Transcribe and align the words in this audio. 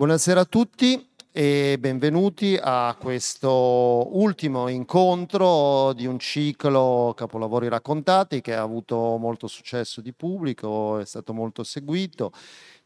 Buonasera 0.00 0.40
a 0.40 0.44
tutti 0.46 1.10
e 1.30 1.76
benvenuti 1.78 2.58
a 2.58 2.96
questo 2.98 4.08
ultimo 4.18 4.68
incontro 4.68 5.92
di 5.92 6.06
un 6.06 6.18
ciclo 6.18 7.12
Capolavori 7.14 7.68
raccontati 7.68 8.40
che 8.40 8.54
ha 8.54 8.62
avuto 8.62 9.18
molto 9.18 9.46
successo 9.46 10.00
di 10.00 10.14
pubblico, 10.14 10.98
è 11.00 11.04
stato 11.04 11.34
molto 11.34 11.64
seguito 11.64 12.32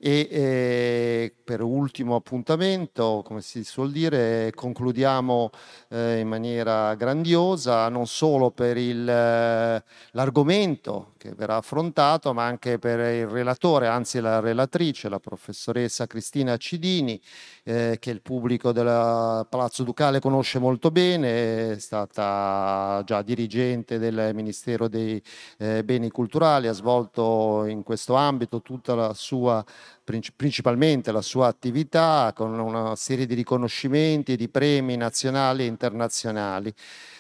e 0.07 0.29
eh, 0.31 1.35
per 1.43 1.63
ultimo 1.63 2.15
appuntamento, 2.15 3.23
come 3.25 3.41
si 3.41 3.65
suol 3.65 3.91
dire, 3.91 4.53
concludiamo 4.55 5.51
eh, 5.89 6.19
in 6.19 6.29
maniera 6.29 6.95
grandiosa 6.95 7.89
non 7.89 8.07
solo 8.07 8.51
per 8.51 8.77
il, 8.77 9.09
eh, 9.09 9.83
l'argomento 10.11 11.13
che 11.17 11.33
verrà 11.35 11.57
affrontato, 11.57 12.35
ma 12.35 12.45
anche 12.45 12.79
per 12.79 12.99
il 13.15 13.27
relatore, 13.27 13.87
anzi 13.87 14.21
la 14.21 14.41
relatrice, 14.41 15.09
la 15.09 15.21
professoressa 15.21 16.07
Cristina 16.07 16.59
Cidini, 16.59 17.19
eh, 17.63 17.97
che 17.99 18.11
il 18.11 18.21
pubblico 18.21 18.73
del 18.73 19.47
Palazzo 19.49 19.85
Ducale 19.85 20.21
conosce 20.21 20.59
molto 20.59 20.91
bene, 20.91 21.73
è 21.73 21.79
stata 21.79 23.03
già 23.07 23.23
dirigente 23.23 23.99
del 23.99 24.33
Ministero 24.35 24.87
dei 24.87 25.23
eh, 25.57 25.83
Beni 25.83 26.11
Culturali, 26.11 26.67
ha 26.67 26.73
svolto 26.73 27.65
in 27.65 27.83
questo 27.83 28.17
ambito 28.17 28.61
tutta 28.61 28.95
la 28.95 29.15
sua 29.15 29.65
principalmente 30.03 31.13
la 31.13 31.23
sua 31.23 31.47
attività 31.47 32.33
con 32.35 32.59
una 32.59 32.97
serie 32.97 33.27
di 33.27 33.35
riconoscimenti 33.35 34.33
e 34.33 34.37
di 34.37 34.49
premi 34.49 34.97
nazionali 34.97 35.63
e 35.63 35.67
internazionali. 35.67 36.73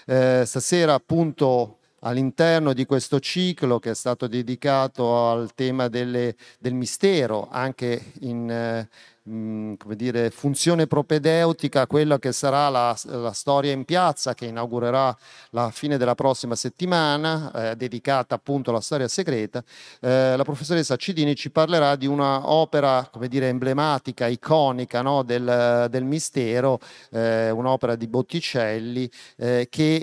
Eh, 0.07 0.43
stasera 0.45 0.95
appunto 0.95 1.79
all'interno 2.01 2.73
di 2.73 2.85
questo 2.85 3.19
ciclo 3.19 3.79
che 3.79 3.91
è 3.91 3.95
stato 3.95 4.27
dedicato 4.27 5.31
al 5.31 5.55
tema 5.55 5.89
delle, 5.89 6.37
del 6.59 6.75
mistero, 6.75 7.49
anche 7.51 8.13
in, 8.21 8.51
eh, 8.51 8.89
mh, 9.25 9.75
come 9.75 9.97
dire, 9.97 10.31
funzione 10.31 10.87
propedeutica 10.87 11.83
a 11.83 11.87
quella 11.87 12.19
che 12.19 12.33
sarà 12.33 12.69
la, 12.69 12.97
la, 13.05 13.33
storia 13.33 13.73
in 13.73 13.85
piazza 13.85 14.35
che 14.35 14.47
inaugurerà 14.47 15.17
la 15.51 15.71
fine 15.71 15.97
della 15.97 16.15
prossima 16.15 16.55
settimana, 16.55 17.71
eh, 17.71 17.77
dedicata 17.77 18.35
appunto 18.35 18.71
alla 18.71 18.81
storia 18.81 19.09
segreta, 19.09 19.63
eh, 20.01 20.37
la 20.37 20.45
professoressa 20.45 20.97
Cidini 20.97 21.35
ci 21.35 21.51
parlerà 21.51 21.97
di 21.97 22.07
un'opera, 22.07 23.09
come 23.11 23.29
dire, 23.29 23.49
emblematica, 23.49 24.27
iconica 24.27 25.03
no, 25.03 25.23
del, 25.23 25.87
del, 25.91 26.05
mistero, 26.05 26.81
eh, 27.11 27.51
un'opera 27.51 27.97
di 27.97 28.07
Botticelli 28.07 29.11
eh, 29.37 29.69
che 29.71 29.95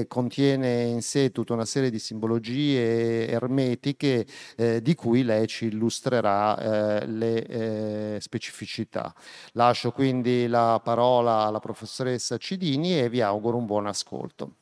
eh, 0.00 0.06
contiene 0.06 0.82
in 0.82 1.02
sé 1.02 1.30
tutta 1.30 1.54
una 1.54 1.64
serie 1.64 1.90
di 1.90 1.98
simbologie 1.98 3.28
ermetiche 3.28 4.26
eh, 4.56 4.82
di 4.82 4.94
cui 4.94 5.22
lei 5.22 5.46
ci 5.46 5.66
illustrerà 5.66 7.04
le 7.06 8.18
specificità 8.20 8.65
specificità. 8.66 9.14
Lascio 9.52 9.92
quindi 9.92 10.46
la 10.48 10.80
parola 10.82 11.44
alla 11.44 11.60
professoressa 11.60 12.36
Cidini 12.36 12.98
e 12.98 13.08
vi 13.08 13.22
auguro 13.22 13.56
un 13.56 13.66
buon 13.66 13.86
ascolto. 13.86 14.56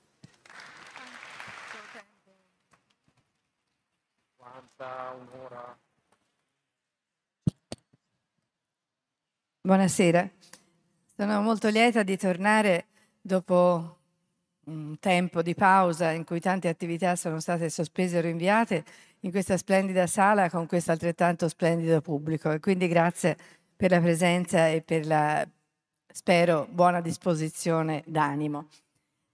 Buonasera, 9.62 10.30
sono 11.16 11.40
molto 11.40 11.68
lieta 11.68 12.02
di 12.02 12.18
tornare 12.18 12.88
dopo 13.18 13.96
un 14.66 14.98
tempo 14.98 15.40
di 15.40 15.54
pausa 15.54 16.10
in 16.10 16.24
cui 16.24 16.38
tante 16.38 16.68
attività 16.68 17.16
sono 17.16 17.40
state 17.40 17.70
sospese 17.70 18.18
o 18.18 18.20
rinviate 18.20 18.84
in 19.20 19.30
questa 19.30 19.56
splendida 19.56 20.06
sala 20.06 20.50
con 20.50 20.66
questo 20.66 20.90
altrettanto 20.90 21.48
splendido 21.48 22.02
pubblico 22.02 22.50
e 22.50 22.60
quindi 22.60 22.88
grazie 22.88 23.36
per 23.76 23.90
la 23.90 24.00
presenza 24.00 24.68
e 24.68 24.82
per 24.82 25.06
la, 25.06 25.46
spero, 26.12 26.66
buona 26.70 27.00
disposizione 27.00 28.02
d'animo. 28.06 28.68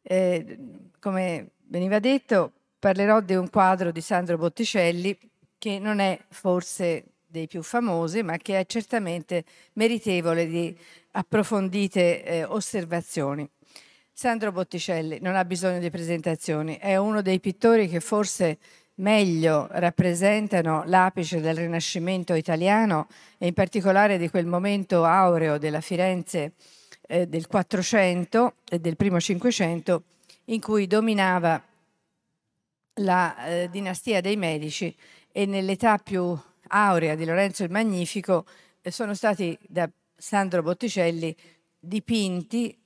Eh, 0.02 0.58
come 0.98 1.50
veniva 1.66 1.98
detto, 1.98 2.52
parlerò 2.78 3.20
di 3.20 3.34
un 3.34 3.51
quadro 3.51 3.90
di 3.90 4.01
Sandro 4.01 4.39
Botticelli 4.39 5.17
che 5.58 5.78
non 5.78 5.98
è 5.98 6.18
forse 6.28 7.05
dei 7.27 7.46
più 7.46 7.62
famosi, 7.62 8.23
ma 8.23 8.39
che 8.39 8.58
è 8.58 8.67
certamente 8.67 9.45
meritevole 9.74 10.46
di 10.46 10.77
approfondite 11.12 12.24
eh, 12.24 12.45
osservazioni. 12.45 13.48
Sandro 14.12 14.52
Botticelli 14.52 15.18
non 15.20 15.36
ha 15.36 15.45
bisogno 15.45 15.78
di 15.78 15.90
presentazioni, 15.90 16.77
è 16.78 16.96
uno 16.96 17.22
dei 17.22 17.40
pittori 17.40 17.89
che 17.89 18.01
forse 18.01 18.58
meglio 19.00 19.66
rappresentano 19.70 20.83
l'apice 20.86 21.40
del 21.40 21.56
Rinascimento 21.56 22.34
italiano 22.34 23.08
e 23.38 23.48
in 23.48 23.55
particolare 23.55 24.18
di 24.18 24.28
quel 24.28 24.46
momento 24.46 25.05
aureo 25.05 25.58
della 25.58 25.80
Firenze 25.80 26.52
eh, 27.06 27.27
del 27.27 27.46
400 27.46 28.55
e 28.68 28.78
del 28.78 28.96
primo 28.96 29.20
500 29.20 30.02
in 30.46 30.60
cui 30.60 30.86
dominava 30.86 31.62
la 32.94 33.46
eh, 33.46 33.68
dinastia 33.70 34.20
dei 34.20 34.36
Medici 34.36 34.94
e 35.33 35.46
nell'età 35.46 35.98
più 35.98 36.39
aurea 36.68 37.14
di 37.14 37.24
Lorenzo 37.24 37.64
il 37.64 37.70
Magnifico 37.70 38.44
eh, 38.83 38.90
sono 38.90 39.14
stati 39.14 39.58
da 39.66 39.89
Sandro 40.16 40.62
Botticelli 40.62 41.34
dipinti 41.78 42.77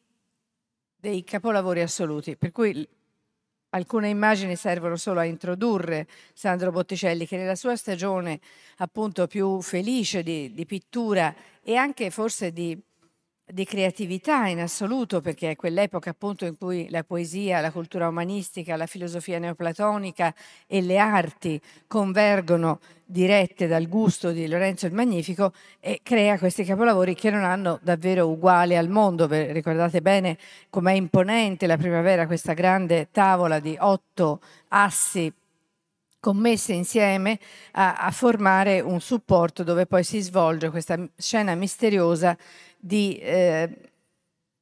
dei 0.97 1.25
capolavori 1.25 1.81
assoluti, 1.81 2.37
per 2.37 2.53
cui 2.53 2.89
alcune 3.75 4.09
immagini 4.09 4.57
servono 4.57 4.97
solo 4.97 5.21
a 5.21 5.25
introdurre 5.25 6.07
Sandro 6.33 6.71
Botticelli 6.71 7.27
che 7.27 7.37
nella 7.37 7.57
sua 7.57 7.77
stagione 7.77 8.41
appunto 8.79 9.27
più 9.27 9.61
felice 9.61 10.23
di, 10.23 10.53
di 10.55 10.65
pittura 10.65 11.35
e 11.63 11.75
anche 11.77 12.11
forse 12.11 12.53
di 12.53 12.81
di 13.47 13.65
creatività 13.65 14.47
in 14.47 14.61
assoluto, 14.61 15.21
perché 15.21 15.51
è 15.51 15.57
quell'epoca 15.57 16.11
appunto 16.11 16.47
in 16.47 16.57
cui 16.57 16.89
la 16.89 17.05
poesia, 17.05 17.61
la 17.61 17.71
cultura 17.71 18.09
umanistica, 18.09 18.77
la 18.77 18.87
filosofia 18.87 19.39
neoplatonica 19.39 20.35
e 20.67 20.81
le 20.81 20.99
arti 20.99 21.61
convergono 21.87 22.81
dirette 23.05 23.67
dal 23.67 23.87
gusto 23.87 24.31
di 24.31 24.49
Lorenzo 24.49 24.87
il 24.87 24.95
Magnifico 24.95 25.53
e 25.79 26.01
crea 26.03 26.39
questi 26.39 26.65
capolavori 26.65 27.15
che 27.15 27.31
non 27.31 27.45
hanno 27.45 27.79
davvero 27.83 28.29
uguali 28.29 28.77
al 28.77 28.89
mondo. 28.89 29.27
Ricordate 29.29 30.01
bene 30.01 30.39
com'è 30.71 30.93
imponente 30.93 31.67
la 31.67 31.77
primavera, 31.77 32.27
questa 32.27 32.55
grande 32.55 33.09
tavola 33.11 33.59
di 33.61 33.77
otto 33.79 34.41
assi 34.69 35.33
commesse 36.25 36.73
insieme 36.73 37.39
a, 37.73 37.97
a, 37.97 38.11
formare 38.11 38.81
un 38.81 38.99
supporto 38.99 39.63
dove 39.63 39.85
poi 39.85 40.03
si 40.03 40.23
svolge 40.23 40.71
questa 40.71 40.99
scena 41.19 41.55
misteriosa 41.55 42.35
di 42.85 43.17
eh, 43.17 43.71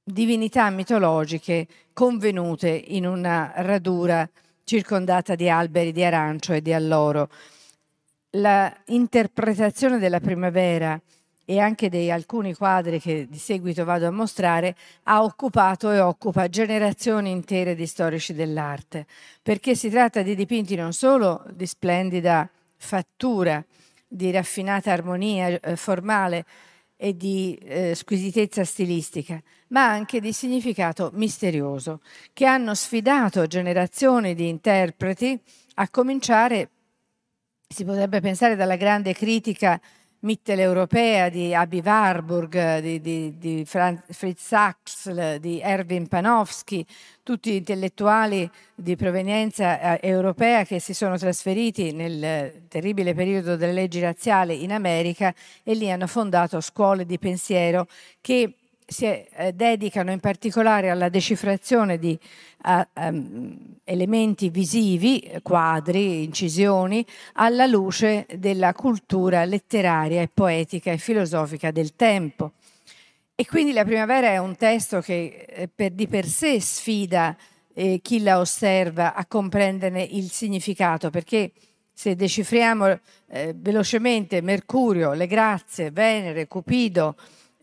divinità 0.04 0.70
mitologiche 0.70 1.66
convenute 1.92 2.68
in 2.68 3.04
una 3.04 3.50
radura 3.56 4.28
circondata 4.62 5.34
di 5.34 5.50
alberi 5.50 5.90
di 5.90 6.04
arancio 6.04 6.52
e 6.52 6.62
di 6.62 6.72
alloro. 6.72 7.28
La 8.36 8.72
interpretazione 8.86 9.98
della 9.98 10.20
primavera 10.20 11.00
e 11.44 11.58
anche 11.58 11.88
di 11.88 12.12
alcuni 12.12 12.54
quadri 12.54 13.00
che 13.00 13.26
di 13.28 13.38
seguito 13.38 13.84
vado 13.84 14.06
a 14.06 14.12
mostrare, 14.12 14.76
ha 15.04 15.24
occupato 15.24 15.90
e 15.90 15.98
occupa 15.98 16.48
generazioni 16.48 17.32
intere 17.32 17.74
di 17.74 17.86
storici 17.86 18.34
dell'arte, 18.34 19.04
perché 19.42 19.74
si 19.74 19.90
tratta 19.90 20.22
di 20.22 20.36
dipinti 20.36 20.76
non 20.76 20.92
solo 20.92 21.44
di 21.52 21.66
splendida 21.66 22.48
fattura, 22.76 23.62
di 24.06 24.30
raffinata 24.30 24.92
armonia 24.92 25.58
eh, 25.58 25.74
formale, 25.74 26.44
e 27.04 27.16
di 27.16 27.58
eh, 27.64 27.96
squisitezza 27.96 28.62
stilistica, 28.62 29.42
ma 29.70 29.90
anche 29.90 30.20
di 30.20 30.32
significato 30.32 31.10
misterioso, 31.14 32.00
che 32.32 32.46
hanno 32.46 32.76
sfidato 32.76 33.48
generazioni 33.48 34.36
di 34.36 34.46
interpreti, 34.46 35.36
a 35.74 35.88
cominciare, 35.88 36.70
si 37.66 37.84
potrebbe 37.84 38.20
pensare, 38.20 38.54
dalla 38.54 38.76
grande 38.76 39.14
critica 39.14 39.80
mitteleuropea 40.22 41.28
di 41.28 41.54
Abi 41.54 41.80
Warburg, 41.84 42.78
di, 42.80 43.00
di, 43.00 43.38
di 43.38 43.64
Fritz 43.64 44.46
Sachs, 44.46 45.36
di 45.38 45.60
Erwin 45.60 46.06
Panofsky, 46.06 46.84
tutti 47.22 47.56
intellettuali 47.56 48.48
di 48.74 48.96
provenienza 48.96 49.98
eh, 49.98 50.08
europea 50.08 50.64
che 50.64 50.80
si 50.80 50.94
sono 50.94 51.16
trasferiti 51.16 51.92
nel 51.92 52.66
terribile 52.68 53.14
periodo 53.14 53.56
delle 53.56 53.72
leggi 53.72 54.00
razziali 54.00 54.62
in 54.62 54.72
America 54.72 55.34
e 55.62 55.74
lì 55.74 55.90
hanno 55.90 56.06
fondato 56.06 56.60
scuole 56.60 57.04
di 57.04 57.18
pensiero 57.18 57.86
che 58.20 58.54
si 58.86 59.06
eh, 59.06 59.52
dedicano 59.52 60.10
in 60.10 60.20
particolare 60.20 60.90
alla 60.90 61.08
decifrazione 61.08 61.98
di 61.98 62.18
uh, 62.64 63.00
um, 63.00 63.76
elementi 63.84 64.48
visivi, 64.50 65.30
quadri, 65.42 66.24
incisioni, 66.24 67.04
alla 67.34 67.66
luce 67.66 68.26
della 68.36 68.72
cultura 68.72 69.44
letteraria 69.44 70.22
e 70.22 70.28
poetica 70.32 70.92
e 70.92 70.98
filosofica 70.98 71.70
del 71.70 71.94
tempo. 71.94 72.52
E 73.34 73.46
quindi 73.46 73.72
la 73.72 73.84
primavera 73.84 74.28
è 74.28 74.38
un 74.38 74.56
testo 74.56 75.00
che 75.00 75.46
eh, 75.48 75.68
per, 75.74 75.92
di 75.92 76.06
per 76.06 76.26
sé 76.26 76.60
sfida 76.60 77.36
eh, 77.74 78.00
chi 78.02 78.22
la 78.22 78.38
osserva 78.38 79.14
a 79.14 79.26
comprenderne 79.26 80.02
il 80.02 80.30
significato, 80.30 81.10
perché 81.10 81.52
se 81.92 82.14
decifriamo 82.14 82.98
eh, 83.28 83.54
velocemente 83.56 84.40
Mercurio, 84.40 85.12
le 85.12 85.26
grazie, 85.26 85.90
Venere, 85.90 86.48
Cupido, 86.48 87.16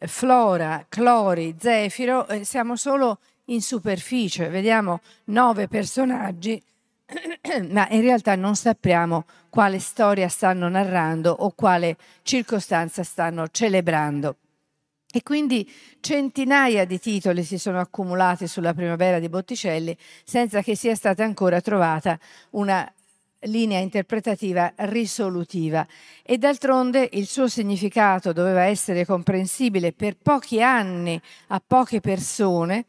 Flora, 0.07 0.86
Clori, 0.88 1.56
Zefiro, 1.60 2.28
eh, 2.28 2.44
siamo 2.44 2.75
solo 2.75 3.19
in 3.46 3.62
superficie, 3.62 4.50
vediamo 4.50 5.01
nove 5.25 5.68
personaggi, 5.68 6.62
ma 7.69 7.88
in 7.90 8.01
realtà 8.01 8.36
non 8.36 8.56
sappiamo 8.56 9.25
quale 9.50 9.80
storia 9.80 10.30
stanno 10.30 10.69
narrando 10.69 11.31
o 11.31 11.51
quale 11.51 11.98
circostanza 12.22 13.04
stanno 13.04 13.48
celebrando. 13.50 14.36
E 15.12 15.24
quindi 15.24 15.68
centinaia 16.02 16.86
di 16.86 17.00
titoli 17.00 17.44
si 17.44 17.57
sono 17.57 17.80
accumulati 17.80 18.48
sulla 18.48 18.75
primavera 18.75 19.18
di 19.18 19.28
Botticelli 19.28 19.98
senza 20.24 20.62
che 20.62 20.75
sia 20.75 20.94
stata 20.94 21.24
ancora 21.24 21.62
trovata 21.62 22.19
una 22.52 22.88
linea 23.44 23.80
interpretativa 23.80 24.74
risolutiva 24.78 25.88
e 26.24 26.38
d'altronde 26.38 27.08
il 27.14 27.28
suo 27.28 27.48
significato 27.48 28.34
doveva 28.34 28.64
essere 28.64 29.06
comprensibile 29.06 29.94
per 29.94 30.18
pochi 30.22 30.62
anni 30.62 31.22
a 31.48 31.62
poche 31.66 32.02
persone. 32.02 32.86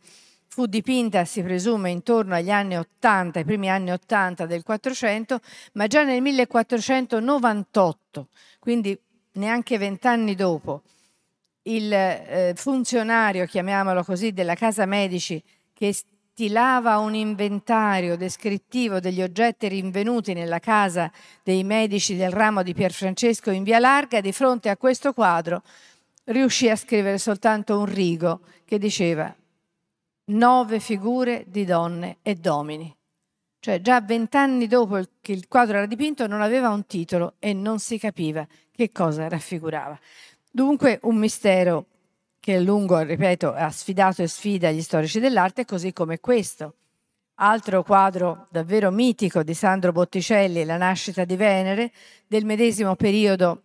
Fu 0.49 0.67
dipinta, 0.67 1.25
si 1.25 1.43
presume, 1.43 1.91
intorno 1.91 2.35
agli 2.35 2.51
anni 2.51 2.77
80, 2.77 3.39
i 3.39 3.45
primi 3.45 3.71
anni 3.71 3.93
80 3.93 4.47
del 4.47 4.65
400, 4.65 5.39
ma 5.75 5.87
già 5.87 6.03
nel 6.03 6.21
1498, 6.21 8.27
quindi 8.59 8.99
neanche 9.35 9.79
vent'anni 9.79 10.35
dopo, 10.35 10.83
il 11.63 11.93
eh, 11.93 12.53
funzionario, 12.57 13.47
chiamiamolo 13.47 14.03
così, 14.03 14.33
della 14.33 14.55
Casa 14.55 14.87
Medici 14.87 15.41
che 15.73 15.95
stilava 16.41 16.97
un 16.97 17.15
inventario 17.15 18.17
descrittivo 18.17 18.99
degli 18.99 19.21
oggetti 19.21 19.69
rinvenuti 19.69 20.33
nella 20.33 20.59
casa 20.59 21.13
dei 21.43 21.63
medici 21.65 22.17
del 22.17 22.31
ramo 22.31 22.63
di 22.63 22.73
Pierfrancesco 22.73 23.51
in 23.51 23.63
Via 23.63 23.79
Larga, 23.79 24.23
di 24.23 24.33
fronte 24.33 24.71
a 24.71 24.79
questo 24.79 25.13
quadro 25.13 25.63
riuscì 26.25 26.71
a 26.71 26.77
scrivere 26.77 27.19
soltanto 27.19 27.79
un 27.79 27.85
rigo 27.85 28.41
che 28.65 28.79
diceva 28.79 29.37
nove 30.31 30.81
figure 30.81 31.45
di 31.47 31.67
donne 31.67 32.17
e 32.23 32.37
domini. 32.37 32.91
Cioè 33.59 33.83
già 33.83 34.01
vent'anni 34.01 34.67
dopo 34.67 34.99
che 35.21 35.33
il 35.33 35.47
quadro 35.47 35.77
era 35.77 35.85
dipinto 35.85 36.27
non 36.27 36.41
aveva 36.41 36.71
un 36.71 36.87
titolo 36.87 37.35
e 37.39 37.53
non 37.53 37.81
si 37.81 37.99
capiva 37.99 38.47
che 38.73 38.91
cosa 38.93 39.29
raffigurava. 39.29 39.99
Dunque 40.51 41.01
un 41.03 41.17
mistero 41.17 41.85
che 42.41 42.57
a 42.57 42.61
lungo, 42.61 42.99
ripeto, 42.99 43.53
ha 43.53 43.71
sfidato 43.71 44.23
e 44.23 44.27
sfida 44.27 44.71
gli 44.71 44.81
storici 44.81 45.21
dell'arte, 45.21 45.67
così 45.67 45.93
come 45.93 46.19
questo. 46.19 46.75
Altro 47.35 47.83
quadro 47.83 48.47
davvero 48.51 48.91
mitico 48.91 49.43
di 49.43 49.55
Sandro 49.55 49.93
Botticelli, 49.93 50.65
La 50.65 50.77
nascita 50.77 51.25
di 51.25 51.37
Venere, 51.37 51.93
del 52.27 52.45
medesimo 52.45 52.97
periodo 52.97 53.63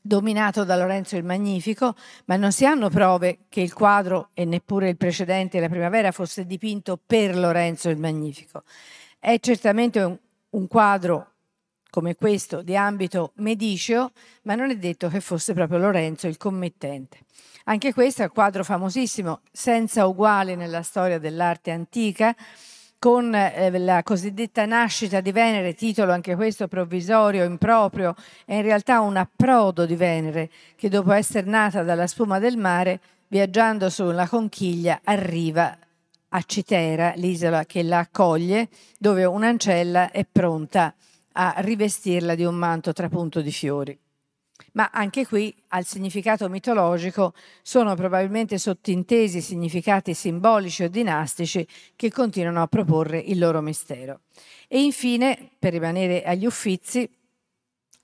dominato 0.00 0.64
da 0.64 0.76
Lorenzo 0.76 1.16
il 1.16 1.24
Magnifico, 1.24 1.94
ma 2.24 2.36
non 2.36 2.50
si 2.50 2.66
hanno 2.66 2.90
prove 2.90 3.38
che 3.48 3.60
il 3.60 3.72
quadro 3.72 4.30
e 4.34 4.44
neppure 4.44 4.88
il 4.88 4.96
precedente, 4.96 5.60
la 5.60 5.68
primavera, 5.68 6.10
fosse 6.10 6.44
dipinto 6.44 6.98
per 7.04 7.36
Lorenzo 7.36 7.88
il 7.88 7.98
Magnifico. 7.98 8.64
È 9.18 9.38
certamente 9.38 10.00
un, 10.00 10.18
un 10.50 10.66
quadro 10.66 11.28
come 11.88 12.16
questo 12.16 12.62
di 12.62 12.74
ambito 12.74 13.32
mediceo, 13.36 14.10
ma 14.42 14.54
non 14.54 14.70
è 14.70 14.76
detto 14.76 15.08
che 15.08 15.20
fosse 15.20 15.52
proprio 15.52 15.78
Lorenzo 15.78 16.26
il 16.26 16.36
commettente. 16.36 17.18
Anche 17.64 17.92
questo 17.92 18.22
è 18.22 18.24
un 18.24 18.32
quadro 18.32 18.64
famosissimo, 18.64 19.40
senza 19.50 20.06
uguali 20.06 20.56
nella 20.56 20.82
storia 20.82 21.18
dell'arte 21.18 21.70
antica, 21.70 22.34
con 22.98 23.34
eh, 23.34 23.78
la 23.78 24.02
cosiddetta 24.02 24.64
nascita 24.64 25.20
di 25.20 25.32
Venere, 25.32 25.74
titolo 25.74 26.12
anche 26.12 26.36
questo 26.36 26.68
provvisorio, 26.68 27.44
improprio, 27.44 28.14
è 28.44 28.54
in 28.54 28.62
realtà 28.62 29.00
un 29.00 29.16
approdo 29.16 29.86
di 29.86 29.96
Venere 29.96 30.50
che 30.76 30.88
dopo 30.88 31.12
essere 31.12 31.48
nata 31.48 31.82
dalla 31.82 32.06
spuma 32.06 32.38
del 32.38 32.56
mare, 32.56 33.00
viaggiando 33.28 33.90
sulla 33.90 34.28
conchiglia, 34.28 35.00
arriva 35.02 35.76
a 36.28 36.42
Citera, 36.46 37.12
l'isola 37.16 37.64
che 37.64 37.82
la 37.82 37.98
accoglie, 37.98 38.68
dove 38.98 39.24
un'ancella 39.24 40.10
è 40.10 40.24
pronta 40.30 40.94
a 41.32 41.54
rivestirla 41.56 42.34
di 42.34 42.44
un 42.44 42.54
manto 42.54 42.92
trapunto 42.92 43.40
di 43.40 43.52
fiori. 43.52 43.98
Ma 44.72 44.90
anche 44.92 45.26
qui 45.26 45.54
al 45.68 45.84
significato 45.84 46.48
mitologico 46.48 47.34
sono 47.62 47.94
probabilmente 47.94 48.58
sottintesi 48.58 49.40
significati 49.40 50.14
simbolici 50.14 50.84
o 50.84 50.88
dinastici 50.88 51.66
che 51.96 52.10
continuano 52.10 52.62
a 52.62 52.66
proporre 52.66 53.18
il 53.18 53.38
loro 53.38 53.60
mistero. 53.60 54.20
E 54.68 54.82
infine, 54.82 55.50
per 55.58 55.72
rimanere 55.72 56.22
agli 56.22 56.46
uffizi, 56.46 57.08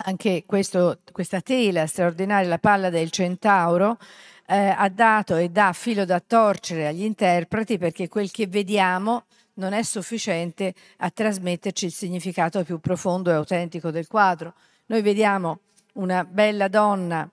anche 0.04 0.44
questo, 0.46 1.00
questa 1.12 1.40
tela 1.40 1.86
straordinaria, 1.86 2.48
la 2.48 2.58
palla 2.58 2.90
del 2.90 3.10
centauro, 3.10 3.98
eh, 4.46 4.74
ha 4.76 4.88
dato 4.88 5.36
e 5.36 5.48
dà 5.50 5.72
filo 5.72 6.04
da 6.04 6.20
torcere 6.20 6.86
agli 6.86 7.02
interpreti 7.02 7.78
perché 7.78 8.08
quel 8.08 8.30
che 8.30 8.46
vediamo 8.46 9.24
non 9.54 9.72
è 9.72 9.82
sufficiente 9.82 10.74
a 10.98 11.10
trasmetterci 11.10 11.86
il 11.86 11.92
significato 11.92 12.62
più 12.64 12.78
profondo 12.78 13.30
e 13.30 13.34
autentico 13.34 13.90
del 13.90 14.06
quadro. 14.06 14.54
Noi 14.86 15.02
vediamo 15.02 15.60
una 15.98 16.24
bella 16.24 16.68
donna 16.68 17.28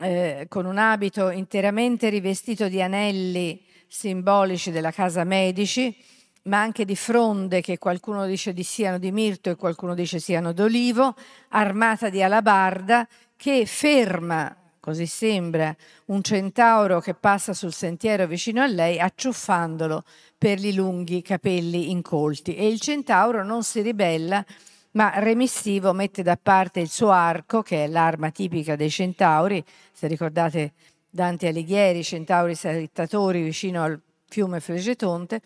eh, 0.00 0.46
con 0.48 0.66
un 0.66 0.78
abito 0.78 1.30
interamente 1.30 2.08
rivestito 2.08 2.68
di 2.68 2.80
anelli 2.82 3.64
simbolici 3.88 4.70
della 4.70 4.92
casa 4.92 5.24
Medici, 5.24 5.96
ma 6.44 6.60
anche 6.60 6.84
di 6.84 6.96
fronde 6.96 7.60
che 7.60 7.78
qualcuno 7.78 8.26
dice 8.26 8.52
di 8.52 8.62
siano 8.62 8.98
di 8.98 9.10
mirto 9.12 9.50
e 9.50 9.56
qualcuno 9.56 9.94
dice 9.94 10.18
siano 10.18 10.52
d'olivo, 10.52 11.14
armata 11.48 12.08
di 12.08 12.22
alabarda 12.22 13.06
che 13.36 13.66
ferma 13.66 14.54
così 14.80 15.06
sembra, 15.06 15.74
un 16.06 16.22
centauro 16.22 17.00
che 17.00 17.12
passa 17.12 17.52
sul 17.52 17.74
sentiero 17.74 18.26
vicino 18.26 18.62
a 18.62 18.66
lei, 18.66 18.98
acciuffandolo 18.98 20.02
per 20.38 20.64
i 20.64 20.72
lunghi 20.72 21.20
capelli 21.20 21.90
incolti. 21.90 22.54
E 22.54 22.68
il 22.68 22.80
centauro 22.80 23.44
non 23.44 23.64
si 23.64 23.82
ribella, 23.82 24.42
ma 24.92 25.18
remissivo 25.18 25.92
mette 25.92 26.22
da 26.22 26.38
parte 26.40 26.80
il 26.80 26.88
suo 26.88 27.10
arco, 27.10 27.62
che 27.62 27.84
è 27.84 27.86
l'arma 27.88 28.30
tipica 28.30 28.76
dei 28.76 28.90
centauri. 28.90 29.64
Se 29.92 30.06
ricordate 30.06 30.72
Dante 31.08 31.48
Alighieri, 31.48 32.02
centauri 32.02 32.54
salittatori 32.54 33.42
vicino 33.42 33.82
al 33.82 34.00
fiume 34.28 34.60
Fregetonte, 34.60 35.40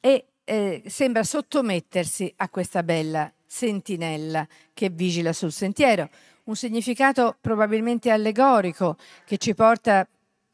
e 0.00 0.26
eh, 0.44 0.82
sembra 0.86 1.24
sottomettersi 1.24 2.32
a 2.36 2.48
questa 2.48 2.82
bella 2.82 3.32
sentinella 3.46 4.46
che 4.72 4.90
vigila 4.90 5.32
sul 5.32 5.52
sentiero 5.52 6.08
un 6.44 6.56
significato 6.56 7.36
probabilmente 7.40 8.10
allegorico 8.10 8.96
che 9.24 9.38
ci 9.38 9.54
porta 9.54 10.06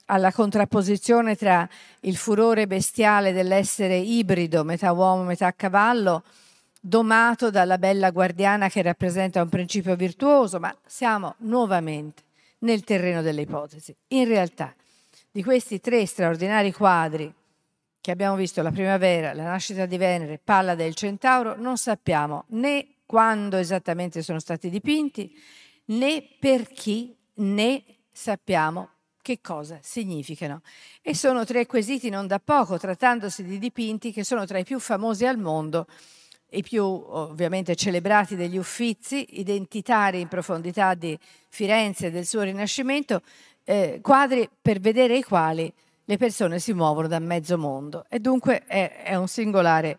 alla 0.06 0.32
contrapposizione 0.32 1.36
tra 1.36 1.68
il 2.00 2.16
furore 2.16 2.66
bestiale 2.66 3.32
dell'essere 3.32 3.96
ibrido, 3.96 4.64
metà 4.64 4.92
uomo, 4.92 5.22
metà 5.22 5.52
cavallo, 5.52 6.24
domato 6.80 7.50
dalla 7.50 7.76
bella 7.76 8.10
guardiana 8.10 8.68
che 8.68 8.80
rappresenta 8.82 9.42
un 9.42 9.48
principio 9.50 9.94
virtuoso, 9.96 10.58
ma 10.58 10.74
siamo 10.86 11.34
nuovamente 11.38 12.22
nel 12.60 12.82
terreno 12.82 13.20
delle 13.20 13.42
ipotesi. 13.42 13.94
In 14.08 14.26
realtà, 14.26 14.74
di 15.30 15.42
questi 15.42 15.78
tre 15.78 16.06
straordinari 16.06 16.72
quadri 16.72 17.32
che 18.00 18.10
abbiamo 18.10 18.34
visto, 18.34 18.62
la 18.62 18.70
primavera, 18.70 19.34
la 19.34 19.42
nascita 19.42 19.84
di 19.84 19.98
Venere, 19.98 20.40
Palla 20.42 20.74
del 20.74 20.94
Centauro, 20.94 21.54
non 21.56 21.76
sappiamo 21.76 22.44
né 22.48 22.94
quando 23.04 23.58
esattamente 23.58 24.22
sono 24.22 24.38
stati 24.38 24.70
dipinti, 24.70 25.38
né 25.86 26.26
per 26.38 26.68
chi 26.68 27.14
né 27.34 27.82
sappiamo 28.10 28.88
che 29.20 29.40
cosa 29.42 29.78
significano. 29.82 30.62
E 31.02 31.14
sono 31.14 31.44
tre 31.44 31.66
quesiti 31.66 32.08
non 32.08 32.26
da 32.26 32.38
poco, 32.38 32.78
trattandosi 32.78 33.44
di 33.44 33.58
dipinti 33.58 34.12
che 34.12 34.24
sono 34.24 34.46
tra 34.46 34.58
i 34.58 34.64
più 34.64 34.78
famosi 34.78 35.26
al 35.26 35.38
mondo, 35.38 35.86
i 36.50 36.62
più 36.62 36.84
ovviamente 36.84 37.74
celebrati 37.74 38.36
degli 38.36 38.56
uffizi, 38.56 39.38
identitari 39.40 40.20
in 40.20 40.28
profondità 40.28 40.94
di 40.94 41.18
Firenze 41.48 42.06
e 42.06 42.10
del 42.10 42.26
suo 42.26 42.42
Rinascimento, 42.42 43.22
eh, 43.64 44.00
quadri 44.02 44.48
per 44.60 44.80
vedere 44.80 45.16
i 45.16 45.22
quali 45.22 45.72
le 46.04 46.16
persone 46.16 46.58
si 46.58 46.72
muovono 46.72 47.06
da 47.06 47.18
mezzo 47.18 47.56
mondo. 47.56 48.04
E 48.08 48.18
dunque 48.18 48.64
è, 48.66 49.02
è 49.04 49.14
un 49.14 49.28
singolare 49.28 49.98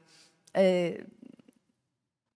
eh, 0.51 1.05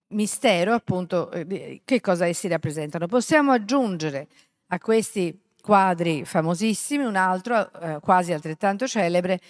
mistero 0.08 0.72
appunto 0.72 1.30
eh, 1.30 1.82
che 1.84 2.00
cosa 2.00 2.26
essi 2.26 2.48
rappresentano. 2.48 3.06
Possiamo 3.06 3.52
aggiungere 3.52 4.28
a 4.68 4.78
questi 4.78 5.38
quadri 5.60 6.24
famosissimi 6.24 7.04
un 7.04 7.16
altro 7.16 7.70
eh, 7.80 7.98
quasi 8.00 8.32
altrettanto 8.32 8.86
celebre, 8.86 9.40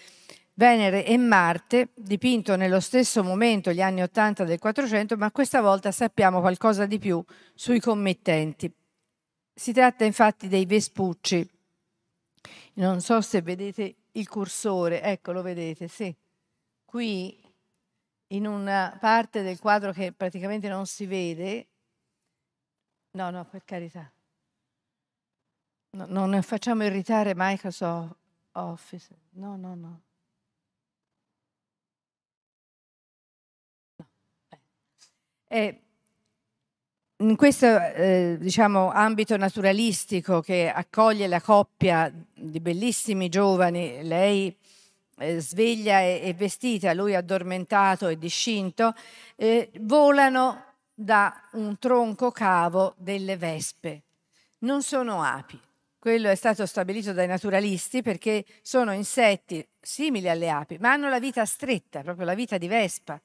Venere 0.58 1.04
e 1.04 1.18
Marte, 1.18 1.90
dipinto 1.94 2.56
nello 2.56 2.80
stesso 2.80 3.22
momento, 3.22 3.72
gli 3.72 3.82
anni 3.82 4.00
80 4.00 4.44
del 4.44 4.58
400, 4.58 5.14
ma 5.18 5.30
questa 5.30 5.60
volta 5.60 5.92
sappiamo 5.92 6.40
qualcosa 6.40 6.86
di 6.86 6.98
più 6.98 7.22
sui 7.54 7.78
committenti. 7.78 8.74
Si 9.52 9.72
tratta 9.74 10.06
infatti 10.06 10.48
dei 10.48 10.64
Vespucci. 10.64 11.46
Non 12.74 13.02
so 13.02 13.20
se 13.20 13.42
vedete 13.42 13.96
il 14.12 14.28
cursore, 14.28 15.02
ecco 15.02 15.32
lo 15.32 15.42
vedete, 15.42 15.88
sì. 15.88 16.14
Qui 16.86 17.38
in 18.28 18.46
una 18.46 18.96
parte 18.98 19.42
del 19.42 19.58
quadro 19.58 19.92
che 19.92 20.12
praticamente 20.12 20.68
non 20.70 20.86
si 20.86 21.04
vede. 21.04 21.66
No, 23.10 23.28
no, 23.28 23.44
per 23.44 23.62
carità. 23.66 24.10
No, 25.90 26.06
non 26.06 26.42
facciamo 26.42 26.82
irritare 26.82 27.34
Microsoft 27.36 28.16
Office. 28.52 29.14
No, 29.32 29.56
no, 29.56 29.74
no. 29.74 30.04
In 35.48 37.36
questo 37.36 37.66
eh, 37.66 38.36
diciamo, 38.38 38.90
ambito 38.90 39.36
naturalistico 39.36 40.40
che 40.40 40.68
accoglie 40.68 41.26
la 41.28 41.40
coppia 41.40 42.12
di 42.34 42.60
bellissimi 42.60 43.28
giovani, 43.28 44.02
lei 44.02 44.54
eh, 45.18 45.40
sveglia 45.40 46.00
e, 46.00 46.20
e, 46.24 46.34
vestita, 46.34 46.92
lui 46.92 47.14
addormentato 47.14 48.08
e 48.08 48.18
discinto, 48.18 48.92
eh, 49.36 49.70
volano 49.80 50.64
da 50.92 51.48
un 51.52 51.78
tronco 51.78 52.30
cavo 52.30 52.94
delle 52.98 53.36
vespe. 53.36 54.02
Non 54.58 54.82
sono 54.82 55.22
api. 55.22 55.58
Quello 55.98 56.28
è 56.28 56.34
stato 56.34 56.66
stabilito 56.66 57.12
dai 57.12 57.26
naturalisti 57.26 58.02
perché 58.02 58.44
sono 58.62 58.92
insetti 58.92 59.66
simili 59.80 60.28
alle 60.28 60.50
api, 60.50 60.76
ma 60.78 60.92
hanno 60.92 61.08
la 61.08 61.18
vita 61.18 61.44
stretta, 61.44 62.02
proprio 62.02 62.26
la 62.26 62.34
vita 62.34 62.58
di 62.58 62.68
vespa. 62.68 63.20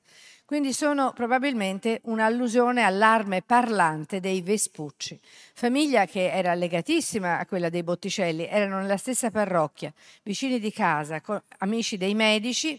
Quindi 0.52 0.74
sono 0.74 1.14
probabilmente 1.14 2.02
un'allusione 2.04 2.84
all'arme 2.84 3.42
parlante 3.42 4.20
dei 4.20 4.42
Vespucci, 4.42 5.18
famiglia 5.54 6.06
che 6.06 6.30
era 6.30 6.54
legatissima 6.56 7.40
a 7.40 7.46
quella 7.46 7.70
dei 7.70 7.84
Botticelli, 7.84 8.46
erano 8.46 8.82
nella 8.82 8.98
stessa 8.98 9.32
parrocchia, 9.32 9.94
vicini 10.24 10.60
di 10.60 10.70
casa, 10.74 11.22
amici 11.60 11.96
dei 11.96 12.14
medici 12.16 12.78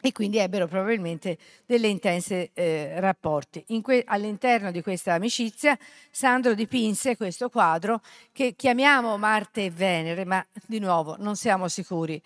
e 0.00 0.12
quindi 0.12 0.38
ebbero 0.38 0.66
probabilmente 0.66 1.36
delle 1.66 1.88
intense 1.88 2.52
eh, 2.54 2.98
rapporti. 3.00 3.66
Que- 3.82 4.04
all'interno 4.06 4.70
di 4.70 4.80
questa 4.80 5.12
amicizia 5.12 5.78
Sandro 6.10 6.54
dipinse 6.54 7.18
questo 7.18 7.50
quadro 7.50 8.00
che 8.32 8.54
chiamiamo 8.56 9.18
Marte 9.18 9.66
e 9.66 9.70
Venere, 9.70 10.24
ma 10.24 10.42
di 10.64 10.78
nuovo 10.78 11.16
non 11.18 11.36
siamo 11.36 11.68
sicuri 11.68 12.18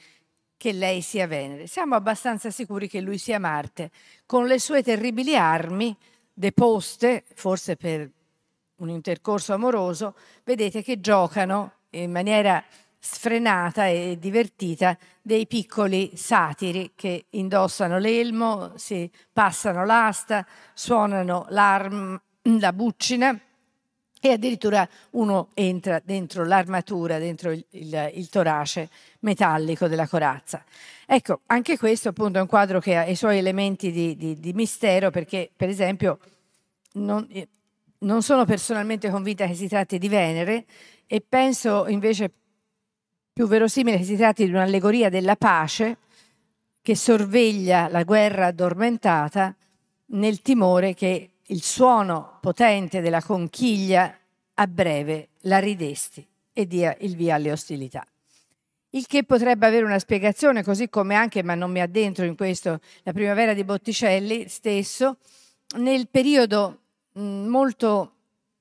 che 0.63 0.71
lei 0.71 1.01
sia 1.01 1.27
Venere. 1.27 1.67
Siamo 1.67 1.97
abbastanza 1.97 2.53
sicuri 2.53 2.87
che 2.89 3.01
lui 3.01 3.19
sia 3.19 3.41
Marte, 3.41 3.91
con 4.27 4.47
le 4.47 4.61
sue 4.61 4.81
terribili 4.81 5.35
armi 5.35 5.93
deposte, 6.33 7.25
forse 7.35 7.75
per 7.75 8.09
un 8.77 8.89
intercorso 8.89 9.53
amoroso, 9.55 10.15
vedete 10.45 10.81
che 10.85 11.01
giocano 11.01 11.73
in 11.91 12.13
maniera 12.13 12.63
sfrenata 12.97 13.89
e 13.89 14.17
divertita 14.21 14.97
dei 15.21 15.49
piccoli 15.49 16.13
satiri 16.15 16.93
che 16.95 17.25
indossano 17.31 17.99
l'elmo, 17.99 18.75
si 18.77 19.11
passano 19.33 19.85
l'asta, 19.85 20.47
suonano 20.75 21.45
la 21.49 22.73
buccina 22.73 23.37
e 24.25 24.31
addirittura 24.31 24.89
uno 25.11 25.49
entra 25.53 26.01
dentro 26.05 26.45
l'armatura, 26.45 27.19
dentro 27.19 27.51
il, 27.51 27.65
il, 27.71 28.13
il, 28.15 28.29
torace 28.29 28.89
metallico 29.21 29.89
della 29.89 30.07
corazza. 30.07 30.65
Ecco, 31.07 31.41
anche 31.47 31.77
questo 31.77 32.11
appunto 32.11 32.39
è 32.39 32.41
un 32.41 32.47
quadro 32.47 32.79
che 32.79 32.95
ha 32.95 33.05
i 33.05 33.17
suoi 33.17 33.39
elementi 33.39 33.91
di, 33.91 34.17
di, 34.17 34.39
di 34.39 34.53
mistero 34.53 35.11
perché, 35.11 35.51
per 35.57 35.69
esempio, 35.69 36.21
non, 36.93 37.27
non, 37.99 38.23
sono 38.23 38.45
personalmente 38.45 39.11
convinta 39.11 39.45
che 39.49 39.55
si 39.55 39.67
tratti 39.67 39.99
di 39.99 40.09
Venere 40.09 40.67
e 41.09 41.21
penso 41.29 41.89
invece 41.89 42.31
più 43.33 43.49
verosimile 43.49 43.97
che 43.97 44.05
si 44.05 44.15
tratti 44.15 44.45
di 44.45 44.51
un'allegoria 44.53 45.09
della 45.09 45.35
pace 45.35 45.97
che 46.81 46.95
sorveglia 46.95 47.89
la 47.89 48.05
guerra 48.05 48.47
addormentata 48.47 49.53
nel 50.13 50.43
timore 50.43 50.95
che 50.95 51.32
il 51.53 51.63
suono 51.63 52.39
potente 52.41 53.03
della 53.03 53.23
conchiglia 53.23 54.17
a 54.55 54.67
breve 54.67 55.29
la 55.43 55.59
ridesti 55.59 56.27
e 56.53 56.67
dia 56.67 56.97
il 57.01 57.15
via 57.15 57.35
alle 57.35 57.53
ostilità. 57.53 58.05
Il 58.95 59.07
che 59.07 59.25
potrebbe 59.25 59.67
avere 59.67 59.85
una 59.85 59.99
spiegazione, 59.99 60.63
così 60.63 60.89
come 60.89 61.15
anche, 61.15 61.43
ma 61.43 61.55
non 61.55 61.71
mi 61.71 61.81
addentro 61.81 62.25
in 62.25 62.37
questo, 62.37 62.81
la 63.03 63.13
primavera 63.13 63.55
di 63.55 63.65
Botticelli 63.65 64.49
stesso, 64.49 65.19
nel 65.77 66.09
periodo 66.09 66.79
molto 67.13 68.13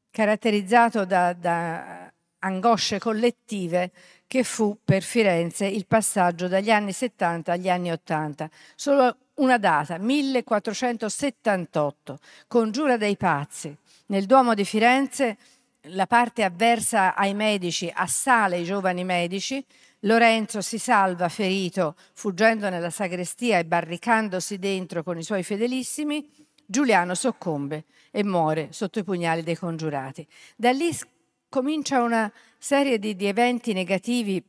caratterizzato 0.09 1.05
da, 1.05 1.33
da 1.33 2.11
angosce 2.39 2.99
collettive 2.99 3.91
che 4.27 4.43
fu 4.43 4.77
per 4.83 5.01
Firenze 5.03 5.65
il 5.65 5.85
passaggio 5.85 6.47
dagli 6.47 6.71
anni 6.71 6.91
70 6.91 7.51
agli 7.53 7.69
anni 7.69 7.91
80. 7.91 8.49
Solo 8.75 9.17
una 9.41 9.57
data, 9.57 9.97
1478, 9.97 12.19
congiura 12.47 12.97
dei 12.97 13.17
pazzi. 13.17 13.75
Nel 14.07 14.25
Duomo 14.25 14.53
di 14.53 14.65
Firenze 14.65 15.37
la 15.85 16.05
parte 16.05 16.43
avversa 16.43 17.15
ai 17.15 17.33
medici 17.33 17.91
assale 17.93 18.59
i 18.59 18.63
giovani 18.63 19.03
medici, 19.03 19.65
Lorenzo 20.01 20.61
si 20.61 20.77
salva 20.77 21.27
ferito 21.27 21.95
fuggendo 22.13 22.69
nella 22.69 22.91
sagrestia 22.91 23.57
e 23.57 23.65
barricandosi 23.65 24.57
dentro 24.57 25.03
con 25.03 25.17
i 25.17 25.23
suoi 25.23 25.43
fedelissimi, 25.43 26.29
Giuliano 26.65 27.15
soccombe 27.15 27.85
e 28.11 28.23
muore 28.23 28.69
sotto 28.71 28.99
i 28.99 29.03
pugnali 29.03 29.43
dei 29.43 29.57
congiurati. 29.57 30.25
Da 30.55 30.71
lì 30.71 30.89
comincia 31.49 32.01
una 32.01 32.31
serie 32.57 32.97
di, 32.97 33.15
di 33.15 33.25
eventi 33.25 33.73
negativi 33.73 34.41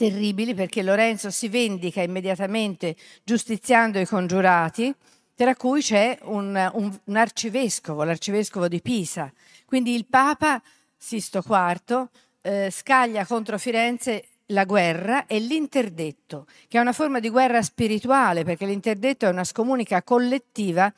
terribili 0.00 0.54
perché 0.54 0.82
Lorenzo 0.82 1.30
si 1.30 1.50
vendica 1.50 2.00
immediatamente 2.00 2.96
giustiziando 3.22 4.00
i 4.00 4.06
congiurati, 4.06 4.94
tra 5.34 5.54
cui 5.54 5.82
c'è 5.82 6.18
un, 6.22 6.70
un, 6.72 6.98
un 7.04 7.16
arcivescovo, 7.16 8.02
l'arcivescovo 8.02 8.66
di 8.66 8.80
Pisa. 8.80 9.30
Quindi 9.66 9.94
il 9.94 10.06
Papa 10.06 10.62
Sisto 10.96 11.44
IV 11.46 12.08
eh, 12.40 12.70
scaglia 12.70 13.26
contro 13.26 13.58
Firenze 13.58 14.24
la 14.46 14.64
guerra 14.64 15.26
e 15.26 15.38
l'interdetto, 15.38 16.46
che 16.66 16.78
è 16.78 16.80
una 16.80 16.94
forma 16.94 17.20
di 17.20 17.28
guerra 17.28 17.60
spirituale, 17.60 18.42
perché 18.42 18.64
l'interdetto 18.64 19.26
è 19.26 19.28
una 19.28 19.44
scomunica 19.44 20.02
collettiva 20.02 20.90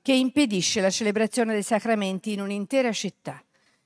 che 0.00 0.14
impedisce 0.14 0.80
la 0.80 0.88
celebrazione 0.88 1.52
dei 1.52 1.62
sacramenti 1.62 2.32
in 2.32 2.40
un'intera 2.40 2.90
città. 2.90 3.42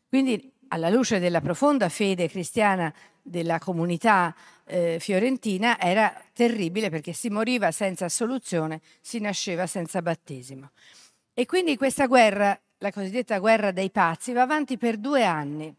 Quindi, 0.09 0.53
alla 0.73 0.89
luce 0.89 1.19
della 1.19 1.41
profonda 1.41 1.89
fede 1.89 2.29
cristiana 2.29 2.93
della 3.23 3.59
comunità 3.59 4.35
eh, 4.65 4.99
fiorentina 5.00 5.79
era 5.79 6.12
terribile 6.33 6.91
perché 6.91 7.12
si 7.12 7.29
moriva 7.29 7.71
senza 7.71 8.07
assoluzione, 8.07 8.81
si 9.00 9.19
nasceva 9.19 9.67
senza 9.67 10.00
battesimo. 10.00 10.71
E 11.35 11.47
quindi 11.47 11.77
questa 11.77 12.07
guerra, 12.07 12.59
la 12.79 12.93
cosiddetta 12.93 13.39
guerra 13.39 13.71
dei 13.71 13.91
pazzi, 13.91 14.33
va 14.33 14.43
avanti 14.43 14.77
per 14.77 14.97
due 14.97 15.25
anni. 15.25 15.75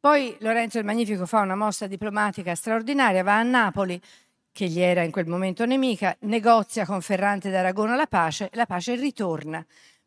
Poi 0.00 0.36
Lorenzo 0.40 0.78
il 0.78 0.84
Magnifico 0.84 1.26
fa 1.26 1.40
una 1.40 1.56
mossa 1.56 1.86
diplomatica 1.86 2.54
straordinaria, 2.54 3.22
va 3.22 3.38
a 3.38 3.42
Napoli, 3.42 4.00
che 4.52 4.66
gli 4.68 4.80
era 4.80 5.02
in 5.02 5.10
quel 5.10 5.26
momento 5.26 5.66
nemica, 5.66 6.16
negozia 6.20 6.86
con 6.86 7.00
Ferrante 7.00 7.50
d'Aragona 7.50 7.96
la 7.96 8.06
pace 8.06 8.50
la 8.52 8.66
pace 8.66 8.94
ritorna. 8.94 9.64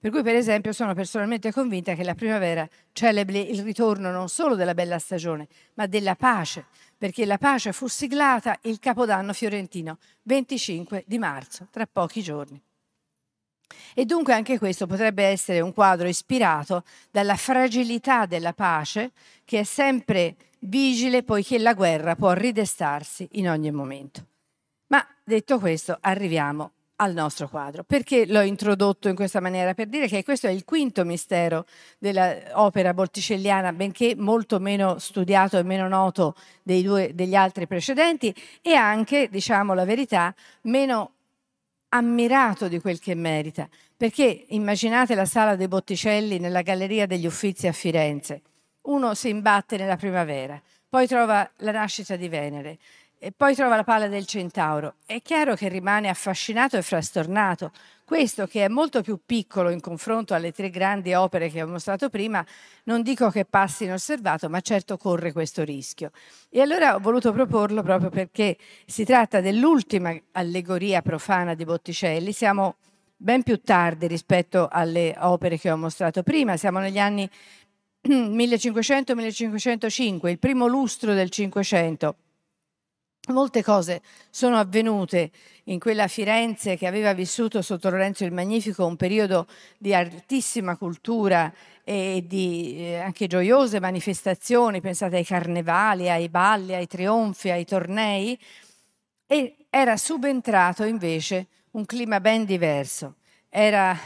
Per 0.07 0.15
cui, 0.15 0.23
per 0.23 0.35
esempio, 0.35 0.71
sono 0.71 0.93
personalmente 0.93 1.51
convinta 1.51 1.93
che 1.93 2.05
la 2.05 2.15
primavera 2.15 2.65
celebri 2.93 3.51
il 3.51 3.61
ritorno 3.61 4.09
non 4.09 4.29
solo 4.29 4.55
della 4.55 4.73
bella 4.73 4.99
stagione, 4.99 5.49
ma 5.73 5.85
della 5.85 6.15
pace, 6.15 6.67
perché 6.97 7.25
la 7.25 7.37
pace 7.37 7.73
fu 7.73 7.87
siglata 7.87 8.57
il 8.61 8.79
Capodanno 8.79 9.33
fiorentino, 9.33 9.97
25 10.23 11.03
di 11.05 11.17
marzo, 11.17 11.67
tra 11.71 11.85
pochi 11.85 12.21
giorni. 12.21 12.61
E 13.93 14.05
dunque 14.05 14.31
anche 14.31 14.57
questo 14.57 14.87
potrebbe 14.87 15.25
essere 15.25 15.59
un 15.59 15.73
quadro 15.73 16.07
ispirato 16.07 16.85
dalla 17.11 17.35
fragilità 17.35 18.25
della 18.25 18.53
pace 18.53 19.11
che 19.43 19.59
è 19.59 19.63
sempre 19.63 20.37
vigile 20.59 21.23
poiché 21.23 21.59
la 21.59 21.73
guerra 21.73 22.15
può 22.15 22.31
ridestarsi 22.31 23.27
in 23.31 23.49
ogni 23.49 23.71
momento. 23.71 24.25
Ma 24.87 25.05
detto 25.21 25.59
questo, 25.59 25.97
arriviamo 25.99 26.71
al 26.97 27.13
nostro 27.13 27.47
quadro. 27.49 27.83
Perché 27.83 28.25
l'ho 28.25 28.41
introdotto 28.41 29.07
in 29.09 29.15
questa 29.15 29.39
maniera? 29.39 29.73
Per 29.73 29.87
dire 29.87 30.07
che 30.07 30.23
questo 30.23 30.47
è 30.47 30.51
il 30.51 30.63
quinto 30.63 31.03
mistero 31.03 31.65
dell'opera 31.97 32.93
botticelliana, 32.93 33.73
benché 33.73 34.15
molto 34.15 34.59
meno 34.59 34.97
studiato 34.99 35.57
e 35.57 35.63
meno 35.63 35.87
noto 35.87 36.35
due, 36.63 37.11
degli 37.13 37.35
altri 37.35 37.67
precedenti 37.67 38.33
e 38.61 38.73
anche, 38.73 39.29
diciamo 39.29 39.73
la 39.73 39.85
verità, 39.85 40.33
meno 40.61 41.11
ammirato 41.89 42.67
di 42.67 42.79
quel 42.79 42.99
che 42.99 43.15
merita. 43.15 43.67
Perché 43.95 44.45
immaginate 44.49 45.15
la 45.15 45.25
sala 45.25 45.55
dei 45.55 45.67
Botticelli 45.67 46.37
nella 46.39 46.61
Galleria 46.61 47.07
degli 47.07 47.25
Uffizi 47.25 47.67
a 47.67 47.71
Firenze. 47.71 48.41
Uno 48.87 49.15
si 49.15 49.29
imbatte 49.29 49.75
nella 49.75 49.97
primavera, 49.97 50.61
poi 50.87 51.07
trova 51.07 51.49
la 51.57 51.71
nascita 51.71 52.15
di 52.15 52.29
Venere, 52.29 52.77
e 53.19 53.31
poi 53.31 53.55
trova 53.55 53.75
la 53.75 53.83
palla 53.83 54.07
del 54.07 54.25
centauro. 54.25 54.95
È 55.05 55.21
chiaro 55.21 55.55
che 55.55 55.69
rimane 55.69 56.07
affascinato 56.07 56.77
e 56.77 56.81
frastornato. 56.81 57.71
Questo, 58.05 58.47
che 58.47 58.63
è 58.63 58.67
molto 58.67 59.01
più 59.01 59.19
piccolo 59.25 59.69
in 59.69 59.81
confronto 59.81 60.33
alle 60.33 60.51
tre 60.51 60.69
grandi 60.69 61.13
opere 61.13 61.49
che 61.49 61.61
ho 61.61 61.67
mostrato 61.67 62.09
prima, 62.09 62.45
non 62.83 63.01
dico 63.01 63.29
che 63.29 63.43
passi 63.43 63.85
inosservato, 63.85 64.49
ma 64.49 64.61
certo 64.61 64.97
corre 64.97 65.33
questo 65.33 65.63
rischio. 65.63 66.11
E 66.49 66.61
allora 66.61 66.95
ho 66.95 66.99
voluto 66.99 67.33
proporlo 67.33 67.81
proprio 67.81 68.09
perché 68.09 68.57
si 68.85 69.03
tratta 69.03 69.41
dell'ultima 69.41 70.15
allegoria 70.33 71.01
profana 71.01 71.53
di 71.53 71.65
Botticelli. 71.65 72.31
Siamo 72.31 72.75
ben 73.17 73.43
più 73.43 73.61
tardi 73.61 74.07
rispetto 74.07 74.69
alle 74.71 75.15
opere 75.19 75.57
che 75.57 75.71
ho 75.71 75.77
mostrato 75.77 76.23
prima, 76.23 76.55
siamo 76.55 76.79
negli 76.79 76.99
anni 76.99 77.27
1500-1505, 78.07 80.27
il 80.27 80.39
primo 80.39 80.67
lustro 80.67 81.13
del 81.13 81.29
Cinquecento. 81.29 82.15
Molte 83.27 83.61
cose 83.61 84.01
sono 84.29 84.57
avvenute 84.57 85.31
in 85.65 85.79
quella 85.79 86.07
Firenze 86.07 86.77
che 86.77 86.87
aveva 86.87 87.11
vissuto 87.13 87.61
sotto 87.61 87.89
Lorenzo 87.89 88.23
il 88.23 88.31
Magnifico 88.31 88.85
un 88.85 88.95
periodo 88.95 89.47
di 89.77 89.93
altissima 89.93 90.77
cultura 90.77 91.53
e 91.83 92.23
di 92.25 92.77
eh, 92.77 92.95
anche 92.95 93.27
gioiose 93.27 93.81
manifestazioni, 93.81 94.79
pensate 94.79 95.17
ai 95.17 95.25
carnevali, 95.25 96.09
ai 96.09 96.29
balli, 96.29 96.73
ai 96.73 96.87
trionfi, 96.87 97.49
ai 97.49 97.65
tornei, 97.65 98.39
e 99.25 99.55
era 99.69 99.97
subentrato 99.97 100.85
invece 100.85 101.47
un 101.71 101.85
clima 101.85 102.21
ben 102.21 102.45
diverso. 102.45 103.15
Era 103.49 103.97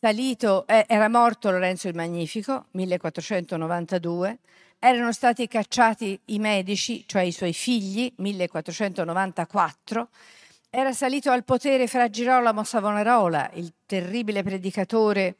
salito, 0.00 0.66
eh, 0.66 0.84
era 0.88 1.08
morto 1.08 1.50
Lorenzo 1.50 1.86
il 1.86 1.94
Magnifico, 1.94 2.66
1492, 2.72 4.38
erano 4.78 5.12
stati 5.12 5.48
cacciati 5.48 6.18
i 6.26 6.38
medici, 6.38 7.04
cioè 7.06 7.22
i 7.22 7.32
suoi 7.32 7.52
figli, 7.52 8.12
1494. 8.16 10.08
Era 10.70 10.92
salito 10.92 11.30
al 11.30 11.44
potere 11.44 11.86
Fra 11.86 12.08
Girolamo 12.08 12.62
Savonarola, 12.62 13.50
il 13.54 13.72
terribile 13.86 14.42
predicatore 14.42 15.36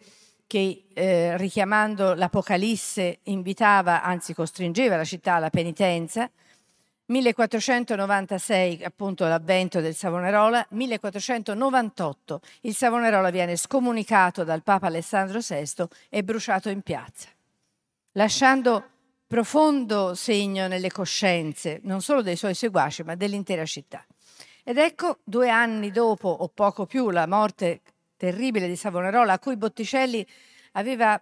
che 0.46 0.84
eh, 0.94 1.36
richiamando 1.36 2.14
l'Apocalisse 2.14 3.20
invitava, 3.24 4.02
anzi 4.02 4.32
costringeva 4.32 4.96
la 4.96 5.04
città 5.04 5.34
alla 5.34 5.50
penitenza. 5.50 6.28
1496 7.04 8.84
appunto 8.84 9.26
l'avvento 9.26 9.80
del 9.80 9.94
Savonarola, 9.94 10.66
1498 10.70 12.40
il 12.62 12.74
Savonarola 12.74 13.30
viene 13.30 13.56
scomunicato 13.56 14.44
dal 14.44 14.62
Papa 14.62 14.88
Alessandro 14.88 15.40
VI 15.40 15.86
e 16.10 16.22
bruciato 16.22 16.68
in 16.68 16.82
piazza, 16.82 17.28
lasciando 18.12 18.96
profondo 19.28 20.14
segno 20.14 20.66
nelle 20.66 20.90
coscienze, 20.90 21.80
non 21.84 22.00
solo 22.00 22.22
dei 22.22 22.34
suoi 22.34 22.54
seguaci, 22.54 23.02
ma 23.02 23.14
dell'intera 23.14 23.64
città. 23.66 24.04
Ed 24.64 24.78
ecco, 24.78 25.18
due 25.22 25.50
anni 25.50 25.90
dopo, 25.90 26.28
o 26.28 26.48
poco 26.48 26.86
più, 26.86 27.10
la 27.10 27.26
morte 27.26 27.82
terribile 28.16 28.66
di 28.66 28.74
Savonarola, 28.74 29.34
a 29.34 29.38
cui 29.38 29.56
Botticelli 29.56 30.26
aveva 30.72 31.20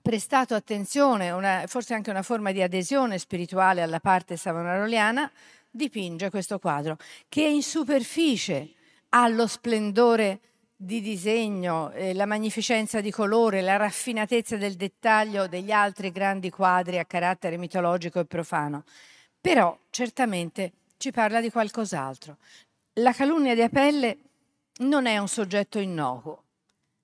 prestato 0.00 0.54
attenzione, 0.54 1.30
una, 1.30 1.64
forse 1.66 1.94
anche 1.94 2.10
una 2.10 2.22
forma 2.22 2.52
di 2.52 2.62
adesione 2.62 3.18
spirituale 3.18 3.82
alla 3.82 4.00
parte 4.00 4.36
savonaroliana, 4.36 5.30
dipinge 5.70 6.30
questo 6.30 6.60
quadro, 6.60 6.96
che 7.28 7.42
in 7.42 7.62
superficie 7.62 8.72
ha 9.10 9.26
lo 9.28 9.46
splendore 9.48 10.40
di 10.84 11.00
disegno, 11.00 11.90
eh, 11.92 12.14
la 12.14 12.26
magnificenza 12.26 13.00
di 13.00 13.10
colore, 13.10 13.62
la 13.62 13.76
raffinatezza 13.76 14.56
del 14.56 14.74
dettaglio 14.74 15.46
degli 15.46 15.72
altri 15.72 16.12
grandi 16.12 16.50
quadri 16.50 16.98
a 16.98 17.04
carattere 17.04 17.56
mitologico 17.56 18.20
e 18.20 18.26
profano. 18.26 18.84
Però 19.40 19.76
certamente 19.90 20.72
ci 20.98 21.10
parla 21.10 21.40
di 21.40 21.50
qualcos'altro. 21.50 22.36
La 22.94 23.12
calunnia 23.12 23.54
di 23.54 23.62
Apelle 23.62 24.18
non 24.78 25.06
è 25.06 25.18
un 25.18 25.28
soggetto 25.28 25.78
innocuo, 25.78 26.42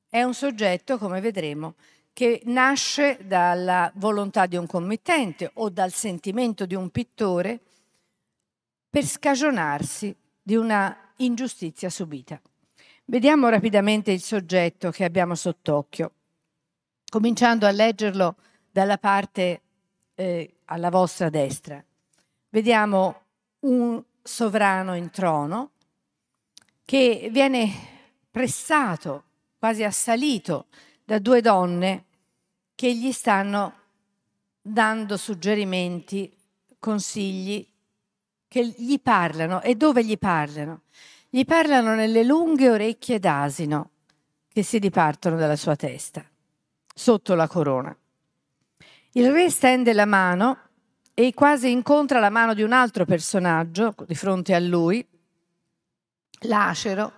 è 0.08 0.22
un 0.22 0.34
soggetto, 0.34 0.98
come 0.98 1.20
vedremo, 1.20 1.74
che 2.12 2.42
nasce 2.46 3.18
dalla 3.22 3.90
volontà 3.94 4.46
di 4.46 4.56
un 4.56 4.66
committente 4.66 5.50
o 5.54 5.70
dal 5.70 5.92
sentimento 5.92 6.66
di 6.66 6.74
un 6.74 6.90
pittore 6.90 7.60
per 8.90 9.04
scagionarsi 9.04 10.14
di 10.42 10.56
una 10.56 11.12
ingiustizia 11.16 11.88
subita. 11.88 12.40
Vediamo 13.10 13.48
rapidamente 13.48 14.12
il 14.12 14.22
soggetto 14.22 14.92
che 14.92 15.02
abbiamo 15.02 15.34
sott'occhio, 15.34 16.12
cominciando 17.10 17.66
a 17.66 17.72
leggerlo 17.72 18.36
dalla 18.70 18.98
parte 18.98 19.62
eh, 20.14 20.58
alla 20.66 20.90
vostra 20.90 21.28
destra. 21.28 21.84
Vediamo 22.50 23.22
un 23.62 24.00
sovrano 24.22 24.94
in 24.94 25.10
trono 25.10 25.70
che 26.84 27.30
viene 27.32 27.68
pressato, 28.30 29.24
quasi 29.58 29.82
assalito 29.82 30.66
da 31.04 31.18
due 31.18 31.40
donne 31.40 32.04
che 32.76 32.94
gli 32.94 33.10
stanno 33.10 33.74
dando 34.62 35.16
suggerimenti, 35.16 36.32
consigli, 36.78 37.66
che 38.46 38.68
gli 38.68 39.00
parlano. 39.00 39.62
E 39.62 39.74
dove 39.74 40.04
gli 40.04 40.16
parlano? 40.16 40.82
Gli 41.32 41.44
parlano 41.44 41.94
nelle 41.94 42.24
lunghe 42.24 42.68
orecchie 42.68 43.20
d'asino 43.20 43.90
che 44.52 44.64
si 44.64 44.80
dipartono 44.80 45.36
dalla 45.36 45.54
sua 45.54 45.76
testa, 45.76 46.28
sotto 46.92 47.36
la 47.36 47.46
corona. 47.46 47.96
Il 49.12 49.30
re 49.30 49.48
stende 49.48 49.92
la 49.92 50.06
mano 50.06 50.58
e 51.14 51.32
quasi 51.32 51.70
incontra 51.70 52.18
la 52.18 52.30
mano 52.30 52.52
di 52.52 52.64
un 52.64 52.72
altro 52.72 53.04
personaggio 53.04 53.94
di 54.08 54.16
fronte 54.16 54.56
a 54.56 54.58
lui, 54.58 55.06
lacero, 56.40 57.12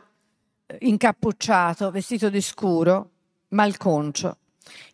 incappucciato, 0.81 1.91
vestito 1.91 2.29
di 2.29 2.43
scuro, 2.43 3.13
malconcio, 3.49 4.37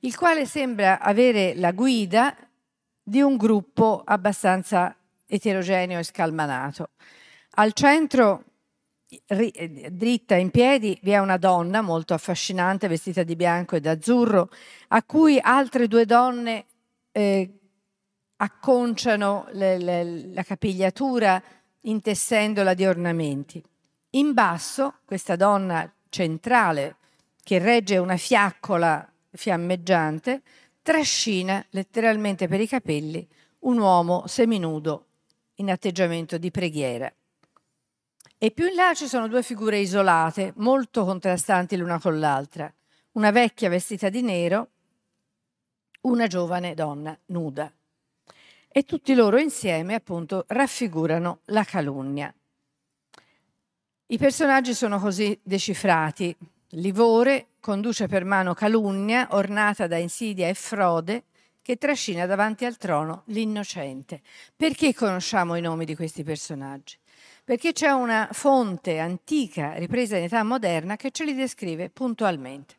il 0.00 0.16
quale 0.16 0.46
sembra 0.46 1.00
avere 1.00 1.56
la 1.56 1.72
guida 1.72 2.36
di 3.02 3.20
un 3.20 3.36
gruppo 3.36 4.00
abbastanza 4.04 4.94
eterogeneo 5.26 5.98
e 5.98 6.04
scalmanato. 6.04 6.90
Al 7.54 7.72
centro 7.72 8.44
dritta 9.26 10.34
in 10.34 10.50
piedi 10.50 10.98
vi 11.02 11.12
è 11.12 11.18
una 11.18 11.38
donna 11.38 11.80
molto 11.80 12.12
affascinante 12.12 12.88
vestita 12.88 13.22
di 13.22 13.36
bianco 13.36 13.76
e 13.76 13.80
d'azzurro 13.80 14.50
a 14.88 15.02
cui 15.02 15.38
altre 15.40 15.88
due 15.88 16.04
donne 16.04 16.66
eh, 17.12 17.58
acconciano 18.36 19.46
le, 19.52 19.78
le, 19.78 20.32
la 20.32 20.42
capigliatura 20.42 21.42
intessendola 21.80 22.74
di 22.74 22.84
ornamenti. 22.84 23.62
In 24.10 24.34
basso 24.34 24.96
questa 25.04 25.36
donna 25.36 25.90
centrale 26.10 26.96
che 27.42 27.58
regge 27.58 27.96
una 27.96 28.16
fiaccola 28.16 29.10
fiammeggiante 29.30 30.42
trascina 30.82 31.64
letteralmente 31.70 32.46
per 32.46 32.60
i 32.60 32.68
capelli 32.68 33.26
un 33.60 33.78
uomo 33.78 34.26
seminudo 34.26 35.06
in 35.56 35.70
atteggiamento 35.70 36.38
di 36.38 36.50
preghiera. 36.50 37.12
E 38.40 38.52
più 38.52 38.68
in 38.68 38.74
là 38.76 38.94
ci 38.94 39.08
sono 39.08 39.26
due 39.26 39.42
figure 39.42 39.80
isolate, 39.80 40.52
molto 40.58 41.04
contrastanti 41.04 41.76
l'una 41.76 41.98
con 41.98 42.20
l'altra. 42.20 42.72
Una 43.12 43.32
vecchia 43.32 43.68
vestita 43.68 44.08
di 44.10 44.22
nero, 44.22 44.68
una 46.02 46.28
giovane 46.28 46.74
donna 46.74 47.18
nuda. 47.26 47.72
E 48.68 48.84
tutti 48.84 49.12
loro 49.14 49.38
insieme, 49.38 49.94
appunto, 49.94 50.44
raffigurano 50.46 51.40
la 51.46 51.64
calunnia. 51.64 52.32
I 54.06 54.18
personaggi 54.18 54.72
sono 54.72 55.00
così 55.00 55.36
decifrati. 55.42 56.36
Livore 56.72 57.48
conduce 57.58 58.06
per 58.06 58.24
mano 58.24 58.54
calunnia, 58.54 59.26
ornata 59.32 59.88
da 59.88 59.96
insidia 59.96 60.46
e 60.46 60.54
frode, 60.54 61.24
che 61.60 61.76
trascina 61.76 62.24
davanti 62.24 62.64
al 62.64 62.76
trono 62.76 63.24
l'innocente. 63.26 64.22
Perché 64.54 64.94
conosciamo 64.94 65.56
i 65.56 65.60
nomi 65.60 65.84
di 65.84 65.96
questi 65.96 66.22
personaggi? 66.22 66.96
Perché 67.48 67.72
c'è 67.72 67.88
una 67.88 68.28
fonte 68.30 68.98
antica 68.98 69.72
ripresa 69.76 70.18
in 70.18 70.24
età 70.24 70.42
moderna 70.42 70.96
che 70.96 71.10
ce 71.10 71.24
li 71.24 71.32
descrive 71.34 71.88
puntualmente. 71.88 72.74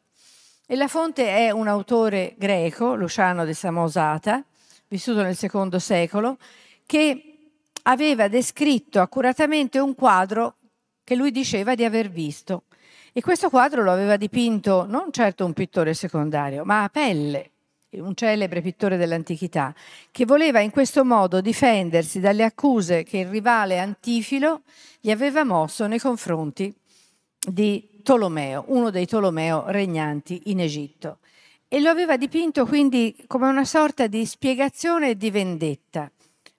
E 0.67 0.75
la 0.75 0.88
fonte 0.88 1.27
è 1.27 1.49
un 1.49 1.67
autore 1.67 2.36
greco, 2.38 2.93
Luciano 2.93 3.45
de 3.45 3.55
Samosata, 3.55 4.45
vissuto 4.88 5.23
nel 5.23 5.36
secondo 5.36 5.79
secolo, 5.79 6.38
che 6.86 7.38
aveva 7.82 8.27
descritto 8.27 9.01
accuratamente 9.01 9.79
un 9.79 9.95
quadro 9.95 10.58
che 11.03 11.15
lui 11.15 11.32
diceva 11.32 11.73
di 11.73 11.84
aver 11.84 12.12
visto. 12.12 12.65
E 13.12 13.21
questo 13.21 13.49
quadro 13.49 13.82
lo 13.82 13.91
aveva 13.91 14.17
dipinto 14.17 14.86
non 14.86 15.12
certo 15.12 15.45
un 15.45 15.53
pittore 15.53 15.95
secondario, 15.95 16.63
ma 16.63 16.84
a 16.84 16.89
pelle, 16.89 17.53
un 17.97 18.13
celebre 18.13 18.62
pittore 18.62 18.97
dell'antichità, 18.97 19.73
che 20.12 20.25
voleva 20.25 20.60
in 20.60 20.69
questo 20.69 21.04
modo 21.04 21.41
difendersi 21.41 22.19
dalle 22.19 22.43
accuse 22.43 23.04
che 23.04 23.19
il 23.19 23.28
rivale 23.28 23.80
Antifilo 23.80 24.62
gli 24.99 25.10
aveva 25.10 25.43
mosso 25.43 25.88
nei 25.88 25.99
confronti 25.99 26.73
di 27.39 28.02
Tolomeo, 28.04 28.65
uno 28.67 28.91
dei 28.91 29.08
Tolomeo 29.08 29.65
regnanti 29.67 30.43
in 30.45 30.60
Egitto. 30.60 31.17
E 31.67 31.80
lo 31.80 31.89
aveva 31.89 32.17
dipinto 32.17 32.65
quindi 32.65 33.15
come 33.28 33.47
una 33.47 33.65
sorta 33.65 34.08
di 34.08 34.25
spiegazione 34.25 35.12
e 35.12 35.17
di 35.17 35.32
vendetta, 35.32 36.12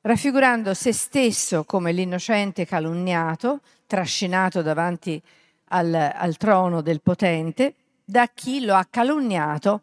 raffigurando 0.02 0.74
se 0.74 0.92
stesso 0.92 1.64
come 1.64 1.92
l'innocente 1.92 2.64
calunniato, 2.64 3.60
trascinato 3.86 4.62
davanti 4.62 5.20
al, 5.68 5.94
al 5.94 6.36
trono 6.36 6.80
del 6.80 7.00
potente, 7.00 7.74
da 8.04 8.28
chi 8.32 8.64
lo 8.64 8.74
ha 8.74 8.86
calunniato 8.88 9.82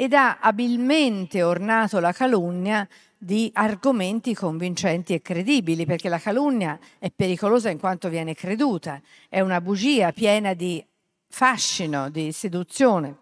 ed 0.00 0.14
ha 0.14 0.38
abilmente 0.40 1.42
ornato 1.42 2.00
la 2.00 2.12
calunnia 2.12 2.88
di 3.18 3.50
argomenti 3.52 4.34
convincenti 4.34 5.12
e 5.12 5.20
credibili, 5.20 5.84
perché 5.84 6.08
la 6.08 6.18
calunnia 6.18 6.78
è 6.98 7.10
pericolosa 7.14 7.68
in 7.68 7.78
quanto 7.78 8.08
viene 8.08 8.32
creduta, 8.32 8.98
è 9.28 9.40
una 9.40 9.60
bugia 9.60 10.10
piena 10.12 10.54
di 10.54 10.82
fascino, 11.28 12.08
di 12.08 12.32
seduzione. 12.32 13.14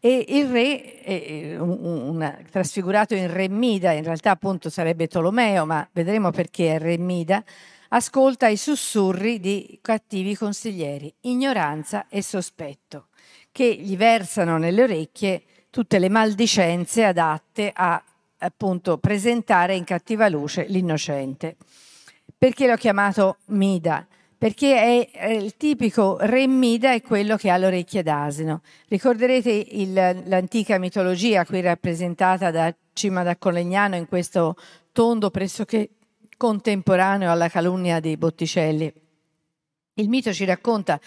e 0.00 0.22
il 0.28 0.50
re, 0.50 1.56
un, 1.60 2.44
trasfigurato 2.50 3.14
in 3.14 3.32
re 3.32 3.48
Mida, 3.48 3.92
in 3.92 4.04
realtà 4.04 4.32
appunto 4.32 4.68
sarebbe 4.68 5.08
Tolomeo, 5.08 5.64
ma 5.64 5.88
vedremo 5.92 6.30
perché 6.30 6.74
è 6.74 6.78
re 6.78 6.98
Mida, 6.98 7.42
ascolta 7.88 8.48
i 8.48 8.58
sussurri 8.58 9.40
di 9.40 9.78
cattivi 9.80 10.36
consiglieri, 10.36 11.10
ignoranza 11.22 12.06
e 12.10 12.20
sospetto, 12.20 13.06
che 13.56 13.74
gli 13.74 13.96
versano 13.96 14.58
nelle 14.58 14.82
orecchie 14.82 15.42
tutte 15.70 15.98
le 15.98 16.10
maldicenze 16.10 17.04
adatte 17.04 17.72
a 17.74 18.04
appunto 18.36 18.98
presentare 18.98 19.74
in 19.74 19.84
cattiva 19.84 20.28
luce 20.28 20.66
l'innocente. 20.68 21.56
Perché 22.36 22.66
l'ho 22.66 22.76
chiamato 22.76 23.38
Mida? 23.46 24.06
Perché 24.36 25.08
è, 25.10 25.28
il 25.30 25.56
tipico 25.56 26.18
re 26.20 26.46
Mida 26.46 26.92
è 26.92 27.00
quello 27.00 27.36
che 27.36 27.48
ha 27.48 27.56
le 27.56 27.64
orecchie 27.68 28.02
d'asino. 28.02 28.60
Ricorderete 28.88 29.50
il, 29.50 29.94
l'antica 30.26 30.76
mitologia 30.76 31.46
qui 31.46 31.62
rappresentata 31.62 32.50
da 32.50 32.74
Cima 32.92 33.22
da 33.22 33.38
Colegnano 33.38 33.96
in 33.96 34.06
questo 34.06 34.54
tondo 34.92 35.30
pressoché 35.30 35.92
contemporaneo 36.36 37.30
alla 37.30 37.48
calunnia 37.48 38.00
dei 38.00 38.18
Botticelli. 38.18 38.92
Il 39.94 40.10
mito 40.10 40.30
ci 40.34 40.44
racconta 40.44 41.00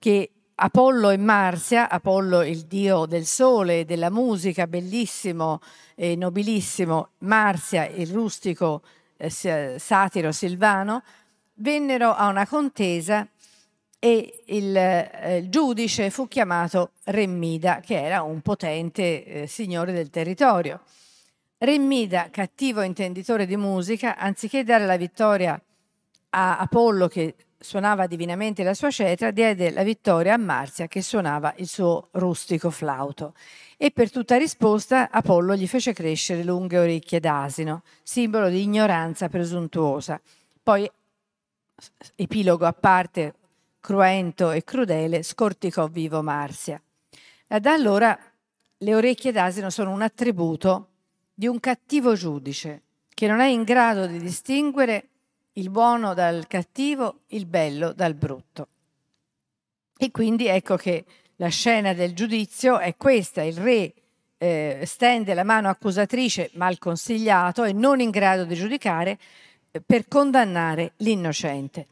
che 0.00 0.32
Apollo 0.64 1.10
e 1.10 1.16
Marzia, 1.16 1.88
Apollo 1.88 2.42
il 2.42 2.66
dio 2.66 3.04
del 3.06 3.26
sole 3.26 3.80
e 3.80 3.84
della 3.84 4.10
musica, 4.10 4.68
bellissimo 4.68 5.60
e 5.96 6.14
nobilissimo, 6.14 7.08
Marzia 7.18 7.84
il 7.88 8.08
rustico 8.12 8.82
eh, 9.16 9.28
satiro 9.28 10.30
silvano, 10.30 11.02
vennero 11.54 12.14
a 12.14 12.28
una 12.28 12.46
contesa 12.46 13.26
e 13.98 14.44
il, 14.46 14.76
eh, 14.76 15.38
il 15.38 15.48
giudice 15.48 16.10
fu 16.10 16.28
chiamato 16.28 16.92
Remmida, 17.06 17.80
che 17.80 18.00
era 18.00 18.22
un 18.22 18.40
potente 18.40 19.24
eh, 19.24 19.46
signore 19.48 19.90
del 19.90 20.10
territorio. 20.10 20.82
Remmida, 21.58 22.28
cattivo 22.30 22.82
intenditore 22.82 23.46
di 23.46 23.56
musica, 23.56 24.16
anziché 24.16 24.62
dare 24.62 24.86
la 24.86 24.96
vittoria 24.96 25.60
a 26.30 26.58
Apollo 26.58 27.08
che 27.08 27.34
suonava 27.62 28.06
divinamente 28.06 28.62
la 28.62 28.74
sua 28.74 28.90
cetra, 28.90 29.30
diede 29.30 29.70
la 29.70 29.82
vittoria 29.82 30.34
a 30.34 30.36
Marzia 30.36 30.88
che 30.88 31.00
suonava 31.00 31.54
il 31.56 31.68
suo 31.68 32.08
rustico 32.12 32.70
flauto. 32.70 33.34
E 33.76 33.90
per 33.90 34.10
tutta 34.10 34.36
risposta 34.36 35.10
Apollo 35.10 35.56
gli 35.56 35.66
fece 35.66 35.92
crescere 35.92 36.44
lunghe 36.44 36.78
orecchie 36.78 37.20
d'asino, 37.20 37.82
simbolo 38.02 38.48
di 38.48 38.62
ignoranza 38.62 39.28
presuntuosa. 39.28 40.20
Poi, 40.62 40.90
epilogo 42.16 42.66
a 42.66 42.72
parte, 42.72 43.34
cruento 43.80 44.50
e 44.50 44.62
crudele, 44.64 45.22
scorticò 45.22 45.86
vivo 45.86 46.22
Marzia. 46.22 46.80
Da 47.46 47.72
allora 47.72 48.18
le 48.78 48.94
orecchie 48.94 49.32
d'asino 49.32 49.70
sono 49.70 49.90
un 49.90 50.02
attributo 50.02 50.88
di 51.34 51.46
un 51.46 51.60
cattivo 51.60 52.14
giudice 52.14 52.82
che 53.14 53.26
non 53.26 53.40
è 53.40 53.46
in 53.46 53.62
grado 53.62 54.06
di 54.06 54.18
distinguere 54.18 55.08
il 55.54 55.70
buono 55.70 56.14
dal 56.14 56.46
cattivo, 56.46 57.20
il 57.28 57.46
bello 57.46 57.92
dal 57.92 58.14
brutto. 58.14 58.68
E 59.96 60.10
quindi 60.10 60.46
ecco 60.46 60.76
che 60.76 61.04
la 61.36 61.48
scena 61.48 61.92
del 61.92 62.14
giudizio 62.14 62.78
è 62.78 62.96
questa, 62.96 63.42
il 63.42 63.56
re 63.56 63.92
eh, 64.38 64.82
stende 64.84 65.34
la 65.34 65.44
mano 65.44 65.68
accusatrice 65.68 66.50
mal 66.54 66.78
consigliato 66.78 67.64
e 67.64 67.72
non 67.72 68.00
in 68.00 68.10
grado 68.10 68.44
di 68.44 68.54
giudicare 68.54 69.18
eh, 69.70 69.80
per 69.80 70.08
condannare 70.08 70.92
l'innocente. 70.98 71.86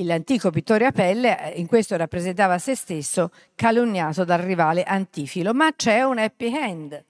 L'antico 0.00 0.50
pittore 0.50 0.86
a 0.86 0.92
pelle 0.92 1.54
eh, 1.54 1.58
in 1.58 1.66
questo 1.66 1.96
rappresentava 1.96 2.58
se 2.58 2.74
stesso 2.74 3.30
calunniato 3.54 4.24
dal 4.24 4.40
rivale 4.40 4.82
Antifilo, 4.84 5.54
ma 5.54 5.74
c'è 5.74 6.02
un 6.02 6.18
happy 6.18 6.54
end, 6.54 7.04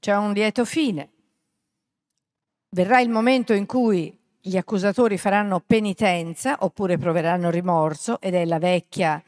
c'è 0.00 0.16
un 0.16 0.32
lieto 0.32 0.64
fine 0.64 1.10
verrà 2.70 3.00
il 3.00 3.08
momento 3.08 3.52
in 3.52 3.66
cui 3.66 4.16
gli 4.42 4.56
accusatori 4.56 5.18
faranno 5.18 5.60
penitenza 5.60 6.56
oppure 6.60 6.96
proveranno 6.96 7.50
rimorso 7.50 8.20
ed 8.20 8.34
è 8.34 8.44
la 8.46 8.58
vecchia 8.58 9.22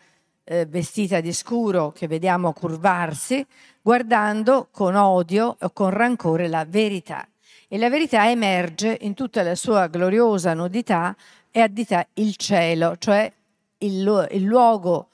eh, 0.45 0.67
vestita 0.67 1.21
di 1.21 1.33
scuro 1.33 1.93
che 1.93 2.09
vediamo 2.09 2.53
curvarsi 2.53 3.47
guardando 3.81 4.69
con 4.71 4.95
odio 4.95 5.57
o 5.61 5.71
con 5.71 5.91
rancore 5.91 6.49
la 6.49 6.65
verità. 6.65 7.27
E 7.69 7.79
la 7.79 7.91
verità 7.91 8.29
emerge 8.31 8.99
in 9.03 9.15
tutta 9.15 9.43
la 9.43 9.55
sua 9.55 9.87
gloriosa 9.89 10.55
nudità 10.55 11.15
e 11.51 11.61
addita 11.61 12.07
il 12.15 12.37
cielo, 12.37 12.97
cioè 12.99 13.31
il, 13.79 14.29
il 14.31 14.43
luogo 14.43 15.09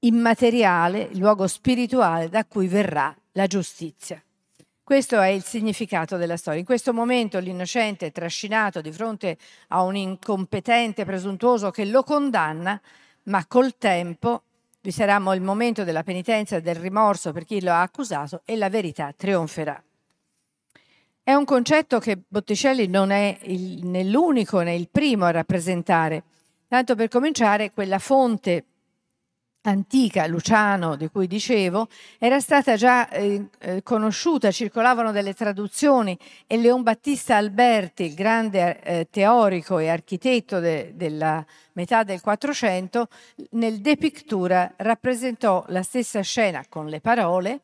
immateriale, 0.00 1.08
il 1.10 1.18
luogo 1.18 1.46
spirituale 1.46 2.28
da 2.28 2.44
cui 2.44 2.68
verrà 2.68 3.14
la 3.32 3.46
giustizia. 3.46 4.23
Questo 4.84 5.18
è 5.18 5.28
il 5.28 5.42
significato 5.42 6.18
della 6.18 6.36
storia. 6.36 6.60
In 6.60 6.66
questo 6.66 6.92
momento 6.92 7.38
l'innocente 7.38 8.04
è 8.04 8.12
trascinato 8.12 8.82
di 8.82 8.92
fronte 8.92 9.38
a 9.68 9.80
un 9.80 9.96
incompetente 9.96 11.06
presuntuoso 11.06 11.70
che 11.70 11.86
lo 11.86 12.02
condanna, 12.02 12.78
ma 13.24 13.46
col 13.46 13.78
tempo 13.78 14.42
vi 14.82 14.90
sarà 14.90 15.16
il 15.32 15.40
momento 15.40 15.84
della 15.84 16.02
penitenza 16.02 16.56
e 16.56 16.60
del 16.60 16.74
rimorso 16.74 17.32
per 17.32 17.46
chi 17.46 17.62
lo 17.62 17.70
ha 17.70 17.80
accusato 17.80 18.42
e 18.44 18.56
la 18.56 18.68
verità 18.68 19.14
trionferà. 19.16 19.82
È 21.22 21.32
un 21.32 21.46
concetto 21.46 21.98
che 21.98 22.20
Botticelli 22.28 22.86
non 22.86 23.10
è 23.10 23.38
né 23.46 24.04
l'unico 24.04 24.60
né 24.60 24.74
il 24.74 24.90
primo 24.90 25.24
a 25.24 25.30
rappresentare. 25.30 26.24
Tanto 26.68 26.94
per 26.94 27.08
cominciare, 27.08 27.70
quella 27.70 27.98
fonte 27.98 28.66
antica, 29.66 30.26
Luciano, 30.26 30.96
di 30.96 31.08
cui 31.08 31.26
dicevo, 31.26 31.88
era 32.18 32.40
stata 32.40 32.76
già 32.76 33.08
eh, 33.08 33.48
eh, 33.58 33.82
conosciuta, 33.82 34.50
circolavano 34.50 35.12
delle 35.12 35.34
traduzioni 35.34 36.18
e 36.46 36.56
Leon 36.56 36.82
Battista 36.82 37.36
Alberti, 37.36 38.04
il 38.04 38.14
grande 38.14 38.80
eh, 38.82 39.08
teorico 39.10 39.78
e 39.78 39.88
architetto 39.88 40.58
de, 40.58 40.92
della 40.94 41.44
metà 41.72 42.02
del 42.02 42.20
Quattrocento, 42.20 43.08
nel 43.50 43.80
De 43.80 43.96
Pictura 43.96 44.72
rappresentò 44.76 45.64
la 45.68 45.82
stessa 45.82 46.20
scena 46.20 46.64
con 46.68 46.86
le 46.86 47.00
parole 47.00 47.60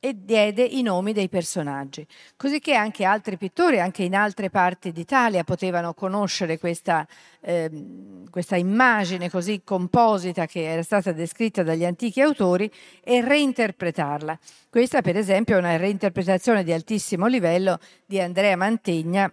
e 0.00 0.14
diede 0.16 0.62
i 0.62 0.82
nomi 0.82 1.12
dei 1.12 1.28
personaggi, 1.28 2.06
così 2.36 2.60
che 2.60 2.74
anche 2.74 3.04
altri 3.04 3.36
pittori, 3.36 3.80
anche 3.80 4.04
in 4.04 4.14
altre 4.14 4.48
parti 4.48 4.92
d'Italia, 4.92 5.42
potevano 5.42 5.92
conoscere 5.92 6.58
questa, 6.58 7.06
eh, 7.40 7.70
questa 8.30 8.56
immagine 8.56 9.28
così 9.28 9.62
composita 9.64 10.46
che 10.46 10.62
era 10.62 10.82
stata 10.82 11.10
descritta 11.12 11.62
dagli 11.64 11.84
antichi 11.84 12.20
autori 12.20 12.70
e 13.02 13.20
reinterpretarla. 13.20 14.38
Questa, 14.70 15.02
per 15.02 15.16
esempio, 15.16 15.56
è 15.56 15.58
una 15.58 15.76
reinterpretazione 15.76 16.62
di 16.62 16.72
altissimo 16.72 17.26
livello 17.26 17.78
di 18.06 18.20
Andrea 18.20 18.56
Mantegna 18.56 19.32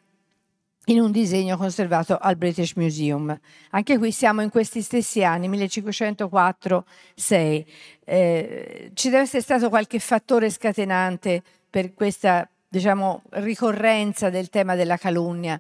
in 0.86 1.00
un 1.00 1.12
disegno 1.12 1.58
conservato 1.58 2.18
al 2.18 2.36
British 2.36 2.74
Museum. 2.76 3.38
Anche 3.72 3.98
qui 3.98 4.12
siamo 4.12 4.42
in 4.42 4.50
questi 4.50 4.82
stessi 4.82 5.24
anni, 5.24 5.50
1504-6. 5.50 6.84
Eh, 8.04 8.92
ci 8.94 9.10
deve 9.10 9.24
essere 9.24 9.42
stato 9.42 9.70
qualche 9.70 10.00
fattore 10.00 10.50
scatenante 10.50 11.42
per 11.70 11.94
questa 11.94 12.48
diciamo, 12.68 13.24
ricorrenza 13.32 14.30
del 14.30 14.50
tema 14.50 14.76
della 14.76 14.98
calunnia, 14.98 15.60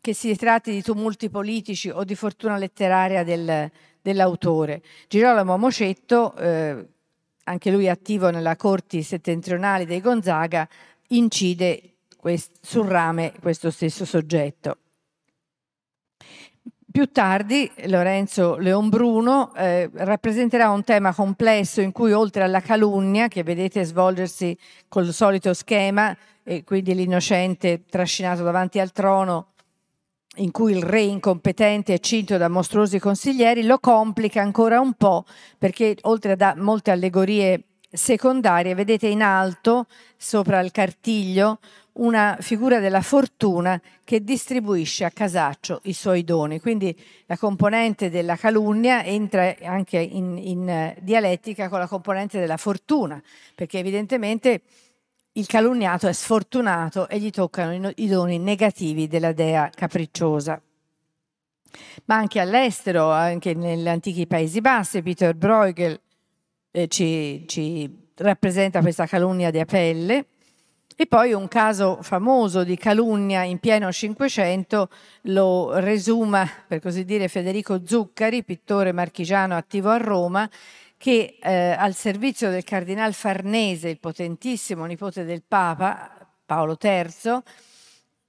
che 0.00 0.14
si 0.14 0.34
tratti 0.36 0.70
di 0.70 0.82
tumulti 0.82 1.28
politici 1.28 1.90
o 1.90 2.04
di 2.04 2.14
fortuna 2.14 2.56
letteraria 2.56 3.24
del, 3.24 3.70
dell'autore. 4.00 4.82
Girolamo 5.08 5.58
Mocetto, 5.58 6.34
eh, 6.36 6.86
anche 7.44 7.70
lui 7.70 7.88
attivo 7.88 8.30
nella 8.30 8.56
corti 8.56 9.02
settentrionali 9.02 9.84
dei 9.84 10.00
Gonzaga, 10.00 10.68
incide 11.08 11.97
sul 12.60 12.86
rame 12.86 13.32
questo 13.40 13.70
stesso 13.70 14.04
soggetto. 14.04 14.76
Più 16.90 17.12
tardi 17.12 17.70
Lorenzo 17.86 18.56
Leonbruno 18.56 19.54
eh, 19.54 19.90
rappresenterà 19.92 20.70
un 20.70 20.82
tema 20.82 21.14
complesso 21.14 21.80
in 21.80 21.92
cui 21.92 22.12
oltre 22.12 22.42
alla 22.42 22.60
calunnia, 22.60 23.28
che 23.28 23.42
vedete 23.42 23.84
svolgersi 23.84 24.56
col 24.88 25.12
solito 25.12 25.52
schema, 25.52 26.16
e 26.42 26.64
quindi 26.64 26.94
l'innocente 26.94 27.84
trascinato 27.84 28.42
davanti 28.42 28.80
al 28.80 28.92
trono, 28.92 29.52
in 30.36 30.50
cui 30.50 30.72
il 30.72 30.82
re 30.82 31.02
incompetente 31.02 31.92
è 31.92 31.98
cinto 31.98 32.38
da 32.38 32.48
mostruosi 32.48 32.98
consiglieri, 32.98 33.64
lo 33.64 33.78
complica 33.78 34.40
ancora 34.40 34.80
un 34.80 34.94
po' 34.94 35.24
perché 35.58 35.96
oltre 36.02 36.32
a 36.32 36.54
molte 36.56 36.90
allegorie 36.90 37.64
secondarie, 37.90 38.74
vedete 38.74 39.08
in 39.08 39.22
alto, 39.22 39.86
sopra 40.16 40.60
il 40.60 40.70
cartiglio, 40.70 41.58
una 41.98 42.36
figura 42.40 42.78
della 42.80 43.00
fortuna 43.00 43.80
che 44.04 44.22
distribuisce 44.22 45.04
a 45.04 45.10
casaccio 45.10 45.80
i 45.84 45.92
suoi 45.92 46.24
doni. 46.24 46.60
Quindi 46.60 46.96
la 47.26 47.36
componente 47.36 48.10
della 48.10 48.36
calunnia 48.36 49.04
entra 49.04 49.54
anche 49.62 49.98
in, 49.98 50.36
in 50.38 50.68
eh, 50.68 50.96
dialettica 51.00 51.68
con 51.68 51.78
la 51.78 51.86
componente 51.86 52.38
della 52.38 52.56
fortuna, 52.56 53.20
perché 53.54 53.78
evidentemente 53.78 54.62
il 55.32 55.46
calunniato 55.46 56.08
è 56.08 56.12
sfortunato 56.12 57.08
e 57.08 57.18
gli 57.18 57.30
toccano 57.30 57.92
i, 57.94 58.08
doni 58.08 58.38
negativi 58.38 59.06
della 59.06 59.32
dea 59.32 59.70
capricciosa. 59.72 60.60
Ma 62.06 62.16
anche 62.16 62.40
all'estero, 62.40 63.10
anche 63.10 63.54
negli 63.54 63.88
antichi 63.88 64.26
Paesi 64.26 64.60
Bassi, 64.60 65.02
Peter 65.02 65.34
Bruegel 65.34 66.00
eh, 66.70 66.88
ci, 66.88 67.44
ci 67.46 68.08
rappresenta 68.16 68.80
questa 68.80 69.06
calunnia 69.06 69.50
di 69.50 69.60
Apelle. 69.60 70.26
E 71.00 71.06
poi 71.06 71.32
un 71.32 71.46
caso 71.46 72.02
famoso 72.02 72.64
di 72.64 72.76
calunnia 72.76 73.44
in 73.44 73.60
pieno 73.60 73.92
Cinquecento 73.92 74.88
lo 75.26 75.78
resuma, 75.78 76.44
per 76.66 76.80
così 76.80 77.04
dire, 77.04 77.28
Federico 77.28 77.86
Zuccari, 77.86 78.42
pittore 78.42 78.90
marchigiano 78.90 79.56
attivo 79.56 79.90
a 79.90 79.96
Roma, 79.96 80.50
che 80.96 81.38
eh, 81.40 81.70
al 81.70 81.94
servizio 81.94 82.50
del 82.50 82.64
cardinal 82.64 83.14
Farnese, 83.14 83.90
il 83.90 84.00
potentissimo 84.00 84.86
nipote 84.86 85.22
del 85.22 85.44
Papa 85.46 86.28
Paolo 86.44 86.76
III, 86.82 87.42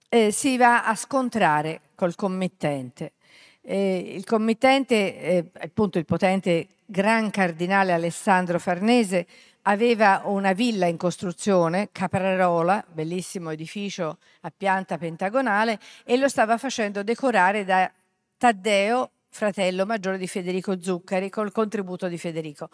eh, 0.07 0.31
si 0.31 0.55
va 0.55 0.85
a 0.85 0.93
scontrare 0.93 1.81
col 1.95 2.13
committente. 2.13 3.13
Eh, 3.61 4.13
il 4.15 4.25
committente, 4.25 5.19
eh, 5.21 5.51
appunto 5.59 5.97
il 5.97 6.05
potente 6.05 6.67
gran 6.85 7.29
cardinale 7.29 7.93
Alessandro 7.93 8.59
Farnese, 8.59 9.27
aveva 9.63 10.21
una 10.25 10.53
villa 10.53 10.87
in 10.87 10.97
costruzione, 10.97 11.89
Caprarola, 11.91 12.83
bellissimo 12.91 13.51
edificio 13.51 14.17
a 14.41 14.51
pianta 14.55 14.97
pentagonale, 14.97 15.79
e 16.05 16.17
lo 16.17 16.27
stava 16.27 16.57
facendo 16.57 17.03
decorare 17.03 17.65
da 17.65 17.91
Taddeo, 18.37 19.11
fratello 19.29 19.85
maggiore 19.85 20.17
di 20.17 20.27
Federico 20.27 20.81
Zuccari, 20.81 21.29
col 21.29 21.51
contributo 21.51 22.07
di 22.07 22.17
Federico. 22.17 22.69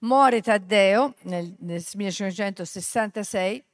Muore 0.00 0.40
Taddeo 0.40 1.14
nel, 1.22 1.54
nel 1.58 1.84
1566, 1.92 3.64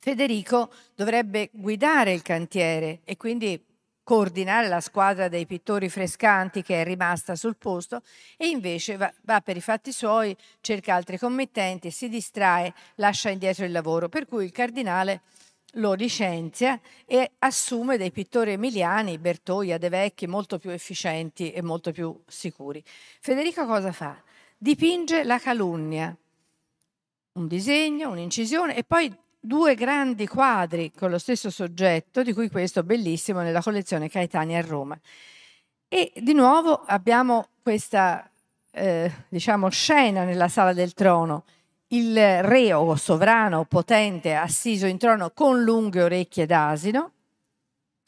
Federico 0.00 0.70
dovrebbe 0.94 1.48
guidare 1.52 2.12
il 2.12 2.20
cantiere 2.20 3.00
e 3.04 3.16
quindi 3.16 3.58
coordinare 4.04 4.68
la 4.68 4.80
squadra 4.80 5.28
dei 5.28 5.46
pittori 5.46 5.88
frescanti 5.88 6.62
che 6.62 6.82
è 6.82 6.84
rimasta 6.84 7.34
sul 7.34 7.56
posto 7.56 8.02
e 8.36 8.48
invece 8.48 8.96
va, 8.96 9.12
va, 9.22 9.40
per 9.40 9.56
i 9.56 9.60
fatti 9.60 9.90
suoi, 9.90 10.36
cerca 10.60 10.94
altri 10.94 11.18
committenti, 11.18 11.90
si 11.90 12.08
distrae, 12.08 12.72
lascia 12.96 13.30
indietro 13.30 13.64
il 13.64 13.72
lavoro, 13.72 14.08
per 14.08 14.26
cui 14.26 14.44
il 14.44 14.52
cardinale 14.52 15.22
lo 15.78 15.94
licenzia 15.94 16.78
e 17.04 17.32
assume 17.38 17.96
dei 17.96 18.12
pittori 18.12 18.52
emiliani, 18.52 19.18
Bertoia, 19.18 19.78
De 19.78 19.88
Vecchi, 19.88 20.26
molto 20.26 20.58
più 20.58 20.70
efficienti 20.70 21.50
e 21.50 21.62
molto 21.62 21.90
più 21.90 22.22
sicuri. 22.26 22.82
Federico 23.20 23.66
cosa 23.66 23.90
fa? 23.90 24.22
Dipinge 24.56 25.24
la 25.24 25.38
calunnia, 25.38 26.16
un 27.32 27.48
disegno, 27.48 28.10
un'incisione 28.10 28.76
e 28.76 28.84
poi 28.84 29.12
due 29.44 29.74
grandi 29.74 30.26
quadri 30.26 30.90
con 30.90 31.10
lo 31.10 31.18
stesso 31.18 31.50
soggetto, 31.50 32.22
di 32.22 32.32
cui 32.32 32.48
questo 32.48 32.82
bellissimo 32.82 33.42
nella 33.42 33.60
collezione 33.60 34.08
Caetani 34.08 34.56
a 34.56 34.62
Roma. 34.62 34.98
E 35.86 36.12
di 36.16 36.32
nuovo 36.32 36.82
abbiamo 36.86 37.48
questa 37.62 38.28
eh, 38.72 39.12
diciamo, 39.28 39.68
scena 39.68 40.24
nella 40.24 40.48
sala 40.48 40.72
del 40.72 40.94
trono, 40.94 41.44
il 41.88 42.42
re 42.42 42.72
o 42.72 42.96
sovrano 42.96 43.66
potente 43.66 44.34
assiso 44.34 44.86
in 44.86 44.96
trono 44.96 45.30
con 45.30 45.62
lunghe 45.62 46.02
orecchie 46.02 46.46
d'asino, 46.46 47.12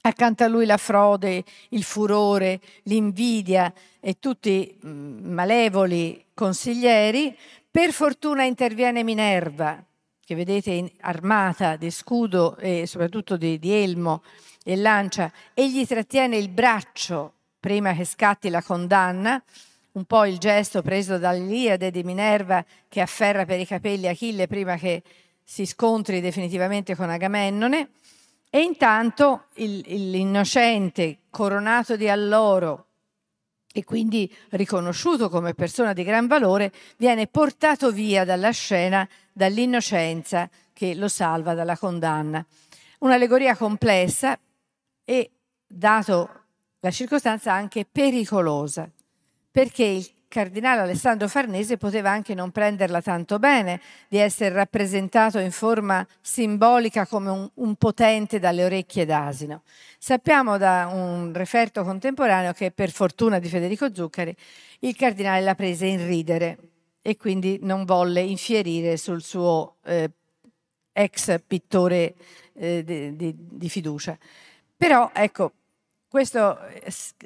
accanto 0.01 0.43
a 0.43 0.49
lui 0.49 0.65
la 0.65 0.79
frode, 0.79 1.45
il 1.71 1.83
furore, 1.85 2.61
l'invidia 2.85 3.73
e 4.01 4.19
tutti 4.19 4.79
mm, 4.85 5.31
malevoli 5.33 6.25
consiglieri. 6.33 7.37
Per 7.71 7.93
fortuna 7.93 8.45
interviene 8.45 9.05
Minerva, 9.05 9.85
che 10.27 10.35
vedete 10.35 10.91
armata 11.03 11.77
di 11.77 11.89
scudo 11.89 12.57
e 12.57 12.85
soprattutto 12.89 13.37
di, 13.37 13.61
di 13.61 13.73
elmo 13.73 14.25
e 14.65 14.75
lancia, 14.75 15.31
e 15.55 15.71
gli 15.71 15.87
trattiene 15.87 16.37
il 16.37 16.49
braccio 16.49 17.35
prima 17.61 17.95
che 17.95 18.05
scatti 18.05 18.49
la 18.49 18.61
condanna, 18.61 19.41
un 19.93 20.05
po' 20.05 20.25
il 20.25 20.39
gesto 20.39 20.83
preso 20.83 21.19
dall'Iliade 21.19 21.93
di 21.93 22.03
Minerva 22.03 22.65
che 22.89 23.01
afferra 23.01 23.45
per 23.45 23.61
i 23.61 23.67
capelli 23.67 24.09
Achille 24.09 24.49
prima 24.49 24.75
che 24.75 25.05
si 25.45 25.65
scontri 25.65 26.21
definitivamente 26.21 26.97
con 26.97 27.09
Agamennone, 27.09 27.91
e 28.51 28.63
intanto 28.63 29.45
il, 29.55 29.81
l'innocente 29.87 31.19
coronato 31.31 31.97
di 31.97 32.09
alloro 32.09 32.86
e 33.77 33.85
quindi 33.85 34.35
riconosciuto 34.53 35.29
come 35.29 35.53
persona 35.53 35.93
di 35.93 36.03
gran 36.03 36.27
valore, 36.27 36.73
viene 36.97 37.27
portato 37.27 37.93
via 37.93 38.25
dalla 38.25 38.49
scena 38.51 39.07
dall'innocenza 39.35 40.49
che 40.73 40.95
lo 40.95 41.09
salva 41.09 41.53
dalla 41.53 41.77
condanna. 41.77 42.43
Un'allegoria 43.01 43.55
complessa 43.55 44.39
e, 45.05 45.31
dato 45.67 46.45
la 46.81 46.91
circostanza, 46.91 47.53
anche 47.53 47.85
pericolosa, 47.85 48.91
perché 49.51 49.85
il 49.85 50.11
cardinale 50.37 50.83
Alessandro 50.83 51.29
Farnese 51.29 51.79
poteva 51.79 52.11
anche 52.11 52.35
non 52.35 52.51
prenderla 52.51 53.01
tanto 53.01 53.39
bene 53.39 53.81
di 54.07 54.19
essere 54.19 54.55
rappresentato 54.55 55.39
in 55.39 55.51
forma 55.51 56.07
simbolica 56.21 57.07
come 57.07 57.31
un, 57.31 57.51
un, 57.55 57.75
potente 57.77 58.39
dalle 58.39 58.63
orecchie 58.63 59.07
d'asino. 59.07 59.63
Sappiamo 59.97 60.59
da 60.59 60.91
un 60.93 61.33
referto 61.33 61.83
contemporaneo 61.85 62.53
che 62.53 62.71
per 62.71 62.91
fortuna 62.91 63.39
di 63.39 63.49
Federico 63.49 63.95
Zuccari 63.95 64.37
il 64.81 64.95
cardinale 64.95 65.41
l'ha 65.41 65.55
presa 65.55 65.87
in 65.87 66.07
ridere 66.07 66.59
e 67.01 67.17
quindi 67.17 67.59
non 67.63 67.87
volle 67.87 68.21
infierire 68.21 68.99
sul 68.99 69.23
suo 69.23 69.77
eh, 69.87 70.11
ex 70.93 71.41
pittore 71.47 72.15
eh, 72.53 72.85
di, 72.85 73.17
di, 73.17 73.35
di 73.35 73.69
fiducia. 73.71 74.19
Però 74.77 75.11
ecco, 75.15 75.53
questo 76.17 76.59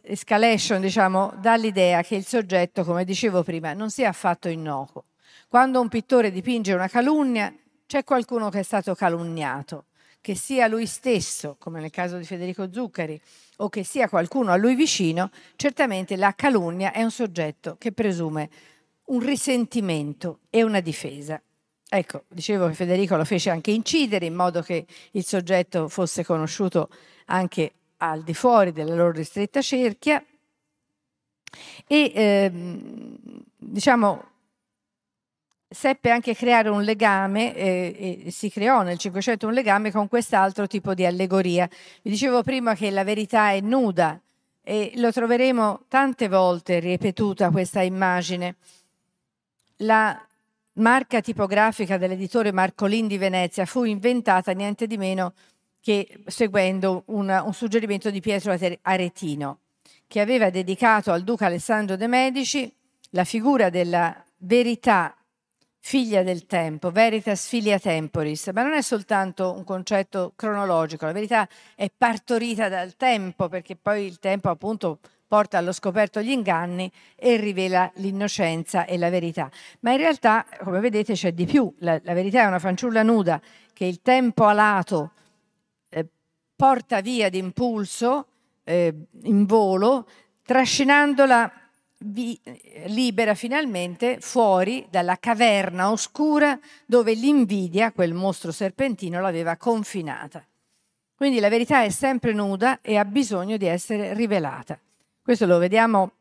escalation 0.03 0.81
diciamo, 0.81 1.33
dà 1.39 1.55
l'idea 1.55 2.03
che 2.03 2.17
il 2.17 2.27
soggetto, 2.27 2.83
come 2.83 3.05
dicevo 3.05 3.45
prima, 3.45 3.73
non 3.73 3.89
sia 3.89 4.09
affatto 4.09 4.49
innocuo. 4.49 5.05
Quando 5.47 5.81
un 5.81 5.87
pittore 5.87 6.33
dipinge 6.33 6.73
una 6.73 6.89
calunnia, 6.89 7.55
c'è 7.87 8.03
qualcuno 8.03 8.49
che 8.51 8.59
è 8.59 8.63
stato 8.65 8.97
calunniato, 8.97 9.85
che 10.21 10.35
sia 10.35 10.67
lui 10.67 10.87
stesso, 10.87 11.55
come 11.61 11.81
nel 11.81 11.93
caso 11.93 12.17
di 12.17 12.25
Federico 12.25 12.73
Zuccari, 12.73 13.21
o 13.59 13.69
che 13.69 13.85
sia 13.85 14.09
qualcuno 14.09 14.51
a 14.51 14.57
lui 14.57 14.75
vicino, 14.75 15.31
certamente 15.55 16.17
la 16.17 16.35
calunnia 16.35 16.91
è 16.91 17.05
un 17.05 17.13
soggetto 17.13 17.77
che 17.79 17.93
presume 17.93 18.51
un 19.05 19.21
risentimento 19.21 20.41
e 20.51 20.65
una 20.65 20.81
difesa. 20.81 21.41
Ecco, 21.89 22.25
dicevo 22.27 22.67
che 22.67 22.75
Federico 22.75 23.15
lo 23.15 23.25
fece 23.25 23.51
anche 23.51 23.71
incidere 23.71 24.27
in 24.27 24.35
modo 24.35 24.63
che 24.63 24.85
il 25.13 25.25
soggetto 25.25 25.89
fosse 25.89 26.25
conosciuto 26.25 26.89
anche 27.27 27.75
al 28.03 28.23
di 28.23 28.35
fuori 28.35 28.73
della 28.73 28.95
loro 28.95 29.13
ristretta 29.13 29.61
cerchia 29.61 30.25
e 31.87 32.13
ehm, 32.15 33.19
diciamo 33.57 34.25
seppe 35.69 36.11
anche 36.11 36.35
creare 36.35 36.69
un 36.69 36.83
legame 36.83 37.55
eh, 37.55 38.23
e 38.27 38.31
si 38.31 38.51
creò 38.51 38.83
nel 38.83 38.99
Cinquecento 38.99 39.47
un 39.47 39.53
legame 39.53 39.93
con 39.93 40.09
quest'altro 40.09 40.67
tipo 40.67 40.95
di 40.95 41.05
allegoria. 41.05 41.69
Vi 42.03 42.11
dicevo 42.11 42.43
prima 42.43 42.75
che 42.75 42.91
la 42.91 43.05
verità 43.05 43.53
è 43.53 43.61
nuda 43.61 44.21
e 44.63 44.93
lo 44.97 45.13
troveremo 45.13 45.85
tante 45.89 46.29
volte 46.29 46.81
ripetuta 46.81 47.51
questa 47.51 47.83
immagine. 47.83 48.57
La 49.77 50.21
marca 50.75 51.21
tipografica 51.21 51.99
dell'editore 51.99 52.51
Marcolin 52.53 53.07
di 53.07 53.19
Venezia 53.19 53.65
fu 53.65 53.85
inventata 53.85 54.53
niente 54.53 54.87
di 54.87 54.97
meno 54.97 55.35
che 55.81 56.23
seguendo 56.27 57.05
una, 57.07 57.43
un 57.43 57.55
suggerimento 57.55 58.11
di 58.11 58.21
Pietro 58.21 58.57
Aretino, 58.83 59.59
che 60.07 60.21
aveva 60.21 60.51
dedicato 60.51 61.13
al 61.13 61.23
duca 61.23 61.47
Alessandro 61.47 61.97
de' 61.97 62.07
Medici 62.07 62.73
la 63.11 63.25
figura 63.25 63.71
della 63.71 64.25
verità 64.39 65.15
figlia 65.83 66.23
del 66.23 66.47
tempo, 66.47 66.91
veritas 66.91 67.47
filia 67.47 67.79
temporis, 67.79 68.51
ma 68.53 68.63
non 68.63 68.75
è 68.75 68.83
soltanto 68.83 69.55
un 69.57 69.65
concetto 69.65 70.33
cronologico, 70.37 71.07
la 71.07 71.13
verità 71.13 71.49
è 71.75 71.91
partorita 71.97 72.69
dal 72.69 72.97
tempo, 72.97 73.49
perché 73.49 73.77
poi 73.77 74.05
il 74.05 74.19
tempo 74.19 74.51
appunto 74.51 74.99
porta 75.27 75.59
allo 75.59 75.73
scoperto 75.73 76.21
gli 76.21 76.31
inganni 76.31 76.91
e 77.15 77.37
rivela 77.37 77.91
l'innocenza 77.95 78.85
e 78.85 78.99
la 78.99 79.11
verità. 79.11 79.49
Ma 79.81 79.93
in 79.93 79.99
realtà, 79.99 80.45
come 80.63 80.81
vedete, 80.81 81.15
c'è 81.15 81.33
di 81.33 81.47
più. 81.47 81.73
La, 81.79 82.01
la 82.03 82.15
verità 82.15 82.43
è 82.43 82.47
una 82.47 82.59
fanciulla 82.59 83.05
nuda 83.05 83.41
che 83.73 83.85
il 83.85 84.03
tempo 84.03 84.47
alato 84.47 85.13
porta 86.61 87.01
via 87.01 87.31
d'impulso 87.31 88.27
eh, 88.65 88.95
in 89.23 89.47
volo, 89.47 90.07
trascinandola 90.45 91.51
vi, 92.01 92.39
libera 92.85 93.35
finalmente 93.35 94.19
fuori 94.21 94.87
dalla 94.91 95.17
caverna 95.19 95.91
oscura 95.91 96.61
dove 96.85 97.15
l'invidia, 97.15 97.93
quel 97.93 98.13
mostro 98.13 98.53
serpentino, 98.53 99.23
l'aveva 99.23 99.57
confinata. 99.57 100.45
Quindi 101.15 101.41
la 101.41 101.49
verità 101.49 101.83
è 101.83 101.89
sempre 101.89 102.35
nuda 102.35 102.81
e 102.83 102.99
ha 102.99 103.07
bisogno 103.07 103.57
di 103.57 103.65
essere 103.65 104.13
rivelata. 104.13 104.79
Questo 105.23 105.47
lo 105.47 105.57
vediamo 105.57 106.13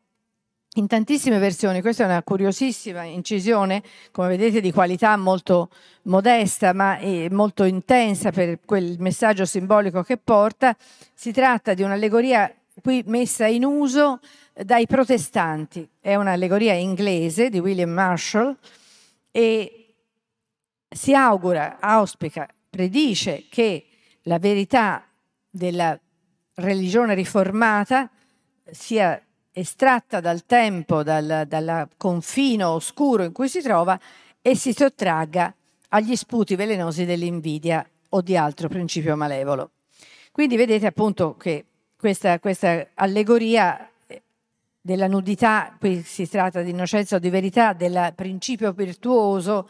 in 0.74 0.86
tantissime 0.86 1.38
versioni. 1.38 1.80
Questa 1.80 2.04
è 2.04 2.06
una 2.06 2.22
curiosissima 2.22 3.02
incisione, 3.02 3.82
come 4.12 4.28
vedete, 4.28 4.60
di 4.60 4.72
qualità 4.72 5.16
molto 5.16 5.70
modesta, 6.02 6.72
ma 6.72 6.98
molto 7.30 7.64
intensa 7.64 8.30
per 8.30 8.60
quel 8.64 8.96
messaggio 8.98 9.44
simbolico 9.44 10.02
che 10.02 10.16
porta. 10.16 10.76
Si 11.12 11.32
tratta 11.32 11.74
di 11.74 11.82
un'allegoria 11.82 12.54
qui 12.82 13.02
messa 13.06 13.46
in 13.46 13.64
uso 13.64 14.20
dai 14.54 14.86
protestanti. 14.86 15.88
È 15.98 16.14
un'allegoria 16.14 16.74
inglese 16.74 17.50
di 17.50 17.58
William 17.58 17.90
Marshall 17.90 18.56
e 19.30 19.94
si 20.88 21.14
augura, 21.14 21.78
auspica, 21.80 22.48
predice 22.68 23.46
che 23.48 23.86
la 24.22 24.38
verità 24.38 25.04
della 25.48 25.98
religione 26.54 27.14
riformata 27.14 28.08
sia 28.70 29.20
estratta 29.52 30.20
dal 30.20 30.44
tempo, 30.46 31.02
dal, 31.02 31.44
dal 31.46 31.88
confino 31.96 32.70
oscuro 32.70 33.24
in 33.24 33.32
cui 33.32 33.48
si 33.48 33.60
trova 33.60 33.98
e 34.40 34.56
si 34.56 34.72
sottragga 34.72 35.54
agli 35.88 36.16
sputi 36.16 36.54
velenosi 36.54 37.04
dell'invidia 37.04 37.86
o 38.10 38.20
di 38.20 38.36
altro 38.36 38.68
principio 38.68 39.16
malevolo. 39.16 39.70
Quindi 40.32 40.56
vedete 40.56 40.86
appunto 40.86 41.36
che 41.36 41.64
questa, 41.96 42.38
questa 42.38 42.88
allegoria 42.94 43.90
eh, 44.06 44.22
della 44.80 45.06
nudità, 45.06 45.76
qui 45.78 46.02
si 46.02 46.28
tratta 46.28 46.62
di 46.62 46.70
innocenza 46.70 47.16
o 47.16 47.18
di 47.18 47.30
verità, 47.30 47.72
del 47.72 48.12
principio 48.14 48.72
virtuoso 48.72 49.68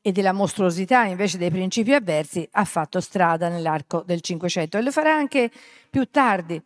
e 0.00 0.12
della 0.12 0.32
mostruosità 0.32 1.04
invece 1.04 1.38
dei 1.38 1.50
principi 1.50 1.92
avversi, 1.92 2.46
ha 2.52 2.64
fatto 2.64 3.00
strada 3.00 3.48
nell'arco 3.48 4.02
del 4.04 4.20
Cinquecento 4.20 4.76
e 4.76 4.82
lo 4.82 4.90
farà 4.90 5.14
anche 5.14 5.50
più 5.88 6.08
tardi. 6.10 6.60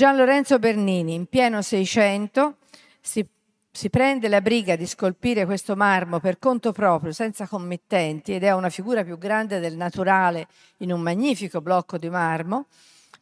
Gian 0.00 0.16
Lorenzo 0.16 0.58
Bernini, 0.58 1.12
in 1.12 1.26
pieno 1.26 1.60
Seicento, 1.60 2.56
si, 3.02 3.22
si 3.70 3.90
prende 3.90 4.28
la 4.28 4.40
briga 4.40 4.74
di 4.74 4.86
scolpire 4.86 5.44
questo 5.44 5.76
marmo 5.76 6.20
per 6.20 6.38
conto 6.38 6.72
proprio, 6.72 7.12
senza 7.12 7.46
committenti, 7.46 8.32
ed 8.32 8.44
è 8.44 8.50
una 8.52 8.70
figura 8.70 9.04
più 9.04 9.18
grande 9.18 9.60
del 9.60 9.76
naturale 9.76 10.48
in 10.78 10.90
un 10.90 11.02
magnifico 11.02 11.60
blocco 11.60 11.98
di 11.98 12.08
marmo, 12.08 12.68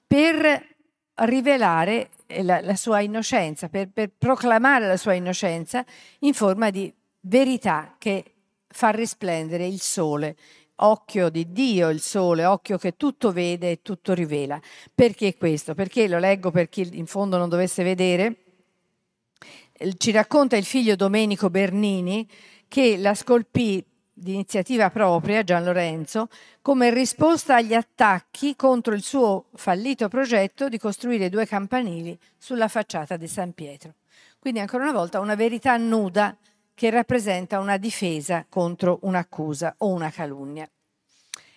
per 0.07 0.77
rivelare 1.15 2.11
la, 2.43 2.61
la 2.61 2.77
sua 2.77 3.01
innocenza, 3.01 3.69
per, 3.69 3.89
per 3.93 4.13
proclamare 4.17 4.87
la 4.87 4.97
sua 4.97 5.15
innocenza 5.15 5.85
in 6.21 6.33
forma 6.33 6.71
di 6.71 6.95
verità 7.23 7.97
che 7.99 8.35
fa 8.69 8.91
risplendere 8.91 9.67
il 9.67 9.81
sole 9.81 10.37
occhio 10.81 11.29
di 11.29 11.51
Dio, 11.53 11.89
il 11.89 12.01
sole, 12.01 12.45
occhio 12.45 12.79
che 12.79 12.97
tutto 12.97 13.33
vede 13.33 13.71
e 13.71 13.83
tutto 13.83 14.13
rivela. 14.13 14.61
Perché 14.95 15.37
questo? 15.37 15.75
Perché 15.75 16.09
lo 16.09 16.19
leggo 16.19 16.51
per 16.51 16.69
chi 16.69 16.89
in 16.93 17.07
fondo 17.07 17.37
non 17.37 17.49
dovesse 17.49 17.83
vedere. 17.83 18.37
Ci 19.97 20.11
racconta 20.11 20.57
il 20.57 20.65
figlio 20.65 20.97
Domenico 20.97 21.51
Bernini 21.51 22.29
che 22.67 22.97
la 22.97 23.15
scolpì 23.15 23.85
di 24.13 24.35
iniziativa 24.35 24.91
propria, 24.91 25.45
Gian 25.45 25.63
Lorenzo, 25.63 26.29
come 26.61 26.93
risposta 26.93 27.55
agli 27.57 27.75
attacchi 27.75 28.57
contro 28.57 28.95
il 28.95 29.03
suo 29.03 29.47
fallito 29.55 30.09
progetto 30.09 30.69
di 30.69 30.79
costruire 30.79 31.29
due 31.29 31.47
campanili 31.47 32.19
sulla 32.37 32.67
facciata 32.67 33.17
di 33.17 33.29
San 33.29 33.53
Pietro. 33.53 33.95
Quindi 34.41 34.59
ancora 34.59 34.85
una 34.85 34.93
volta 34.93 35.21
una 35.21 35.37
verità 35.37 35.77
nuda 35.77 36.37
che 36.79 36.91
rappresenta 36.91 37.59
una 37.59 37.77
difesa 37.77 38.47
contro 38.49 39.01
un'accusa 39.03 39.75
o 39.79 39.89
una 39.89 40.13
calunnia. 40.13 40.71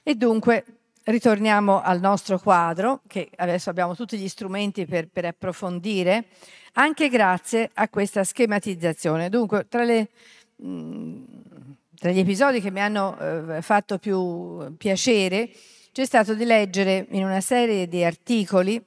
E 0.02 0.16
dunque 0.16 0.66
ritorniamo 1.04 1.80
al 1.80 2.00
nostro 2.00 2.40
quadro, 2.40 3.02
che 3.06 3.30
adesso 3.36 3.70
abbiamo 3.70 3.94
tutti 3.94 4.18
gli 4.18 4.28
strumenti 4.28 4.88
per, 4.88 5.10
per 5.10 5.26
approfondire, 5.26 6.26
anche 6.74 7.08
grazie 7.08 7.70
a 7.72 7.88
questa 7.88 8.24
schematizzazione. 8.24 9.30
Dunque, 9.30 9.68
tra, 9.68 9.84
le, 9.84 10.10
tra 10.58 12.10
gli 12.10 12.20
episodi 12.20 12.60
che 12.60 12.72
mi 12.72 12.82
hanno 12.82 13.16
eh, 13.20 13.62
fatto 13.62 14.00
più 14.00 14.76
piacere, 14.76 15.52
c'è 15.92 16.04
stato 16.04 16.34
di 16.34 16.46
leggere 16.46 17.06
in 17.12 17.24
una 17.24 17.42
serie 17.42 17.88
di 17.88 18.04
articoli 18.04 18.84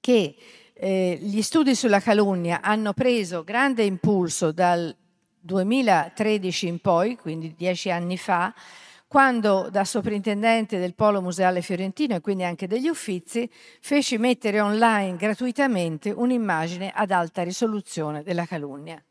che 0.00 0.34
eh, 0.72 1.18
gli 1.20 1.40
studi 1.40 1.76
sulla 1.76 2.00
calunnia 2.00 2.60
hanno 2.62 2.92
preso 2.94 3.44
grande 3.44 3.84
impulso 3.84 4.50
dal 4.50 4.92
2013 5.46 6.66
in 6.66 6.80
poi, 6.80 7.16
quindi 7.16 7.54
dieci 7.56 7.90
anni 7.90 8.18
fa, 8.18 8.52
quando 9.06 9.68
da 9.70 9.84
soprintendente 9.84 10.78
del 10.78 10.94
Polo 10.94 11.22
Museale 11.22 11.62
Fiorentino 11.62 12.16
e 12.16 12.20
quindi 12.20 12.44
anche 12.44 12.66
degli 12.66 12.88
Uffizi 12.88 13.48
feci 13.80 14.18
mettere 14.18 14.60
online 14.60 15.16
gratuitamente 15.16 16.10
un'immagine 16.10 16.92
ad 16.94 17.12
alta 17.12 17.42
risoluzione 17.42 18.22
della 18.22 18.44
calunnia. 18.44 19.02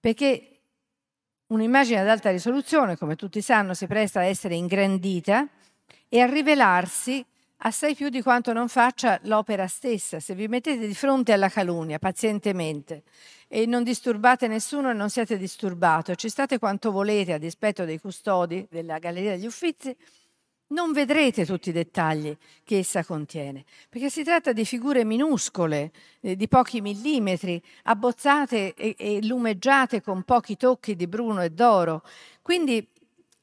Perché 0.00 0.60
un'immagine 1.48 2.00
ad 2.00 2.08
alta 2.08 2.30
risoluzione, 2.30 2.96
come 2.96 3.16
tutti 3.16 3.42
sanno, 3.42 3.74
si 3.74 3.86
presta 3.86 4.20
a 4.20 4.24
essere 4.24 4.54
ingrandita 4.54 5.46
e 6.08 6.20
a 6.20 6.26
rivelarsi 6.26 7.24
assai 7.58 7.94
più 7.94 8.08
di 8.08 8.22
quanto 8.22 8.52
non 8.52 8.68
faccia 8.68 9.18
l'opera 9.24 9.66
stessa. 9.66 10.20
Se 10.20 10.34
vi 10.34 10.48
mettete 10.48 10.86
di 10.86 10.94
fronte 10.94 11.32
alla 11.32 11.48
calunnia 11.48 11.98
pazientemente 11.98 13.02
e 13.48 13.66
non 13.66 13.82
disturbate 13.82 14.46
nessuno 14.46 14.90
e 14.90 14.94
non 14.94 15.10
siete 15.10 15.36
disturbato, 15.38 16.14
ci 16.14 16.28
state 16.28 16.58
quanto 16.58 16.90
volete 16.90 17.32
a 17.32 17.38
dispetto 17.38 17.84
dei 17.84 17.98
custodi 17.98 18.66
della 18.70 18.98
Galleria 18.98 19.36
degli 19.36 19.46
Uffizi, 19.46 19.96
non 20.70 20.92
vedrete 20.92 21.46
tutti 21.46 21.70
i 21.70 21.72
dettagli 21.72 22.36
che 22.62 22.78
essa 22.78 23.02
contiene, 23.02 23.64
perché 23.88 24.10
si 24.10 24.22
tratta 24.22 24.52
di 24.52 24.66
figure 24.66 25.02
minuscole, 25.02 25.92
eh, 26.20 26.36
di 26.36 26.46
pochi 26.46 26.82
millimetri, 26.82 27.62
abbozzate 27.84 28.74
e, 28.74 28.94
e 28.98 29.24
lumeggiate 29.24 30.02
con 30.02 30.24
pochi 30.24 30.56
tocchi 30.58 30.94
di 30.94 31.06
bruno 31.06 31.42
e 31.42 31.48
d'oro. 31.48 32.02
Quindi 32.42 32.86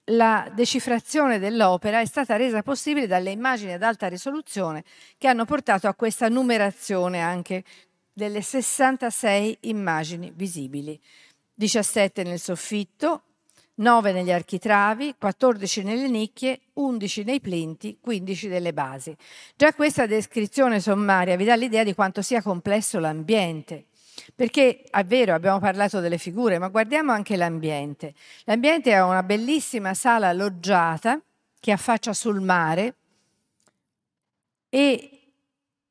la 0.09 0.51
decifrazione 0.53 1.39
dell'opera 1.39 1.99
è 1.99 2.05
stata 2.05 2.35
resa 2.35 2.61
possibile 2.61 3.07
dalle 3.07 3.31
immagini 3.31 3.73
ad 3.73 3.81
alta 3.81 4.07
risoluzione 4.07 4.83
che 5.17 5.27
hanno 5.27 5.45
portato 5.45 5.87
a 5.87 5.95
questa 5.95 6.29
numerazione 6.29 7.21
anche 7.21 7.63
delle 8.13 8.41
66 8.41 9.57
immagini 9.61 10.31
visibili, 10.35 10.99
17 11.53 12.23
nel 12.23 12.39
soffitto, 12.39 13.23
9 13.75 14.13
negli 14.13 14.31
architravi, 14.31 15.15
14 15.17 15.83
nelle 15.83 16.07
nicchie, 16.07 16.61
11 16.73 17.23
nei 17.23 17.41
plinti, 17.41 17.97
15 17.99 18.47
nelle 18.47 18.73
basi. 18.73 19.13
Già 19.55 19.73
questa 19.73 20.05
descrizione 20.05 20.79
sommaria 20.79 21.35
vi 21.35 21.43
dà 21.43 21.55
l'idea 21.55 21.83
di 21.83 21.93
quanto 21.93 22.21
sia 22.21 22.41
complesso 22.41 22.99
l'ambiente. 22.99 23.87
Perché 24.33 24.83
è 24.83 25.03
vero, 25.03 25.33
abbiamo 25.33 25.59
parlato 25.59 25.99
delle 25.99 26.17
figure, 26.17 26.57
ma 26.59 26.69
guardiamo 26.69 27.11
anche 27.11 27.35
l'ambiente. 27.35 28.13
L'ambiente 28.45 28.91
è 28.91 29.01
una 29.01 29.23
bellissima 29.23 29.93
sala 29.93 30.31
loggiata 30.33 31.21
che 31.59 31.71
affaccia 31.71 32.13
sul 32.13 32.41
mare 32.41 32.95
e 34.69 35.09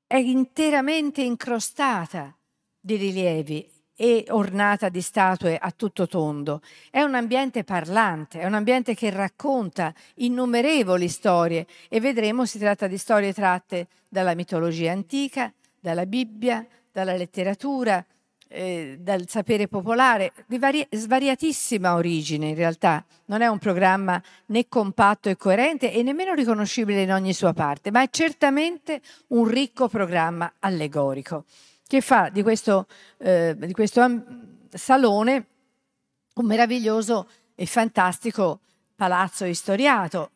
è 0.07 0.17
interamente 0.17 1.23
incrostata 1.23 2.37
di 2.79 2.97
rilievi 2.97 3.71
e 3.97 4.25
ornata 4.29 4.89
di 4.89 5.01
statue 5.01 5.57
a 5.57 5.71
tutto 5.71 6.07
tondo. 6.07 6.61
È 6.91 7.01
un 7.01 7.15
ambiente 7.15 7.65
parlante, 7.65 8.41
è 8.41 8.47
un 8.47 8.55
ambiente 8.55 8.95
che 8.95 9.11
racconta 9.11 9.95
innumerevoli 10.17 11.09
storie 11.09 11.67
e 11.89 12.01
vedremo 12.01 12.45
si 12.45 12.59
tratta 12.59 12.87
di 12.87 12.99
storie 12.99 13.33
tratte 13.33 13.89
dalla 14.09 14.35
mitologia 14.35 14.93
antica, 14.93 15.53
dalla 15.81 16.07
Bibbia, 16.07 16.67
dalla 16.91 17.17
letteratura, 17.17 18.05
eh, 18.55 18.97
dal 19.01 19.29
sapere 19.29 19.67
popolare, 19.67 20.33
di 20.47 20.59
vari- 20.59 20.87
svariatissima 20.89 21.95
origine 21.95 22.49
in 22.49 22.55
realtà. 22.55 23.05
Non 23.27 23.43
è 23.43 23.47
un 23.47 23.59
programma 23.59 24.23
né 24.47 24.69
compatto 24.69 25.29
e 25.29 25.37
coerente 25.37 25.93
e 25.93 26.03
nemmeno 26.03 26.35
riconoscibile 26.35 27.03
in 27.03 27.13
ogni 27.13 27.33
sua 27.33 27.53
parte, 27.53 27.91
ma 27.91 28.03
è 28.03 28.09
certamente 28.11 29.01
un 29.29 29.47
ricco 29.47 29.89
programma 29.89 30.55
allegorico 30.61 31.45
che 31.87 32.01
fa 32.01 32.29
di 32.31 32.43
questo, 32.43 32.87
eh, 33.19 33.55
di 33.59 33.73
questo 33.73 34.01
salone 34.73 35.47
un 36.35 36.47
meraviglioso 36.47 37.29
e 37.55 37.67
fantastico 37.67 38.61
palazzo 38.97 39.45
istoriato, 39.45 40.31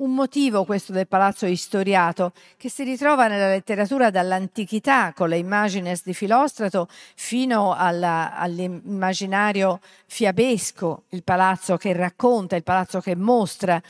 un 0.00 0.14
motivo 0.14 0.64
questo 0.64 0.92
del 0.92 1.06
palazzo 1.06 1.46
istoriato 1.46 2.32
che 2.56 2.68
si 2.68 2.84
ritrova 2.84 3.28
nella 3.28 3.48
letteratura 3.48 4.10
dall'antichità 4.10 5.12
con 5.14 5.28
le 5.28 5.38
immagines 5.38 6.02
di 6.04 6.14
Filostrato 6.14 6.88
fino 7.14 7.74
alla, 7.74 8.34
all'immaginario 8.36 9.80
fiabesco, 10.06 11.04
il 11.10 11.22
palazzo 11.22 11.76
che 11.76 11.92
racconta, 11.92 12.56
il 12.56 12.62
palazzo 12.62 13.00
che 13.00 13.14
mostra 13.14 13.80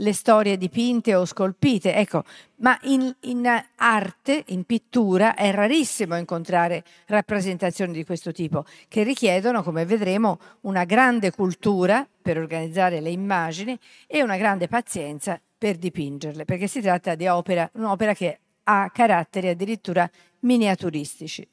le 0.00 0.12
storie 0.12 0.56
dipinte 0.56 1.14
o 1.14 1.24
scolpite. 1.24 1.94
Ecco, 1.94 2.22
ma 2.56 2.78
in, 2.82 3.12
in, 3.22 3.46
arte, 3.76 4.44
in 4.48 4.64
pittura, 4.64 5.34
è 5.34 5.50
rarissimo 5.50 6.16
incontrare 6.16 6.84
rappresentazioni 7.06 7.92
di 7.92 8.04
questo 8.04 8.32
tipo, 8.32 8.64
che 8.86 9.02
richiedono, 9.02 9.62
come 9.62 9.84
vedremo, 9.84 10.38
una 10.62 10.84
grande 10.84 11.30
cultura 11.32 12.06
per 12.22 12.38
organizzare 12.38 13.00
le 13.00 13.10
immagini 13.10 13.78
e 14.06 14.22
una 14.22 14.36
grande 14.36 14.68
pazienza 14.68 15.38
per 15.58 15.76
dipingerle, 15.76 16.44
perché 16.44 16.68
si 16.68 16.80
tratta 16.80 17.16
di 17.16 17.26
opera, 17.26 17.68
un'opera 17.74 18.14
che 18.14 18.38
ha 18.62 18.90
caratteri 18.92 19.48
addirittura 19.48 20.08
miniaturistici. 20.40 21.46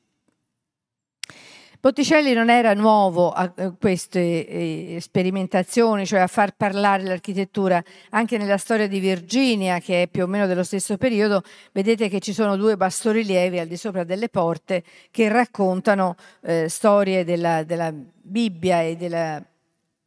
Botticelli 1.86 2.34
non 2.34 2.50
era 2.50 2.74
nuovo 2.74 3.30
a 3.30 3.54
queste 3.80 4.48
eh, 4.48 4.98
sperimentazioni, 5.00 6.08
cioè 6.08 6.20
a 6.20 6.26
far 6.26 6.56
parlare 6.56 7.04
l'architettura. 7.04 7.80
Anche 8.10 8.40
nella 8.40 8.58
storia 8.58 8.88
di 8.88 9.00
Virginia, 9.00 9.78
che 9.78 10.02
è 10.02 10.08
più 10.08 10.24
o 10.24 10.28
meno 10.28 10.48
dello 10.48 10.64
stesso 10.64 10.98
periodo, 10.98 11.44
vedete 11.74 12.10
che 12.10 12.20
ci 12.22 12.34
sono 12.34 12.56
due 12.56 12.76
bassorilievi 12.76 13.60
al 13.60 13.68
di 13.68 13.78
sopra 13.78 14.04
delle 14.04 14.30
porte 14.30 14.84
che 15.12 15.30
raccontano 15.30 16.16
eh, 16.42 16.70
storie 16.70 17.24
della, 17.24 17.64
della 17.64 17.94
Bibbia 17.94 18.82
e 18.82 18.96
della 18.96 19.40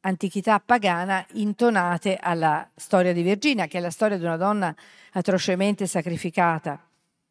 antichità 0.09 0.61
pagana 0.61 1.25
intonate 1.35 2.19
alla 2.21 2.69
storia 2.75 3.13
di 3.13 3.23
Virginia, 3.23 3.67
che 3.67 3.79
è 3.79 3.81
la 3.81 3.91
storia 3.91 4.19
di 4.19 4.25
una 4.25 4.37
donna 4.37 4.75
atrocemente 5.13 5.87
sacrificata, 5.87 6.83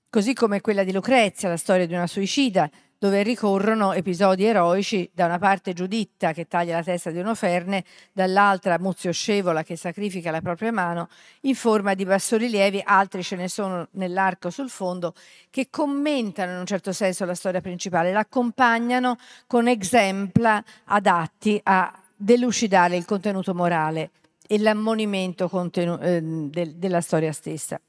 così 0.09 0.33
come 0.33 0.61
quella 0.61 0.83
di 0.83 0.93
Lucrezia, 0.93 1.49
la 1.49 1.57
storia 1.57 1.85
di 1.85 1.93
una 1.93 2.07
suicida, 2.07 2.69
dove 2.99 3.21
ricorrono 3.21 3.93
episodi 3.93 4.45
eroici, 4.45 5.07
da 5.13 5.25
una 5.25 5.37
parte 5.37 5.73
Giuditta 5.73 6.33
che 6.33 6.47
taglia 6.47 6.77
la 6.77 6.83
testa 6.83 7.11
di 7.11 7.19
un'oferne, 7.19 7.83
dall'altra 8.11 8.79
Muzio 8.79 9.11
Scevola 9.11 9.61
che 9.63 9.75
sacrifica 9.75 10.31
la 10.31 10.41
propria 10.41 10.71
mano, 10.71 11.09
in 11.41 11.53
forma 11.53 11.93
di 11.93 12.05
bassorilievi, 12.05 12.81
altri 12.83 13.21
ce 13.21 13.35
ne 13.35 13.49
sono 13.49 13.87
nell'arco 13.91 14.49
sul 14.49 14.69
fondo, 14.69 15.13
che 15.51 15.67
commentano 15.69 16.53
in 16.53 16.57
un 16.59 16.65
certo 16.65 16.91
senso 16.91 17.25
la 17.25 17.35
storia 17.35 17.61
principale, 17.61 18.11
l'accompagnano 18.11 19.17
con 19.45 19.67
exempla 19.67 20.63
adatti 20.85 21.59
a 21.63 22.01
delucidare 22.17 22.97
il 22.97 23.05
contenuto 23.05 23.53
morale 23.53 24.11
e 24.47 24.57
l'ammonimento 24.59 25.47
contenu- 25.47 26.01
eh, 26.01 26.21
de- 26.21 26.77
della 26.77 27.01
storia 27.01 27.31
stessa. 27.31 27.79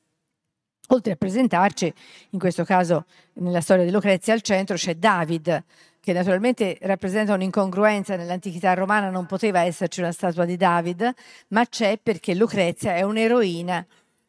Oltre 0.88 1.12
a 1.12 1.16
presentarci, 1.16 1.92
in 2.30 2.38
questo 2.38 2.64
caso 2.64 3.04
nella 3.34 3.60
storia 3.60 3.84
di 3.84 3.90
Lucrezia 3.90 4.32
al 4.32 4.40
centro 4.42 4.76
c'è 4.76 4.94
David, 4.94 5.64
che 6.00 6.12
naturalmente 6.14 6.78
rappresenta 6.82 7.34
un'incongruenza 7.34 8.16
nell'antichità 8.16 8.72
romana, 8.72 9.10
non 9.10 9.26
poteva 9.26 9.60
esserci 9.60 10.00
una 10.00 10.12
statua 10.12 10.46
di 10.46 10.56
David, 10.56 11.12
ma 11.48 11.66
c'è 11.66 11.98
perché 12.02 12.34
Lucrezia 12.34 12.94
è 12.94 13.02
un'eroina 13.02 13.86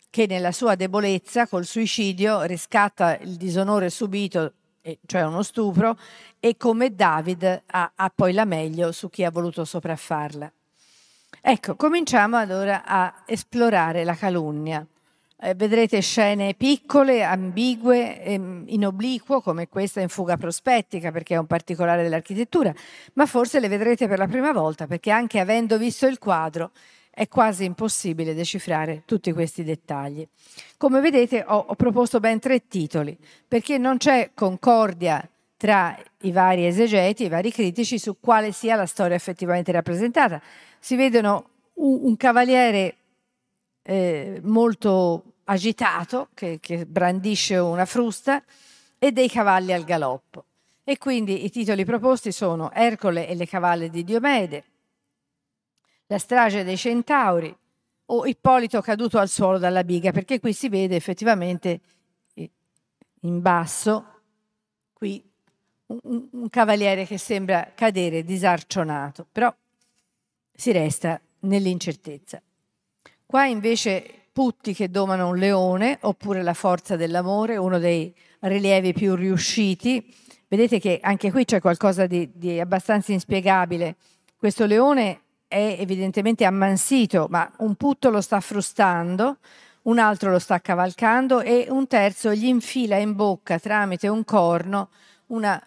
che 0.10 0.26
nella 0.28 0.52
sua 0.52 0.76
debolezza 0.76 1.48
col 1.48 1.66
suicidio 1.66 2.42
riscatta 2.42 3.18
il 3.20 3.36
disonore 3.38 3.90
subito, 3.90 4.54
cioè 5.06 5.26
uno 5.26 5.44
stupro, 5.44 5.98
e 6.40 6.58
come 6.58 6.94
David 6.96 7.64
ha, 7.66 7.92
ha 7.96 8.12
poi 8.14 8.34
la 8.34 8.46
meglio 8.46 8.92
su 8.92 9.10
chi 9.10 9.24
ha 9.24 9.32
voluto 9.32 9.66
sopraffarla. 9.66 10.52
Ecco, 11.42 11.76
cominciamo 11.76 12.38
allora 12.38 12.84
a 12.86 13.24
esplorare 13.26 14.04
la 14.04 14.16
calunnia. 14.16 14.86
Eh, 15.42 15.56
vedrete 15.56 16.02
scene 16.02 16.54
piccole, 16.54 17.24
ambigue, 17.24 18.22
ehm, 18.22 18.66
in 18.68 18.86
obliquo, 18.86 19.40
come 19.40 19.70
questa 19.70 20.02
in 20.02 20.10
fuga 20.10 20.36
prospettica, 20.36 21.12
perché 21.12 21.36
è 21.36 21.38
un 21.38 21.46
particolare 21.46 22.04
dell'architettura, 22.04 22.74
ma 23.14 23.26
forse 23.26 23.62
le 23.62 23.70
vedrete 23.70 24.08
per 24.10 24.18
la 24.18 24.28
prima 24.28 24.52
volta, 24.52 24.86
perché 24.86 25.12
anche 25.12 25.40
avendo 25.40 25.78
visto 25.78 26.08
il 26.08 26.20
quadro 26.20 26.72
è 27.20 27.28
quasi 27.28 27.66
impossibile 27.66 28.34
decifrare 28.34 29.04
tutti 29.04 29.34
questi 29.34 29.66
dettagli. 29.66 30.26
Come 30.78 31.02
vedete 31.02 31.44
ho, 31.46 31.66
ho 31.68 31.76
proposto 31.76 32.22
ben 32.22 32.40
tre 32.40 32.70
titoli, 32.70 33.18
perché 33.46 33.78
non 33.78 33.98
c'è 33.98 34.32
concordia 34.34 35.28
tra 35.58 35.98
i 36.22 36.32
vari 36.32 36.66
esegeti, 36.66 37.26
i 37.26 37.28
vari 37.28 37.52
critici, 37.52 38.00
su 38.00 38.22
quale 38.22 38.54
sia 38.54 38.78
la 38.78 38.86
storia 38.86 39.18
effettivamente 39.18 39.74
rappresentata. 39.74 40.42
Si 40.80 40.96
vedono 40.96 41.50
un, 41.74 42.06
un 42.06 42.16
cavaliere 42.16 42.96
eh, 43.82 44.40
molto 44.44 45.24
agitato 45.44 46.30
che, 46.34 46.60
che 46.62 46.86
brandisce 46.86 47.58
una 47.58 47.84
frusta 47.84 48.42
e 48.98 49.12
dei 49.12 49.28
cavalli 49.28 49.74
al 49.74 49.84
galoppo. 49.84 50.46
E 50.86 50.98
quindi 50.98 51.44
i 51.44 51.52
titoli 51.52 51.84
proposti 51.84 52.32
sono 52.32 52.72
Ercole 52.72 53.28
e 53.28 53.36
le 53.36 53.46
cavalle 53.46 53.90
di 53.90 54.06
Diomede, 54.06 54.64
La 56.12 56.18
strage 56.18 56.64
dei 56.64 56.76
centauri 56.76 57.56
o 58.06 58.26
Ippolito 58.26 58.82
caduto 58.82 59.20
al 59.20 59.30
suolo 59.30 59.60
dalla 59.60 59.84
biga, 59.84 60.12
perché 60.12 60.40
qui 60.40 60.54
si 60.54 60.68
vede 60.68 60.96
effettivamente 60.96 61.80
eh, 62.34 62.50
in 63.22 63.42
basso, 63.42 64.06
qui 64.92 65.24
un, 65.86 66.28
un 66.32 66.50
cavaliere 66.50 67.06
che 67.06 67.20
sembra 67.20 67.74
cadere 67.76 68.24
disarcionato, 68.24 69.28
però 69.32 69.54
si 70.52 70.72
resta 70.72 71.22
nell'incertezza. 71.42 72.42
Qua 73.26 73.46
invece 73.46 74.14
Putti 74.32 74.74
che 74.74 74.90
domano 74.90 75.28
un 75.28 75.38
leone, 75.38 75.98
oppure 76.02 76.42
La 76.42 76.54
forza 76.54 76.96
dell'amore, 76.96 77.58
uno 77.58 77.78
dei 77.78 78.12
rilievi 78.40 78.94
più 78.94 79.14
riusciti. 79.14 80.16
Vedete 80.48 80.80
che 80.80 81.00
anche 81.02 81.30
qui 81.30 81.46
c'è 81.46 81.60
qualcosa 81.60 82.08
di, 82.08 82.32
di 82.34 82.60
abbastanza 82.60 83.12
inspiegabile. 83.12 83.98
Questo 84.38 84.66
leone 84.66 85.22
è 85.50 85.76
evidentemente 85.80 86.46
ammansito, 86.46 87.28
ma 87.30 87.52
un 87.58 87.76
putto 87.76 88.10
lo 88.10 88.22
sta 88.22 88.40
frustando, 88.40 89.40
un 89.84 90.00
altro 90.00 90.32
lo 90.32 90.40
sta 90.40 90.62
cavalcando 90.62 91.42
e 91.42 91.66
un 91.70 91.88
terzo 91.88 92.34
gli 92.34 92.46
infila 92.46 92.96
in 92.96 93.16
bocca 93.16 93.60
tramite 93.60 94.08
un 94.08 94.24
corno 94.24 94.90
una 95.28 95.62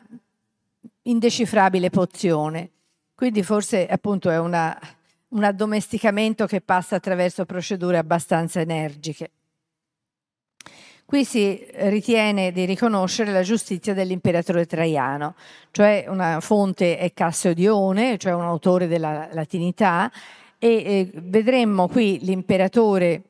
indecifrabile 1.02 1.90
pozione. 1.90 2.70
Quindi 3.14 3.42
forse 3.42 3.86
appunto 3.86 4.30
è 4.30 4.38
una 4.38 4.78
un 5.32 5.44
addomesticamento 5.44 6.46
che 6.46 6.60
passa 6.60 6.96
attraverso 6.96 7.44
procedure 7.44 7.98
abbastanza 7.98 8.60
energiche. 8.60 9.30
Qui 11.12 11.26
si 11.26 11.62
ritiene 11.72 12.52
di 12.52 12.64
riconoscere 12.64 13.32
la 13.32 13.42
giustizia 13.42 13.92
dell'imperatore 13.92 14.64
Traiano, 14.64 15.34
cioè 15.70 16.06
una 16.08 16.40
fonte 16.40 16.96
è 16.96 17.12
Cassio 17.12 17.52
Dione, 17.52 18.16
cioè 18.16 18.32
un 18.32 18.44
autore 18.44 18.86
della 18.86 19.28
latinità, 19.30 20.10
e 20.58 20.68
eh, 20.68 21.10
vedremmo 21.12 21.86
qui 21.88 22.18
l'imperatore 22.22 23.24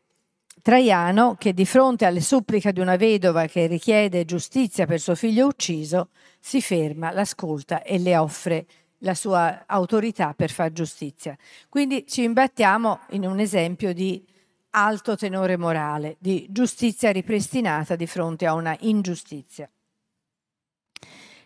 Traiano 0.63 1.35
che 1.37 1.53
di 1.53 1.67
fronte 1.67 2.05
alle 2.05 2.21
suppliche 2.21 2.73
di 2.73 2.79
una 2.79 2.95
vedova 2.95 3.47
che 3.47 3.67
richiede 3.67 4.25
giustizia 4.27 4.87
per 4.87 5.01
suo 5.01 5.17
figlio 5.17 5.49
ucciso, 5.49 6.11
si 6.39 6.63
ferma, 6.63 7.11
l'ascolta 7.11 7.83
e 7.83 7.99
le 7.99 8.17
offre 8.17 8.65
la 8.99 9.15
sua 9.15 9.65
autorità 9.67 10.35
per 10.37 10.53
fare 10.53 10.73
giustizia. 10.73 11.37
Quindi 11.69 12.07
ci 12.07 12.23
imbattiamo 12.23 13.01
in 13.09 13.27
un 13.27 13.41
esempio 13.41 13.93
di 13.93 14.25
alto 14.73 15.17
tenore 15.17 15.57
morale, 15.57 16.17
di 16.19 16.47
giustizia 16.51 17.11
ripristinata 17.11 17.97
di 17.97 18.07
fronte 18.07 18.47
a 18.47 18.55
una 18.55 18.77
ingiustizia. 18.81 19.69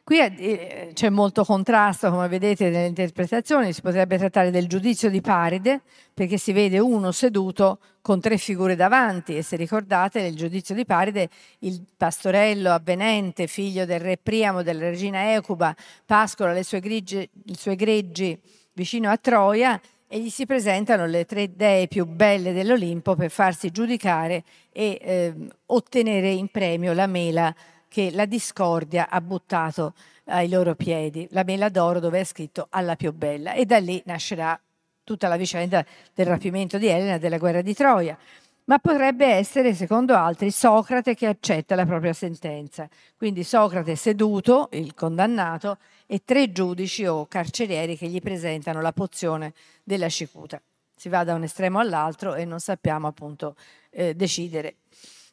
Qui 0.06 0.20
eh, 0.20 0.90
c'è 0.94 1.08
molto 1.08 1.42
contrasto, 1.42 2.10
come 2.10 2.28
vedete, 2.28 2.70
nelle 2.70 2.86
interpretazioni. 2.86 3.72
Si 3.72 3.80
potrebbe 3.80 4.16
trattare 4.18 4.52
del 4.52 4.68
giudizio 4.68 5.10
di 5.10 5.20
Paride, 5.20 5.80
perché 6.14 6.38
si 6.38 6.52
vede 6.52 6.78
uno 6.78 7.10
seduto 7.10 7.80
con 8.02 8.20
tre 8.20 8.38
figure 8.38 8.76
davanti. 8.76 9.36
E 9.36 9.42
se 9.42 9.56
ricordate, 9.56 10.22
nel 10.22 10.36
giudizio 10.36 10.76
di 10.76 10.84
Paride, 10.84 11.28
il 11.60 11.84
pastorello 11.96 12.70
avvenente, 12.70 13.48
figlio 13.48 13.84
del 13.84 13.98
re 13.98 14.16
Priamo, 14.16 14.62
della 14.62 14.88
regina 14.88 15.34
Ecuba, 15.34 15.74
pascola 16.04 16.52
le 16.52 16.62
sue, 16.62 16.78
grigi, 16.78 17.28
i 17.46 17.56
suoi 17.56 17.74
greggi 17.74 18.40
vicino 18.74 19.10
a 19.10 19.16
Troia 19.16 19.80
e 20.08 20.20
gli 20.20 20.30
si 20.30 20.46
presentano 20.46 21.06
le 21.06 21.24
tre 21.24 21.54
dee 21.54 21.88
più 21.88 22.06
belle 22.06 22.52
dell'Olimpo 22.52 23.14
per 23.14 23.30
farsi 23.30 23.70
giudicare 23.70 24.44
e 24.72 24.98
eh, 25.00 25.34
ottenere 25.66 26.30
in 26.30 26.48
premio 26.48 26.92
la 26.92 27.06
mela 27.06 27.54
che 27.88 28.10
la 28.12 28.26
discordia 28.26 29.08
ha 29.08 29.20
buttato 29.20 29.94
ai 30.26 30.48
loro 30.48 30.74
piedi, 30.74 31.26
la 31.30 31.44
mela 31.44 31.68
d'oro 31.68 32.00
dove 32.00 32.20
è 32.20 32.24
scritto 32.24 32.66
alla 32.70 32.96
più 32.96 33.12
bella 33.12 33.52
e 33.52 33.64
da 33.64 33.78
lì 33.78 34.02
nascerà 34.06 34.58
tutta 35.02 35.28
la 35.28 35.36
vicenda 35.36 35.84
del 36.12 36.26
rapimento 36.26 36.78
di 36.78 36.88
Elena 36.88 37.14
e 37.14 37.18
della 37.18 37.38
guerra 37.38 37.62
di 37.62 37.74
Troia. 37.74 38.18
Ma 38.64 38.80
potrebbe 38.80 39.26
essere, 39.26 39.74
secondo 39.74 40.16
altri, 40.16 40.50
Socrate 40.50 41.14
che 41.14 41.28
accetta 41.28 41.76
la 41.76 41.86
propria 41.86 42.12
sentenza. 42.12 42.88
Quindi 43.16 43.44
Socrate 43.44 43.94
seduto, 43.94 44.68
il 44.72 44.92
condannato, 44.92 45.78
e 46.06 46.22
tre 46.24 46.52
giudici 46.52 47.06
o 47.06 47.26
carcerieri 47.26 47.96
che 47.96 48.08
gli 48.08 48.20
presentano 48.20 48.80
la 48.80 48.92
pozione 48.92 49.52
della 49.82 50.08
cicuta. 50.08 50.60
Si 50.94 51.08
va 51.08 51.24
da 51.24 51.34
un 51.34 51.42
estremo 51.42 51.78
all'altro 51.78 52.34
e 52.34 52.44
non 52.44 52.60
sappiamo 52.60 53.06
appunto 53.06 53.56
eh, 53.90 54.14
decidere 54.14 54.76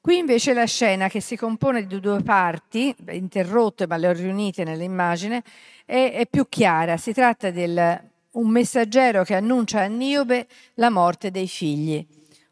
Qui 0.03 0.17
invece 0.17 0.51
la 0.51 0.65
scena, 0.65 1.07
che 1.07 1.21
si 1.21 1.37
compone 1.37 1.87
di 1.87 2.01
due 2.01 2.21
parti, 2.21 2.93
interrotte 3.11 3.87
ma 3.87 3.95
le 3.95 4.09
ho 4.09 4.11
riunite 4.11 4.65
nell'immagine, 4.65 5.41
è, 5.85 6.11
è 6.15 6.27
più 6.27 6.49
chiara. 6.49 6.97
Si 6.97 7.13
tratta 7.13 7.49
di 7.51 7.63
un 7.63 8.49
messaggero 8.49 9.23
che 9.23 9.33
annuncia 9.33 9.79
a 9.79 9.85
Niobe 9.85 10.47
la 10.73 10.89
morte 10.89 11.31
dei 11.31 11.47
figli. 11.47 12.05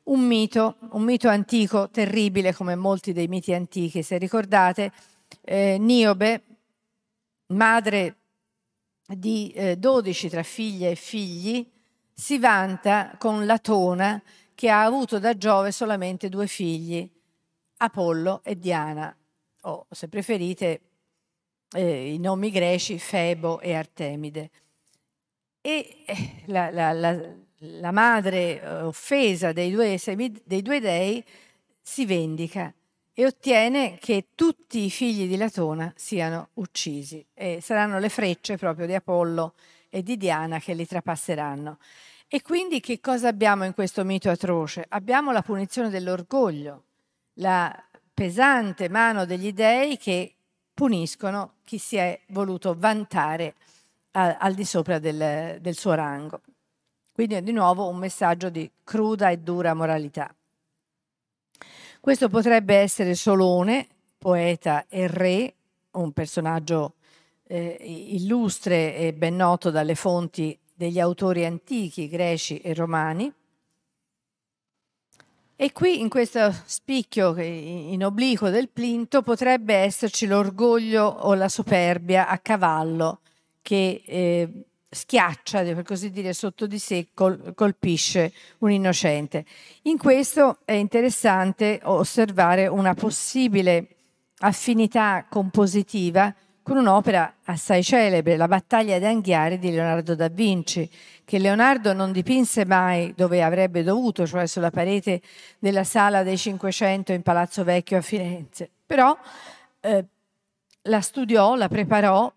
Un 0.04 0.22
mito, 0.22 0.78
un 0.92 1.04
mito 1.04 1.28
antico, 1.28 1.90
terribile 1.90 2.54
come 2.54 2.76
molti 2.76 3.12
dei 3.12 3.28
miti 3.28 3.54
antichi. 3.54 4.02
Se 4.02 4.18
ricordate, 4.18 4.94
eh, 5.42 5.76
Niobe, 5.78 6.44
madre 7.52 8.18
di 9.08 9.52
eh, 9.52 9.78
12 9.78 10.30
tra 10.30 10.44
figlie 10.44 10.92
e 10.92 10.96
figli, 10.96 11.70
si 12.14 12.38
vanta 12.40 13.16
con 13.18 13.46
Latona 13.46 14.22
che 14.54 14.70
ha 14.70 14.84
avuto 14.84 15.20
da 15.20 15.38
Giove 15.38 15.72
solamente 15.72 16.30
due 16.30 16.48
figli 16.48 17.10
Apollo 17.78 18.42
e 18.44 18.58
Diana, 18.58 19.16
o 19.62 19.88
se 19.90 20.08
preferite 20.08 20.82
eh, 21.74 22.14
i 22.14 22.20
nomi 22.20 22.52
greci 22.52 23.00
Febo 23.00 23.60
e 23.60 23.74
Artemide. 23.74 24.52
E 25.62 26.04
eh, 26.06 26.44
la, 26.46 26.70
la, 26.70 26.92
la, 26.92 27.20
la 27.58 27.92
madre 27.92 28.62
eh, 28.62 28.82
offesa 28.82 29.52
dei 29.52 29.72
due, 29.72 30.00
dei 30.44 30.62
due 30.62 30.80
dei 30.80 31.24
si 31.82 32.06
vendica 32.06 32.74
e 33.14 33.26
ottiene 33.26 33.98
che 34.00 34.28
tutti 34.36 34.86
i 34.86 34.90
figli 34.90 35.28
di 35.28 35.36
Latona 35.36 35.92
siano 35.96 36.50
uccisi 36.54 37.26
e 37.34 37.60
saranno 37.62 38.00
le 38.00 38.10
frecce 38.10 38.58
proprio 38.58 38.86
di 38.86 38.96
Apollo 38.96 39.54
e 39.90 40.02
di 40.02 40.18
Diana 40.18 40.60
che 40.60 40.74
li 40.74 40.88
trapasseranno. 40.88 41.78
E 42.28 42.42
quindi 42.42 42.80
che 42.80 43.02
cosa 43.02 43.28
abbiamo 43.28 43.66
in 43.66 43.74
questo 43.74 44.06
mito 44.06 44.30
atroce? 44.30 44.86
Abbiamo 44.88 45.34
la 45.34 45.42
punizione 45.42 45.90
dell'orgoglio, 45.90 46.84
la 47.34 47.76
pesante 48.14 48.88
mano 48.88 49.26
degli 49.26 49.52
dei 49.52 49.98
che 49.98 50.36
puniscono 50.74 51.56
chi 51.66 51.78
si 51.78 51.98
è 51.98 52.18
voluto 52.28 52.74
vantare 52.78 53.56
a, 54.12 54.38
al 54.38 54.54
di 54.54 54.64
sopra 54.64 54.98
del, 55.00 55.58
del 55.60 55.76
suo 55.76 55.94
rango. 55.94 56.42
Quindi 57.12 57.36
è 57.36 57.42
di 57.42 57.52
nuovo 57.52 57.90
un 57.90 57.98
messaggio 57.98 58.50
di 58.50 58.70
cruda 58.84 59.30
e 59.30 59.38
dura 59.38 59.74
moralità. 59.74 60.34
Questo 62.02 62.30
potrebbe 62.30 62.78
essere 62.78 63.14
Solone, 63.14 63.88
poeta 64.18 64.88
e 64.90 65.06
re, 65.06 65.54
un 65.92 66.12
personaggio 66.14 66.96
eh, 67.44 67.78
illustre 67.80 68.96
e 68.96 69.14
ben 69.14 69.36
noto 69.36 69.70
dalle 69.70 69.94
fonti 69.94 70.58
degli 70.74 71.00
autori 71.00 71.46
antichi, 71.46 72.10
greci 72.10 72.58
e 72.58 72.74
romani. 72.74 73.32
E 75.56 75.72
qui 75.74 76.00
in 76.00 76.10
questo 76.10 76.52
spicchio 76.66 77.38
in 77.38 78.04
obliquo 78.04 78.50
del 78.50 78.70
plinto 78.70 79.22
potrebbe 79.22 79.76
esserci 79.76 80.26
l'orgoglio 80.26 81.06
o 81.06 81.36
la 81.36 81.50
superbia 81.50 82.28
a 82.28 82.40
cavallo 82.40 83.20
che 83.62 84.02
eh, 84.04 84.50
schiaccia, 84.94 85.64
per 85.64 85.84
così 85.84 86.12
dire, 86.12 86.34
sotto 86.34 86.68
di 86.68 86.78
sé, 86.78 87.08
col, 87.14 87.54
colpisce 87.56 88.34
un 88.60 88.72
innocente. 88.72 89.46
In 89.84 89.98
questo 89.98 90.60
è 90.66 90.74
interessante 90.74 91.80
osservare 91.84 92.68
una 92.68 92.94
possibile 92.94 93.88
affinità 94.40 95.26
compositiva 95.30 96.34
con 96.62 96.78
un'opera 96.78 97.38
assai 97.46 97.84
celebre, 97.84 98.38
La 98.38 98.48
battaglia 98.48 99.00
d'Anghiari 99.00 99.58
di 99.58 99.72
Leonardo 99.72 100.14
da 100.14 100.28
Vinci, 100.28 100.90
che 101.26 101.40
Leonardo 101.40 101.94
non 101.94 102.12
dipinse 102.12 102.66
mai 102.66 103.14
dove 103.16 103.42
avrebbe 103.42 103.84
dovuto, 103.84 104.28
cioè 104.28 104.46
sulla 104.46 104.70
parete 104.70 105.22
della 105.58 105.84
sala 105.84 106.22
dei 106.22 106.38
Cinquecento 106.38 107.14
in 107.14 107.24
Palazzo 107.24 107.64
Vecchio 107.64 107.98
a 107.98 108.02
Firenze. 108.02 108.70
Però 108.86 109.18
eh, 109.80 110.06
la 110.84 111.02
studiò, 111.02 111.56
la 111.56 111.68
preparò 111.68 112.32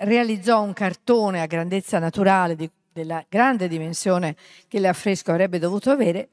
realizzò 0.00 0.62
un 0.62 0.72
cartone 0.72 1.40
a 1.40 1.46
grandezza 1.46 1.98
naturale 1.98 2.56
di, 2.56 2.70
della 2.92 3.24
grande 3.28 3.68
dimensione 3.68 4.36
che 4.68 4.80
l'affresco 4.80 5.30
avrebbe 5.30 5.58
dovuto 5.58 5.90
avere 5.90 6.28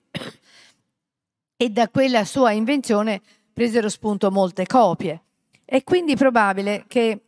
e 1.56 1.70
da 1.70 1.90
quella 1.90 2.26
sua 2.26 2.52
invenzione 2.52 3.22
presero 3.54 3.90
spunto 3.90 4.32
molte 4.32 4.66
copie. 4.66 5.22
È 5.64 5.84
quindi 5.84 6.16
probabile 6.16 6.86
che 6.88 7.22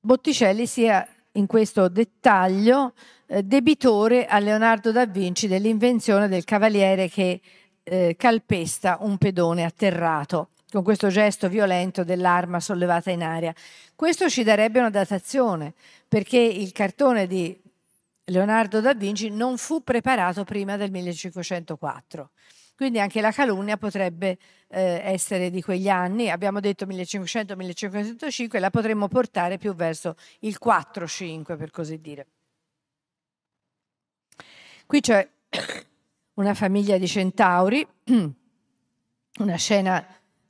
Botticelli 0.00 0.66
sia 0.66 1.06
in 1.32 1.46
questo 1.46 1.88
dettaglio 1.88 2.94
eh, 3.26 3.42
debitore 3.42 4.26
a 4.26 4.38
Leonardo 4.38 4.92
da 4.92 5.04
Vinci 5.06 5.48
dell'invenzione 5.48 6.28
del 6.28 6.44
cavaliere 6.44 7.08
che 7.08 7.40
eh, 7.82 8.14
calpesta 8.16 8.98
un 9.00 9.18
pedone 9.18 9.64
atterrato 9.64 10.50
con 10.76 10.84
questo 10.84 11.08
gesto 11.08 11.48
violento 11.48 12.04
dell'arma 12.04 12.60
sollevata 12.60 13.10
in 13.10 13.22
aria. 13.22 13.54
Questo 13.94 14.28
ci 14.28 14.42
darebbe 14.42 14.78
una 14.78 14.90
datazione, 14.90 15.72
perché 16.06 16.36
il 16.36 16.70
cartone 16.72 17.26
di 17.26 17.58
Leonardo 18.24 18.82
da 18.82 18.92
Vinci 18.92 19.30
non 19.30 19.56
fu 19.56 19.82
preparato 19.82 20.44
prima 20.44 20.76
del 20.76 20.90
1504. 20.90 22.30
Quindi 22.76 23.00
anche 23.00 23.22
la 23.22 23.32
calunnia 23.32 23.78
potrebbe 23.78 24.36
eh, 24.68 25.00
essere 25.02 25.48
di 25.48 25.62
quegli 25.62 25.88
anni, 25.88 26.28
abbiamo 26.28 26.60
detto 26.60 26.84
1500-1505, 26.84 28.60
la 28.60 28.68
potremmo 28.68 29.08
portare 29.08 29.56
più 29.56 29.74
verso 29.74 30.14
il 30.40 30.58
4-5 30.62 31.56
per 31.56 31.70
così 31.70 31.98
dire. 32.02 32.26
Qui 34.84 35.00
c'è 35.00 35.26
una 36.34 36.52
famiglia 36.52 36.98
di 36.98 37.08
centauri, 37.08 37.86
una 39.38 39.56
scena 39.56 40.06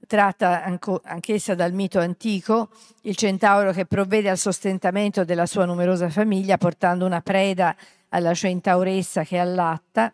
tratta 0.06 0.62
anch'essa 0.62 1.54
dal 1.54 1.72
mito 1.72 1.98
antico, 1.98 2.70
il 3.02 3.16
centauro 3.16 3.72
che 3.72 3.86
provvede 3.86 4.30
al 4.30 4.38
sostentamento 4.38 5.24
della 5.24 5.46
sua 5.46 5.64
numerosa 5.64 6.08
famiglia 6.08 6.56
portando 6.58 7.04
una 7.04 7.20
preda 7.20 7.76
alla 8.10 8.34
centauressa 8.34 9.24
che 9.24 9.38
allatta. 9.38 10.12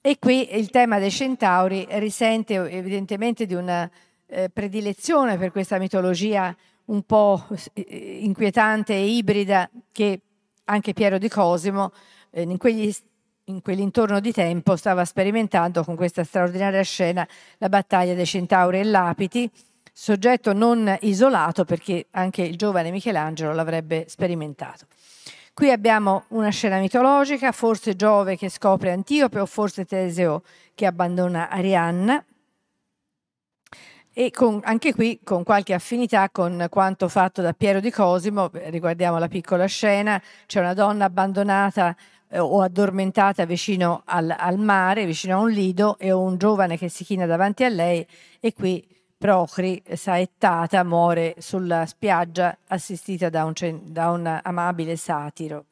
E 0.00 0.18
qui 0.18 0.56
il 0.56 0.70
tema 0.70 0.98
dei 0.98 1.10
centauri 1.10 1.86
risente 1.90 2.54
evidentemente 2.54 3.46
di 3.46 3.54
una 3.54 3.88
eh, 4.26 4.50
predilezione 4.50 5.38
per 5.38 5.52
questa 5.52 5.78
mitologia 5.78 6.54
un 6.86 7.02
po' 7.02 7.46
eh, 7.74 8.18
inquietante 8.22 8.94
e 8.94 9.06
ibrida 9.06 9.70
che 9.92 10.20
anche 10.64 10.92
Piero 10.92 11.18
di 11.18 11.28
Cosimo 11.28 11.92
eh, 12.30 12.42
in 12.42 12.56
quegli 12.58 12.92
in 13.52 13.62
quell'intorno 13.62 14.20
di 14.20 14.32
tempo 14.32 14.76
stava 14.76 15.04
sperimentando 15.04 15.84
con 15.84 15.94
questa 15.94 16.24
straordinaria 16.24 16.82
scena 16.82 17.26
la 17.58 17.68
battaglia 17.68 18.14
dei 18.14 18.26
Centauri 18.26 18.80
e 18.80 18.84
Lapiti, 18.84 19.50
soggetto 19.92 20.52
non 20.52 20.96
isolato 21.02 21.64
perché 21.64 22.06
anche 22.12 22.42
il 22.42 22.56
giovane 22.56 22.90
Michelangelo 22.90 23.52
l'avrebbe 23.52 24.06
sperimentato. 24.08 24.86
Qui 25.54 25.70
abbiamo 25.70 26.24
una 26.28 26.48
scena 26.48 26.78
mitologica, 26.78 27.52
forse 27.52 27.94
Giove 27.94 28.36
che 28.36 28.48
scopre 28.48 28.90
Antiope 28.90 29.38
o 29.38 29.46
forse 29.46 29.84
Teseo 29.84 30.42
che 30.74 30.86
abbandona 30.86 31.50
Arianna 31.50 32.24
e 34.14 34.30
con, 34.30 34.60
anche 34.64 34.94
qui 34.94 35.20
con 35.22 35.42
qualche 35.42 35.74
affinità 35.74 36.28
con 36.30 36.66
quanto 36.70 37.08
fatto 37.08 37.42
da 37.42 37.52
Piero 37.52 37.80
di 37.80 37.90
Cosimo, 37.90 38.50
riguardiamo 38.52 39.18
la 39.18 39.28
piccola 39.28 39.66
scena, 39.66 40.20
c'è 40.46 40.60
una 40.60 40.74
donna 40.74 41.06
abbandonata 41.06 41.94
eh, 42.32 42.38
o 42.38 42.62
addormentata 42.62 43.44
vicino 43.44 44.02
al, 44.06 44.34
al, 44.36 44.58
mare, 44.58 45.04
vicino 45.04 45.36
a 45.36 45.40
un 45.40 45.50
lido, 45.50 45.98
e 45.98 46.10
un 46.10 46.38
giovane 46.38 46.78
che 46.78 46.88
si 46.88 47.04
china 47.04 47.26
davanti 47.26 47.64
a 47.64 47.68
lei 47.68 48.04
e 48.40 48.52
qui 48.52 48.84
Procri, 49.22 49.80
saettata, 49.94 50.82
muore 50.82 51.36
sulla 51.38 51.86
spiaggia 51.86 52.58
assistita 52.66 53.28
da 53.28 53.44
un, 53.44 53.52
da 53.84 54.10
un 54.10 54.40
amabile 54.42 54.96
satiro. 54.96 55.66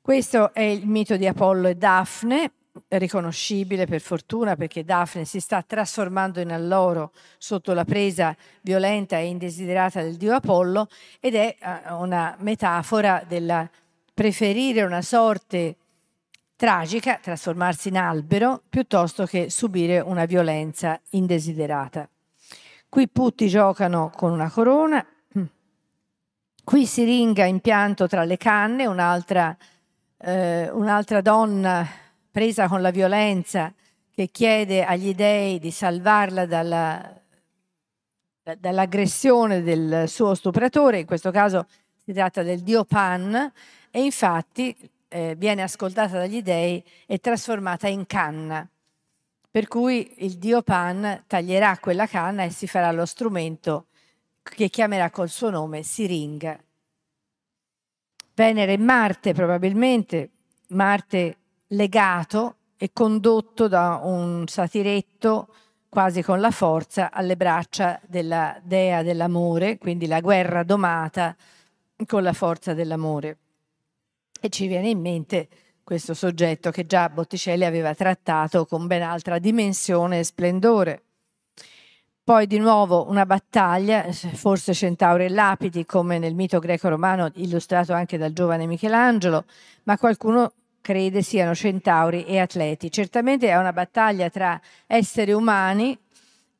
Questo 0.00 0.52
è 0.52 0.62
il 0.62 0.88
mito 0.88 1.16
di 1.16 1.28
Apollo 1.28 1.68
e 1.68 1.76
Daphne, 1.76 2.50
riconoscibile 2.88 3.86
per 3.86 4.00
fortuna 4.00 4.56
perché 4.56 4.84
Daphne 4.84 5.24
si 5.24 5.38
sta 5.38 5.62
trasformando 5.62 6.40
in 6.40 6.50
alloro 6.50 7.12
sotto 7.38 7.72
la 7.72 7.84
presa 7.84 8.36
violenta 8.60 9.18
e 9.18 9.26
indesiderata 9.26 10.02
del 10.02 10.16
dio 10.16 10.34
Apollo 10.34 10.88
ed 11.20 11.36
è 11.36 11.56
eh, 11.56 11.92
una 11.92 12.34
metafora 12.40 13.22
della 13.26 13.70
preferire 14.16 14.82
una 14.82 15.02
sorte 15.02 15.76
tragica, 16.56 17.18
trasformarsi 17.22 17.88
in 17.88 17.98
albero, 17.98 18.62
piuttosto 18.66 19.26
che 19.26 19.50
subire 19.50 20.00
una 20.00 20.24
violenza 20.24 20.98
indesiderata. 21.10 22.08
Qui 22.88 23.08
putti 23.08 23.46
giocano 23.46 24.10
con 24.16 24.32
una 24.32 24.50
corona, 24.50 25.06
qui 26.64 26.86
Siringa 26.86 27.44
in 27.44 27.60
pianto 27.60 28.06
tra 28.08 28.24
le 28.24 28.38
canne, 28.38 28.86
un'altra, 28.86 29.54
eh, 30.16 30.70
un'altra 30.70 31.20
donna 31.20 31.86
presa 32.30 32.68
con 32.68 32.80
la 32.80 32.90
violenza 32.90 33.70
che 34.10 34.28
chiede 34.28 34.82
agli 34.82 35.14
dei 35.14 35.58
di 35.58 35.70
salvarla 35.70 36.46
dalla, 36.46 37.20
dall'aggressione 38.58 39.60
del 39.60 40.08
suo 40.08 40.34
stupratore, 40.34 41.00
in 41.00 41.06
questo 41.06 41.30
caso 41.30 41.66
si 42.02 42.14
tratta 42.14 42.42
del 42.42 42.62
dio 42.62 42.84
Pan, 42.84 43.52
e 43.90 44.04
infatti 44.04 44.76
eh, 45.08 45.34
viene 45.36 45.62
ascoltata 45.62 46.18
dagli 46.18 46.42
dei 46.42 46.82
e 47.06 47.18
trasformata 47.18 47.88
in 47.88 48.06
canna. 48.06 48.68
Per 49.50 49.68
cui 49.68 50.24
il 50.24 50.36
dio 50.36 50.62
Pan 50.62 51.24
taglierà 51.26 51.78
quella 51.78 52.06
canna 52.06 52.42
e 52.42 52.50
si 52.50 52.66
farà 52.66 52.92
lo 52.92 53.06
strumento 53.06 53.86
che 54.42 54.68
chiamerà 54.68 55.10
col 55.10 55.28
suo 55.28 55.50
nome 55.50 55.82
Siringa. 55.82 56.58
Venere 58.34 58.74
e 58.74 58.78
Marte 58.78 59.32
probabilmente, 59.32 60.30
Marte 60.68 61.36
legato 61.68 62.56
e 62.76 62.90
condotto 62.92 63.66
da 63.66 64.00
un 64.02 64.46
satiretto 64.46 65.48
quasi 65.88 66.22
con 66.22 66.40
la 66.40 66.50
forza 66.50 67.10
alle 67.10 67.36
braccia 67.36 67.98
della 68.06 68.60
dea 68.62 69.02
dell'amore, 69.02 69.78
quindi 69.78 70.06
la 70.06 70.20
guerra 70.20 70.62
domata 70.62 71.34
con 72.06 72.22
la 72.22 72.34
forza 72.34 72.74
dell'amore. 72.74 73.38
E 74.40 74.48
ci 74.48 74.66
viene 74.66 74.90
in 74.90 75.00
mente 75.00 75.48
questo 75.82 76.14
soggetto 76.14 76.70
che 76.70 76.84
già 76.84 77.08
Botticelli 77.08 77.64
aveva 77.64 77.94
trattato 77.94 78.66
con 78.66 78.86
ben 78.86 79.02
altra 79.02 79.38
dimensione 79.38 80.18
e 80.18 80.24
splendore. 80.24 81.02
Poi 82.24 82.48
di 82.48 82.58
nuovo 82.58 83.08
una 83.08 83.24
battaglia, 83.24 84.10
forse 84.10 84.74
Centauri 84.74 85.26
e 85.26 85.28
Lapidi, 85.28 85.86
come 85.86 86.18
nel 86.18 86.34
mito 86.34 86.58
greco-romano 86.58 87.30
illustrato 87.34 87.92
anche 87.92 88.18
dal 88.18 88.32
giovane 88.32 88.66
Michelangelo, 88.66 89.44
ma 89.84 89.96
qualcuno 89.96 90.52
crede 90.80 91.22
siano 91.22 91.54
centauri 91.54 92.24
e 92.24 92.40
atleti. 92.40 92.90
Certamente 92.90 93.48
è 93.48 93.56
una 93.56 93.72
battaglia 93.72 94.28
tra 94.28 94.60
esseri 94.88 95.30
umani 95.30 95.96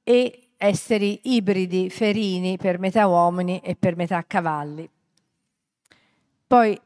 e 0.05 0.51
esseri 0.57 1.21
ibridi, 1.25 1.91
ferini, 1.91 2.57
per 2.57 2.79
metà 2.79 3.09
uomini 3.09 3.59
e 3.59 3.75
per 3.75 3.97
metà 3.97 4.25
cavalli. 4.25 4.89
Poi 6.49 6.81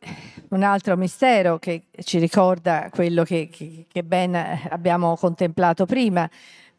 un 0.51 0.63
altro 0.63 0.97
mistero 0.97 1.59
che 1.59 1.83
ci 2.03 2.19
ricorda 2.19 2.89
quello 2.91 3.25
che, 3.25 3.51
che, 3.53 3.85
che 3.93 4.03
ben 4.03 4.35
abbiamo 4.71 5.17
contemplato 5.17 5.85
prima, 5.85 6.29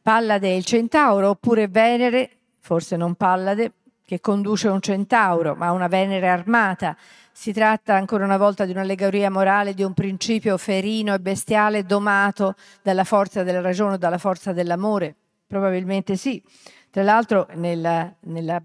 Pallade 0.01 0.49
e 0.49 0.57
il 0.57 0.65
centauro, 0.65 1.29
oppure 1.29 1.67
Venere, 1.67 2.29
forse 2.59 2.95
non 2.95 3.13
Pallade, 3.13 3.73
che 4.03 4.19
conduce 4.19 4.67
un 4.67 4.81
centauro, 4.81 5.53
ma 5.53 5.71
una 5.71 5.87
Venere 5.87 6.27
armata. 6.27 6.97
Si 7.31 7.53
tratta 7.53 7.93
ancora 7.93 8.25
una 8.25 8.37
volta 8.37 8.65
di 8.65 8.71
un'allegoria 8.71 9.29
morale 9.29 9.75
di 9.75 9.83
un 9.83 9.93
principio 9.93 10.57
ferino 10.57 11.13
e 11.13 11.19
bestiale 11.19 11.83
domato 11.83 12.55
dalla 12.81 13.03
forza 13.03 13.43
della 13.43 13.61
ragione 13.61 13.93
o 13.93 13.97
dalla 13.97 14.17
forza 14.17 14.53
dell'amore? 14.53 15.15
Probabilmente 15.45 16.15
sì. 16.15 16.41
Tra 16.89 17.03
l'altro 17.03 17.47
nel, 17.53 18.15
nella 18.21 18.61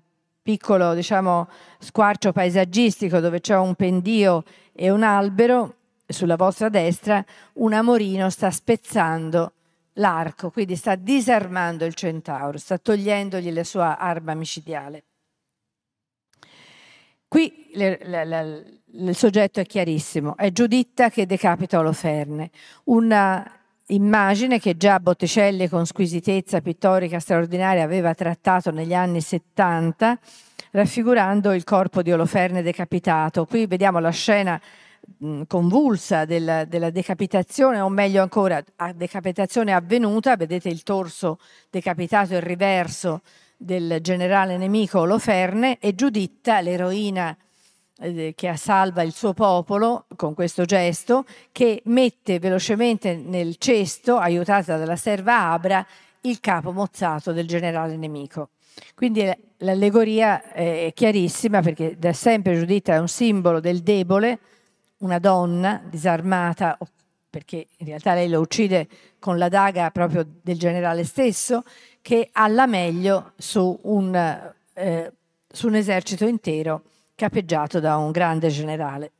piccolo 0.47 0.95
diciamo, 0.95 1.49
squarcio 1.81 2.31
paesaggistico 2.31 3.19
dove 3.19 3.41
c'è 3.41 3.57
un 3.57 3.75
pendio 3.75 4.45
e 4.73 4.91
un 4.91 5.03
albero, 5.03 5.75
sulla 6.07 6.37
vostra 6.37 6.69
destra 6.69 7.25
un 7.55 7.73
amorino 7.73 8.31
sta 8.31 8.53
spezzando 8.53 9.55
l'arco, 9.95 10.51
quindi 10.51 10.77
sta 10.77 10.95
disarmando 10.95 11.85
il 11.85 11.95
centauro, 11.95 12.59
sta 12.59 12.79
togliendogli 12.79 13.51
la 13.51 13.65
sua 13.65 13.99
arma 13.99 14.35
micidiale. 14.35 15.03
Qui 17.27 17.71
le, 17.75 17.99
le, 18.05 18.25
le, 18.25 18.81
il 18.93 19.17
soggetto 19.17 19.59
è 19.59 19.67
chiarissimo, 19.67 20.37
è 20.37 20.53
Giuditta 20.53 21.11
che 21.11 21.27
decapita 21.27 21.81
Oloferne, 21.81 22.53
una 22.85 23.66
immagine 23.89 24.59
che 24.59 24.77
già 24.77 24.99
Botticelli 24.99 25.69
con 25.69 25.87
squisitezza 25.87 26.61
pittorica 26.61 27.21
straordinaria 27.21 27.85
aveva 27.85 28.15
trattato 28.15 28.71
negli 28.71 28.95
anni 28.95 29.21
70, 29.21 30.19
raffigurando 30.73 31.53
il 31.53 31.65
corpo 31.65 32.03
di 32.03 32.13
Oloferne 32.13 32.63
decapitato. 32.63 33.45
Qui 33.45 33.67
vediamo 33.67 33.99
la 33.99 34.11
scena 34.11 34.61
convulsa 35.47 36.25
del, 36.25 36.65
della 36.67 36.91
decapitazione, 36.91 37.81
o 37.81 37.89
meglio 37.89 38.23
ancora, 38.23 38.63
a 38.77 38.93
decapitazione 38.93 39.73
avvenuta, 39.73 40.37
vedete 40.37 40.69
il 40.69 40.83
torso 40.83 41.39
decapitato 41.71 42.35
e 42.35 42.39
il 42.39 42.43
riverso 42.43 43.23
del 43.57 43.99
generale 44.01 44.57
nemico 44.57 45.01
Oloferne 45.01 45.79
e 45.79 45.95
Giuditta, 45.95 46.61
l'eroina 46.61 47.37
che 47.99 48.57
salva 48.57 49.03
il 49.03 49.13
suo 49.13 49.33
popolo 49.33 50.05
con 50.17 50.35
questo 50.35 50.65
gesto, 50.65 51.25
che 51.51 51.81
mette 51.87 52.39
velocemente 52.39 53.17
nel 53.17 53.57
cesto, 53.57 54.19
aiutata 54.19 54.77
dalla 54.77 54.97
serva 54.97 55.51
Abra, 55.51 55.87
il 56.23 56.41
capo 56.41 56.73
mozzato 56.73 57.33
del 57.33 57.47
generale 57.47 57.97
nemico. 57.97 58.51
Quindi 58.95 59.31
l'allegoria 59.59 60.53
è 60.53 60.93
chiarissima 60.95 61.63
perché 61.63 61.97
da 61.99 62.13
sempre 62.13 62.59
Giuditta 62.59 62.95
è 62.95 62.99
un 62.99 63.09
simbolo 63.09 63.61
del 63.61 63.81
debole, 63.81 64.39
una 64.99 65.19
donna 65.19 65.83
disarmata, 65.89 66.77
perché 67.31 67.67
in 67.79 67.87
realtà 67.87 68.13
lei 68.13 68.29
lo 68.29 68.41
uccide 68.41 68.89
con 69.19 69.39
la 69.39 69.49
daga 69.49 69.91
proprio 69.91 70.27
del 70.43 70.59
generale 70.59 71.05
stesso, 71.05 71.63
che 72.03 72.29
ha 72.31 72.47
la 72.49 72.67
meglio 72.67 73.33
su 73.39 73.79
un, 73.85 74.15
eh, 74.75 75.13
su 75.49 75.67
un 75.69 75.75
esercito 75.75 76.27
intero 76.27 76.83
capeggiato 77.17 77.81
da 77.81 77.97
un 77.97 78.13
grande 78.13 78.49
generale. 78.49 79.13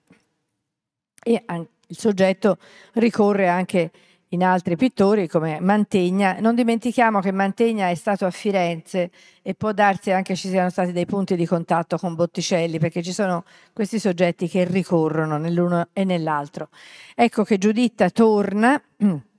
E 1.25 1.43
il 1.49 1.97
soggetto 1.97 2.59
ricorre 2.93 3.49
anche 3.49 3.91
in 4.31 4.45
altri 4.45 4.77
pittori 4.77 5.29
come 5.29 5.59
Mantegna. 5.61 6.37
Non 6.41 6.55
dimentichiamo 6.55 7.21
che 7.21 7.33
Mantegna 7.33 7.89
è 7.89 7.95
stato 7.95 8.27
a 8.27 8.31
Firenze 8.31 9.11
e 9.43 9.55
può 9.55 9.73
darsi 9.73 10.11
anche 10.11 10.37
ci 10.37 10.49
siano 10.49 10.71
stati 10.71 10.93
dei 10.93 11.07
punti 11.07 11.37
di 11.37 11.47
contatto 11.47 11.97
con 11.97 12.15
Botticelli 12.15 12.79
perché 12.79 13.03
ci 13.03 13.13
sono 13.13 13.45
questi 13.73 13.99
soggetti 13.99 14.49
che 14.49 14.65
ricorrono 14.65 15.37
nell'uno 15.39 15.89
e 15.93 16.05
nell'altro. 16.05 16.69
Ecco 17.15 17.45
che 17.45 17.59
Giuditta 17.59 18.11
torna 18.11 18.81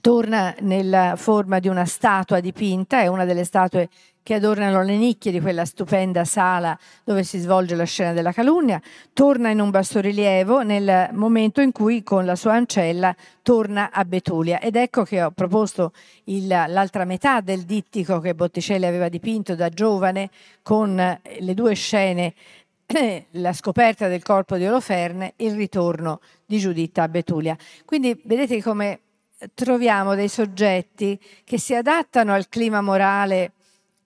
torna 0.00 0.54
nella 0.60 1.14
forma 1.16 1.58
di 1.58 1.68
una 1.68 1.84
statua 1.84 2.40
dipinta, 2.40 3.00
è 3.00 3.06
una 3.06 3.24
delle 3.24 3.44
statue 3.44 3.88
che 4.28 4.34
adornano 4.34 4.82
le 4.82 4.98
nicchie 4.98 5.32
di 5.32 5.40
quella 5.40 5.64
stupenda 5.64 6.22
sala 6.26 6.78
dove 7.02 7.24
si 7.24 7.38
svolge 7.38 7.74
la 7.74 7.84
scena 7.84 8.12
della 8.12 8.32
calunnia, 8.32 8.78
torna 9.14 9.48
in 9.48 9.58
un 9.58 9.70
bassorilievo 9.70 10.62
nel 10.62 11.08
momento 11.12 11.62
in 11.62 11.72
cui 11.72 12.02
con 12.02 12.26
la 12.26 12.36
sua 12.36 12.52
ancella 12.52 13.16
torna 13.40 13.90
a 13.90 14.04
Betulia. 14.04 14.60
Ed 14.60 14.76
ecco 14.76 15.02
che 15.04 15.22
ho 15.22 15.30
proposto 15.30 15.92
il, 16.24 16.46
l'altra 16.46 17.06
metà 17.06 17.40
del 17.40 17.62
dittico 17.62 18.20
che 18.20 18.34
Botticelli 18.34 18.84
aveva 18.84 19.08
dipinto 19.08 19.54
da 19.54 19.70
giovane 19.70 20.28
con 20.60 20.94
le 20.94 21.54
due 21.54 21.72
scene 21.72 22.34
la 23.32 23.54
scoperta 23.54 24.08
del 24.08 24.22
corpo 24.22 24.56
di 24.56 24.66
Oloferne, 24.66 25.32
il 25.36 25.54
ritorno 25.54 26.20
di 26.44 26.58
Giuditta 26.58 27.04
a 27.04 27.08
Betulia. 27.08 27.56
Quindi 27.86 28.20
vedete 28.24 28.62
come 28.62 29.00
troviamo 29.54 30.14
dei 30.14 30.28
soggetti 30.28 31.18
che 31.44 31.58
si 31.58 31.74
adattano 31.74 32.32
al 32.32 32.48
clima 32.48 32.80
morale, 32.80 33.52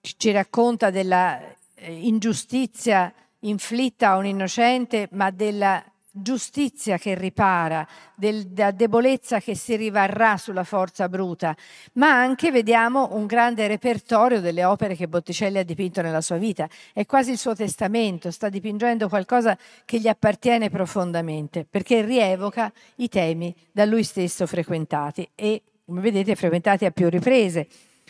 ci 0.01 0.31
racconta 0.31 0.89
della 0.89 1.39
eh, 1.75 1.91
ingiustizia 1.91 3.13
inflitta 3.39 4.09
a 4.09 4.17
un 4.17 4.25
innocente, 4.25 5.07
ma 5.11 5.31
della 5.31 5.83
giustizia 6.15 6.99
che 6.99 7.15
ripara, 7.15 7.85
della 8.13 8.69
debolezza 8.69 9.39
che 9.39 9.55
si 9.55 9.75
rivarrà 9.75 10.37
sulla 10.37 10.63
forza 10.63 11.09
bruta, 11.09 11.55
ma 11.93 12.11
anche 12.11 12.51
vediamo 12.51 13.09
un 13.13 13.25
grande 13.25 13.65
repertorio 13.67 14.39
delle 14.39 14.63
opere 14.63 14.95
che 14.95 15.07
Botticelli 15.07 15.57
ha 15.57 15.63
dipinto 15.63 16.03
nella 16.03 16.21
sua 16.21 16.37
vita. 16.37 16.69
È 16.93 17.05
quasi 17.07 17.31
il 17.31 17.39
suo 17.39 17.55
testamento, 17.55 18.29
sta 18.29 18.49
dipingendo 18.49 19.09
qualcosa 19.09 19.57
che 19.85 19.99
gli 19.99 20.07
appartiene 20.07 20.69
profondamente, 20.69 21.65
perché 21.67 22.03
rievoca 22.03 22.71
i 22.97 23.09
temi 23.09 23.53
da 23.71 23.85
lui 23.85 24.03
stesso 24.03 24.45
frequentati 24.45 25.27
e, 25.33 25.63
come 25.83 26.01
vedete, 26.01 26.35
frequentati 26.35 26.85
a 26.85 26.91
più 26.91 27.09
riprese. 27.09 27.67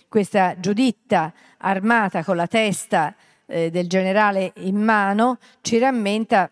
Questa 0.09 0.59
Giuditta 0.59 1.33
armata 1.59 2.23
con 2.23 2.35
la 2.35 2.47
testa 2.47 3.15
eh, 3.45 3.71
del 3.71 3.87
generale 3.87 4.51
in 4.57 4.75
mano 4.75 5.37
ci 5.61 5.77
rammenta 5.77 6.49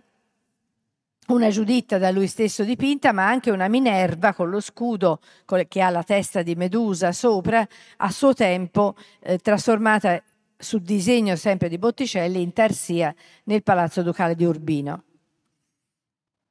una 1.27 1.49
Giuditta 1.49 1.97
da 1.97 2.11
lui 2.11 2.27
stesso 2.27 2.63
dipinta, 2.63 3.13
ma 3.13 3.27
anche 3.27 3.51
una 3.51 3.67
Minerva 3.67 4.33
con 4.33 4.49
lo 4.49 4.59
scudo 4.59 5.19
che 5.67 5.81
ha 5.81 5.89
la 5.89 6.03
testa 6.03 6.41
di 6.41 6.55
Medusa 6.55 7.11
sopra, 7.11 7.65
a 7.97 8.11
suo 8.11 8.33
tempo 8.33 8.95
eh, 9.19 9.37
trasformata 9.37 10.21
su 10.57 10.79
disegno 10.79 11.35
sempre 11.35 11.69
di 11.69 11.77
Botticelli 11.77 12.41
in 12.41 12.53
Tarsia 12.53 13.13
nel 13.45 13.63
Palazzo 13.63 14.03
Ducale 14.03 14.35
di 14.35 14.45
Urbino. 14.45 15.03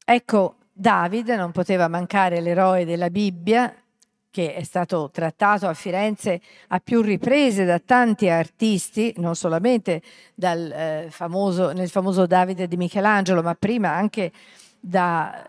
Ecco, 0.05 0.57
David 0.73 1.29
non 1.31 1.53
poteva 1.53 1.87
mancare 1.89 2.41
l'eroe 2.41 2.85
della 2.85 3.11
Bibbia, 3.11 3.73
che 4.31 4.55
è 4.55 4.63
stato 4.63 5.11
trattato 5.13 5.67
a 5.67 5.75
Firenze 5.75 6.41
a 6.69 6.81
più 6.81 7.03
riprese 7.03 7.65
da 7.65 7.79
tanti 7.79 8.29
artisti, 8.29 9.13
non 9.17 9.35
solamente 9.35 10.03
dal, 10.35 10.71
eh, 10.71 11.07
famoso, 11.11 11.73
nel 11.73 11.89
famoso 11.89 12.27
Davide 12.27 12.69
di 12.69 12.77
Michelangelo, 12.77 13.43
ma 13.43 13.55
prima 13.55 13.91
anche 13.91 14.31
da 14.79 15.47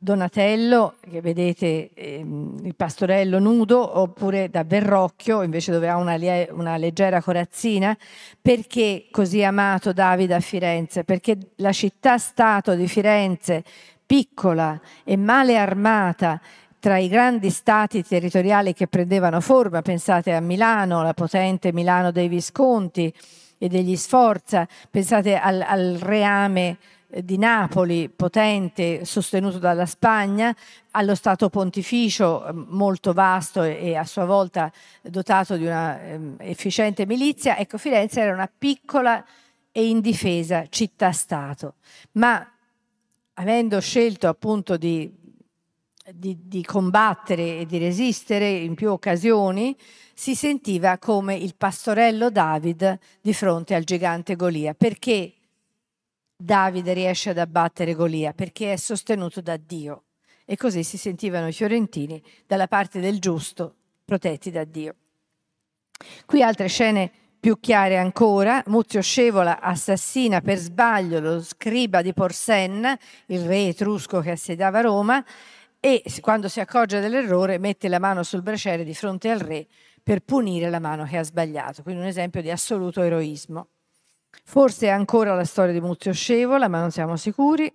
Donatello, 0.00 0.94
che 1.00 1.20
vedete 1.20 1.90
ehm, 1.92 2.60
il 2.62 2.76
pastorello 2.76 3.40
nudo, 3.40 3.98
oppure 3.98 4.48
da 4.48 4.62
Verrocchio, 4.62 5.42
invece 5.42 5.72
dove 5.72 5.88
ha 5.88 5.96
una, 5.96 6.16
una 6.50 6.76
leggera 6.76 7.20
corazzina, 7.20 7.96
perché 8.40 9.08
così 9.10 9.42
amato 9.42 9.92
Davide 9.92 10.34
a 10.34 10.40
Firenze? 10.40 11.02
Perché 11.02 11.36
la 11.56 11.72
città-stato 11.72 12.76
di 12.76 12.86
Firenze, 12.86 13.64
piccola 14.06 14.80
e 15.02 15.16
male 15.16 15.56
armata, 15.56 16.40
tra 16.80 16.98
i 16.98 17.08
grandi 17.08 17.50
stati 17.50 18.02
territoriali 18.04 18.72
che 18.72 18.86
prendevano 18.86 19.40
forma, 19.40 19.82
pensate 19.82 20.32
a 20.32 20.40
Milano, 20.40 21.02
la 21.02 21.14
potente 21.14 21.72
Milano 21.72 22.12
dei 22.12 22.28
Visconti 22.28 23.12
e 23.58 23.68
degli 23.68 23.96
Sforza, 23.96 24.66
pensate 24.88 25.36
al, 25.36 25.60
al 25.60 25.98
reame 26.00 26.78
eh, 27.10 27.24
di 27.24 27.36
Napoli 27.36 28.08
potente 28.08 29.04
sostenuto 29.04 29.58
dalla 29.58 29.86
Spagna, 29.86 30.54
allo 30.92 31.16
Stato 31.16 31.48
pontificio 31.48 32.46
eh, 32.46 32.52
molto 32.52 33.12
vasto 33.12 33.62
e 33.64 33.96
a 33.96 34.04
sua 34.04 34.24
volta 34.24 34.70
dotato 35.02 35.56
di 35.56 35.66
una 35.66 36.00
ehm, 36.00 36.36
efficiente 36.38 37.06
milizia, 37.06 37.56
ecco 37.56 37.78
Firenze 37.78 38.20
era 38.20 38.32
una 38.32 38.50
piccola 38.56 39.24
e 39.72 39.88
indifesa 39.88 40.66
città-stato, 40.68 41.74
ma 42.12 42.46
avendo 43.34 43.80
scelto 43.80 44.28
appunto 44.28 44.76
di 44.76 45.17
di, 46.12 46.38
di 46.44 46.64
combattere 46.64 47.58
e 47.58 47.66
di 47.66 47.78
resistere 47.78 48.48
in 48.48 48.74
più 48.74 48.90
occasioni, 48.90 49.76
si 50.14 50.34
sentiva 50.34 50.98
come 50.98 51.34
il 51.34 51.54
pastorello 51.56 52.30
David 52.30 52.98
di 53.20 53.32
fronte 53.34 53.74
al 53.74 53.84
gigante 53.84 54.36
Golia. 54.36 54.74
Perché 54.74 55.32
Davide 56.36 56.92
riesce 56.92 57.30
ad 57.30 57.38
abbattere 57.38 57.94
Golia? 57.94 58.32
Perché 58.32 58.72
è 58.72 58.76
sostenuto 58.76 59.40
da 59.40 59.56
Dio. 59.56 60.04
E 60.44 60.56
così 60.56 60.82
si 60.82 60.96
sentivano 60.96 61.48
i 61.48 61.52
fiorentini 61.52 62.22
dalla 62.46 62.68
parte 62.68 63.00
del 63.00 63.18
giusto, 63.18 63.74
protetti 64.04 64.50
da 64.50 64.64
Dio. 64.64 64.94
Qui 66.24 66.42
altre 66.42 66.68
scene 66.68 67.10
più 67.40 67.60
chiare 67.60 67.98
ancora, 67.98 68.62
Muzio 68.66 69.00
Scevola 69.00 69.60
assassina 69.60 70.40
per 70.40 70.56
sbaglio 70.56 71.20
lo 71.20 71.42
scriba 71.42 72.02
di 72.02 72.12
Porsenna, 72.12 72.98
il 73.26 73.46
re 73.46 73.68
etrusco 73.68 74.20
che 74.20 74.32
assediava 74.32 74.80
Roma, 74.80 75.24
e 75.80 76.02
quando 76.20 76.48
si 76.48 76.60
accorge 76.60 77.00
dell'errore 77.00 77.58
mette 77.58 77.88
la 77.88 77.98
mano 77.98 78.22
sul 78.22 78.42
braciere 78.42 78.84
di 78.84 78.94
fronte 78.94 79.30
al 79.30 79.38
re 79.38 79.66
per 80.02 80.20
punire 80.20 80.70
la 80.70 80.80
mano 80.80 81.04
che 81.04 81.18
ha 81.18 81.22
sbagliato. 81.22 81.82
Quindi 81.82 82.00
un 82.02 82.08
esempio 82.08 82.40
di 82.40 82.50
assoluto 82.50 83.02
eroismo. 83.02 83.68
Forse 84.44 84.86
è 84.86 84.90
ancora 84.90 85.34
la 85.34 85.44
storia 85.44 85.72
di 85.72 85.80
Muzio 85.80 86.12
Scevola, 86.12 86.68
ma 86.68 86.80
non 86.80 86.90
siamo 86.90 87.16
sicuri. 87.16 87.70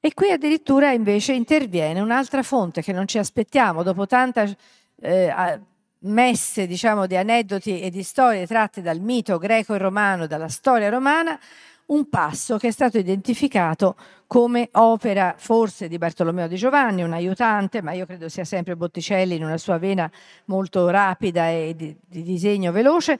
E 0.00 0.14
qui 0.14 0.30
addirittura 0.30 0.90
invece 0.92 1.32
interviene 1.32 2.00
un'altra 2.00 2.42
fonte 2.42 2.82
che 2.82 2.92
non 2.92 3.06
ci 3.06 3.18
aspettiamo, 3.18 3.82
dopo 3.82 4.06
tanta 4.06 4.48
eh, 5.00 5.60
messe 6.00 6.66
diciamo, 6.66 7.06
di 7.06 7.16
aneddoti 7.16 7.80
e 7.80 7.90
di 7.90 8.02
storie 8.02 8.46
tratte 8.46 8.82
dal 8.82 9.00
mito 9.00 9.38
greco 9.38 9.74
e 9.74 9.78
romano, 9.78 10.26
dalla 10.26 10.48
storia 10.48 10.88
romana, 10.88 11.38
un 11.88 12.08
passo 12.08 12.56
che 12.56 12.68
è 12.68 12.70
stato 12.70 12.98
identificato 12.98 13.96
come 14.26 14.68
opera 14.72 15.34
forse 15.38 15.88
di 15.88 15.98
Bartolomeo 15.98 16.48
di 16.48 16.56
Giovanni, 16.56 17.02
un 17.02 17.12
aiutante, 17.12 17.80
ma 17.82 17.92
io 17.92 18.04
credo 18.06 18.28
sia 18.28 18.44
sempre 18.44 18.76
Botticelli 18.76 19.36
in 19.36 19.44
una 19.44 19.56
sua 19.56 19.78
vena 19.78 20.10
molto 20.46 20.88
rapida 20.90 21.48
e 21.50 21.74
di, 21.74 21.96
di 22.06 22.22
disegno 22.22 22.72
veloce, 22.72 23.18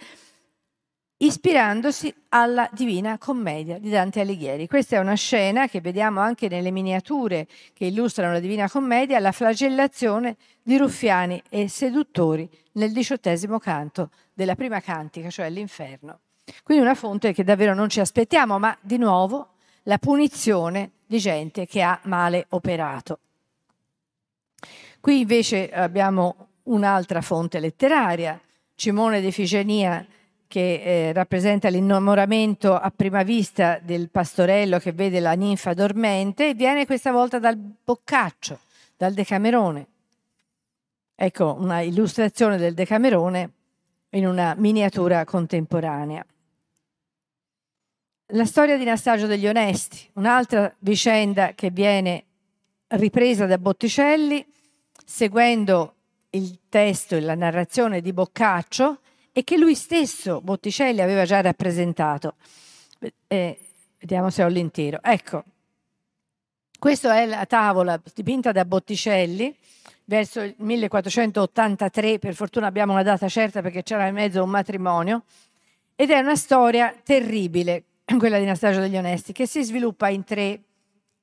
ispirandosi 1.21 2.15
alla 2.29 2.69
Divina 2.73 3.17
Commedia 3.19 3.79
di 3.79 3.91
Dante 3.91 4.21
Alighieri. 4.21 4.67
Questa 4.67 4.97
è 4.97 4.99
una 5.01 5.15
scena 5.15 5.67
che 5.67 5.81
vediamo 5.81 6.21
anche 6.21 6.49
nelle 6.49 6.71
miniature 6.71 7.47
che 7.73 7.87
illustrano 7.87 8.35
la 8.35 8.41
Divina 8.41 8.69
Commedia, 8.69 9.19
la 9.19 9.33
flagellazione 9.33 10.37
di 10.63 10.77
ruffiani 10.77 11.43
e 11.49 11.69
seduttori 11.69 12.49
nel 12.73 12.93
diciottesimo 12.93 13.59
canto 13.59 14.11
della 14.33 14.55
prima 14.55 14.81
cantica, 14.81 15.31
cioè 15.31 15.49
l'inferno. 15.49 16.21
Quindi 16.63 16.83
una 16.83 16.95
fonte 16.95 17.33
che 17.33 17.45
davvero 17.45 17.75
non 17.75 17.89
ci 17.89 18.01
aspettiamo, 18.01 18.59
ma 18.59 18.77
di 18.81 18.99
nuovo 18.99 19.55
la 19.85 19.99
punizione 19.99 20.93
di 21.07 21.19
gente 21.19 21.67
che 21.67 21.83
ha 21.83 21.99
male 22.05 22.47
operato. 22.51 23.19
Qui 25.01 25.21
invece 25.21 25.71
abbiamo 25.71 26.49
un'altra 26.65 27.21
fonte 27.21 27.61
letteraria, 27.61 28.39
Cimone 28.75 29.21
di 29.21 29.33
Figenia 29.33 30.07
che 30.47 30.83
eh, 30.83 31.13
rappresenta 31.13 31.69
l'innamoramento 31.69 32.75
a 32.75 32.91
prima 32.95 33.23
vista 33.23 33.79
del 33.83 34.09
pastorello 34.09 34.79
che 34.79 34.93
vede 34.93 35.21
la 35.21 35.33
ninfa 35.33 35.75
dormente, 35.75 36.55
viene 36.55 36.87
questa 36.87 37.13
volta 37.13 37.39
dal 37.39 37.57
Boccaccio, 37.57 38.59
dal 38.97 39.13
Decamerone. 39.13 39.87
Ecco 41.15 41.57
una 41.59 41.81
illustrazione 41.81 42.57
del 42.57 42.75
Decamerone 42.75 43.51
in 44.11 44.27
una 44.27 44.55
miniatura 44.57 45.25
contemporanea. 45.25 46.25
La 48.33 48.45
storia 48.45 48.77
di 48.77 48.85
Nastagio 48.85 49.27
degli 49.27 49.47
Onesti, 49.47 50.07
un'altra 50.15 50.71
vicenda 50.81 51.55
che 51.55 51.71
viene 51.71 52.25
ripresa 52.89 53.47
da 53.47 53.57
Botticelli, 53.57 54.47
seguendo 55.03 55.95
il 56.31 56.59
testo 56.69 57.17
e 57.17 57.23
la 57.23 57.35
narrazione 57.35 58.03
di 58.03 58.13
Boccaccio, 58.13 58.99
e 59.33 59.45
che 59.45 59.57
lui 59.57 59.75
stesso, 59.75 60.43
Botticelli, 60.43 61.01
aveva 61.01 61.25
già 61.25 61.41
rappresentato. 61.41 62.35
Eh, 63.29 63.59
vediamo 63.99 64.29
se 64.29 64.45
ho 64.45 64.49
l'intero. 64.49 64.99
Ecco, 65.03 65.45
questa 66.79 67.17
è 67.17 67.25
la 67.25 67.47
tavola 67.47 67.99
dipinta 68.13 68.53
da 68.53 68.67
Botticelli 68.67 69.57
verso 70.05 70.43
il 70.43 70.55
1483, 70.59 72.19
per 72.19 72.35
fortuna 72.35 72.67
abbiamo 72.67 72.93
una 72.93 73.03
data 73.03 73.27
certa 73.27 73.63
perché 73.63 73.83
c'era 73.83 74.07
in 74.07 74.15
mezzo 74.15 74.43
un 74.43 74.51
matrimonio, 74.51 75.23
ed 75.97 76.11
è 76.11 76.19
una 76.19 76.37
storia 76.37 76.95
terribile, 77.03 77.85
quella 78.17 78.39
di 78.39 78.45
Anastasio 78.45 78.81
degli 78.81 78.97
Onesti, 78.97 79.33
che 79.33 79.47
si 79.47 79.63
sviluppa 79.63 80.09
in 80.09 80.25
tre, 80.25 80.61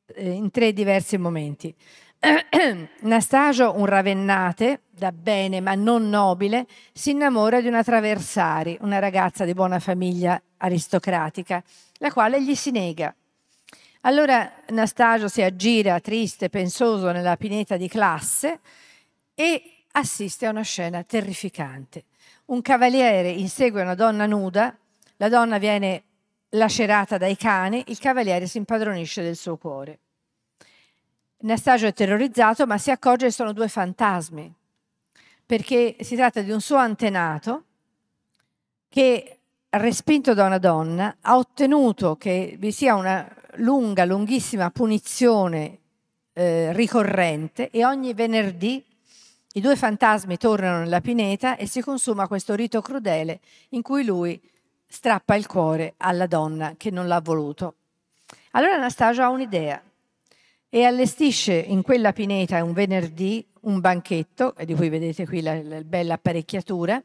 eh, 0.05 0.29
in 0.29 0.51
tre 0.51 0.71
diversi 0.71 1.17
momenti. 1.17 1.73
Nastasio, 3.01 3.75
un 3.75 3.85
ravennate, 3.85 4.81
da 4.89 5.11
bene 5.11 5.61
ma 5.61 5.73
non 5.73 6.09
nobile, 6.09 6.67
si 6.93 7.11
innamora 7.11 7.59
di 7.59 7.67
una 7.67 7.83
Traversari, 7.83 8.77
una 8.81 8.99
ragazza 8.99 9.45
di 9.45 9.53
buona 9.53 9.79
famiglia 9.79 10.39
aristocratica, 10.57 11.63
la 11.97 12.11
quale 12.11 12.41
gli 12.41 12.55
si 12.55 12.71
nega. 12.71 13.13
Allora 14.01 14.51
Nastasio 14.69 15.27
si 15.27 15.41
aggira 15.41 15.99
triste, 15.99 16.49
pensoso 16.49 17.11
nella 17.11 17.35
pineta 17.35 17.77
di 17.77 17.87
classe 17.87 18.59
e 19.33 19.85
assiste 19.93 20.45
a 20.45 20.51
una 20.51 20.61
scena 20.61 21.03
terrificante. 21.03 22.05
Un 22.45 22.61
cavaliere 22.61 23.29
insegue 23.29 23.81
una 23.81 23.95
donna 23.95 24.27
nuda, 24.27 24.77
la 25.17 25.29
donna 25.29 25.57
viene 25.57 26.03
lacerata 26.55 27.17
dai 27.17 27.35
cani, 27.35 27.83
il 27.87 27.99
cavaliere 27.99 28.47
si 28.47 28.57
impadronisce 28.57 29.21
del 29.21 29.35
suo 29.35 29.57
cuore. 29.57 29.99
Nastasio 31.39 31.87
è 31.87 31.93
terrorizzato, 31.93 32.65
ma 32.65 32.77
si 32.77 32.91
accorge 32.91 33.27
che 33.27 33.31
sono 33.31 33.53
due 33.53 33.67
fantasmi, 33.67 34.53
perché 35.45 35.95
si 35.99 36.15
tratta 36.15 36.41
di 36.41 36.51
un 36.51 36.61
suo 36.61 36.77
antenato 36.77 37.63
che, 38.89 39.39
respinto 39.69 40.33
da 40.33 40.45
una 40.45 40.57
donna, 40.57 41.17
ha 41.21 41.37
ottenuto 41.37 42.15
che 42.15 42.55
vi 42.57 42.71
sia 42.71 42.95
una 42.95 43.29
lunga, 43.55 44.05
lunghissima 44.05 44.71
punizione 44.71 45.79
eh, 46.33 46.73
ricorrente 46.73 47.69
e 47.69 47.85
ogni 47.85 48.13
venerdì 48.13 48.83
i 49.53 49.61
due 49.61 49.75
fantasmi 49.75 50.37
tornano 50.37 50.79
nella 50.79 50.99
pineta 50.99 51.55
e 51.55 51.67
si 51.67 51.81
consuma 51.81 52.27
questo 52.27 52.55
rito 52.55 52.81
crudele 52.81 53.39
in 53.69 53.81
cui 53.81 54.03
lui 54.03 54.41
strappa 54.87 55.35
il 55.35 55.47
cuore 55.47 55.93
alla 55.97 56.27
donna 56.27 56.75
che 56.77 56.91
non 56.91 57.07
l'ha 57.07 57.21
voluto. 57.21 57.75
Allora 58.51 58.75
Anastasio 58.75 59.23
ha 59.23 59.29
un'idea 59.29 59.81
e 60.69 60.83
allestisce 60.83 61.53
in 61.53 61.81
quella 61.81 62.13
pineta 62.13 62.63
un 62.63 62.73
venerdì 62.73 63.45
un 63.61 63.79
banchetto, 63.79 64.55
di 64.63 64.75
cui 64.75 64.89
vedete 64.89 65.25
qui 65.25 65.41
la, 65.41 65.61
la 65.61 65.81
bella 65.81 66.15
apparecchiatura, 66.15 67.01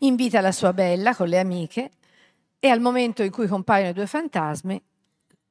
invita 0.00 0.40
la 0.40 0.52
sua 0.52 0.72
bella 0.72 1.14
con 1.14 1.28
le 1.28 1.38
amiche 1.38 1.90
e 2.58 2.68
al 2.68 2.80
momento 2.80 3.22
in 3.22 3.30
cui 3.30 3.46
compaiono 3.46 3.90
i 3.90 3.94
due 3.94 4.06
fantasmi 4.06 4.82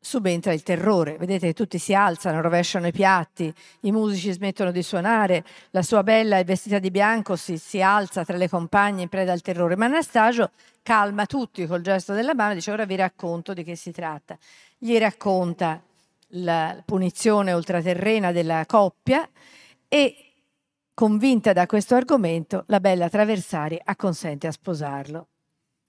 subentra 0.03 0.51
il 0.51 0.63
terrore. 0.63 1.17
Vedete 1.17 1.47
che 1.47 1.53
tutti 1.53 1.79
si 1.79 1.93
alzano, 1.93 2.41
rovesciano 2.41 2.87
i 2.87 2.91
piatti, 2.91 3.51
i 3.81 3.91
musici 3.91 4.31
smettono 4.31 4.71
di 4.71 4.83
suonare, 4.83 5.45
la 5.71 5.81
sua 5.81 6.03
bella 6.03 6.37
è 6.37 6.43
vestita 6.43 6.77
di 6.77 6.91
bianco, 6.91 7.37
si, 7.37 7.57
si 7.57 7.81
alza 7.81 8.25
tra 8.25 8.35
le 8.35 8.49
compagne 8.49 9.03
in 9.03 9.09
preda 9.09 9.31
al 9.31 9.41
terrore. 9.41 9.77
Ma 9.77 9.85
Anastasio 9.85 10.51
calma 10.83 11.25
tutti 11.25 11.65
col 11.65 11.81
gesto 11.81 12.13
della 12.13 12.35
mano 12.35 12.51
e 12.51 12.55
dice 12.55 12.71
ora 12.71 12.85
vi 12.85 12.97
racconto 12.97 13.53
di 13.53 13.63
che 13.63 13.75
si 13.75 13.91
tratta. 13.91 14.37
Gli 14.77 14.97
racconta 14.97 15.81
la 16.35 16.81
punizione 16.85 17.53
ultraterrena 17.53 18.33
della 18.33 18.65
coppia 18.65 19.27
e 19.87 20.15
convinta 20.93 21.53
da 21.53 21.65
questo 21.65 21.95
argomento 21.95 22.65
la 22.67 22.81
bella 22.81 23.07
Traversari 23.07 23.79
acconsente 23.81 24.47
a 24.47 24.51
sposarlo. 24.51 25.27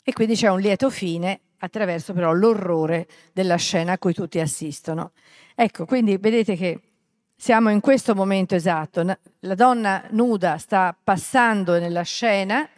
E 0.04 0.12
quindi 0.12 0.36
c'è 0.36 0.48
un 0.48 0.60
lieto 0.60 0.88
fine 0.88 1.40
attraverso 1.64 2.12
però 2.12 2.32
l'orrore 2.32 3.06
della 3.32 3.56
scena 3.56 3.92
a 3.92 3.98
cui 3.98 4.14
tutti 4.14 4.38
assistono. 4.40 5.12
Ecco, 5.54 5.84
quindi 5.84 6.16
vedete 6.16 6.56
che 6.56 6.80
siamo 7.36 7.70
in 7.70 7.80
questo 7.80 8.14
momento 8.14 8.54
esatto. 8.54 9.04
La 9.40 9.54
donna 9.54 10.06
nuda 10.10 10.56
sta 10.58 10.96
passando 11.02 11.78
nella 11.78 12.02
scena, 12.02 12.68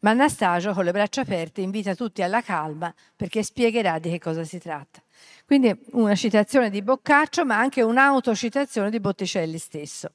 ma 0.00 0.10
Anastasio 0.10 0.72
con 0.72 0.84
le 0.84 0.92
braccia 0.92 1.20
aperte 1.20 1.60
invita 1.60 1.94
tutti 1.94 2.22
alla 2.22 2.42
calma 2.42 2.92
perché 3.14 3.42
spiegherà 3.42 3.98
di 3.98 4.10
che 4.10 4.18
cosa 4.18 4.44
si 4.44 4.58
tratta. 4.58 5.00
Quindi 5.46 5.74
una 5.92 6.14
citazione 6.14 6.70
di 6.70 6.82
Boccaccio, 6.82 7.44
ma 7.44 7.58
anche 7.58 7.82
un'autocitazione 7.82 8.90
di 8.90 9.00
Botticelli 9.00 9.58
stesso. 9.58 10.12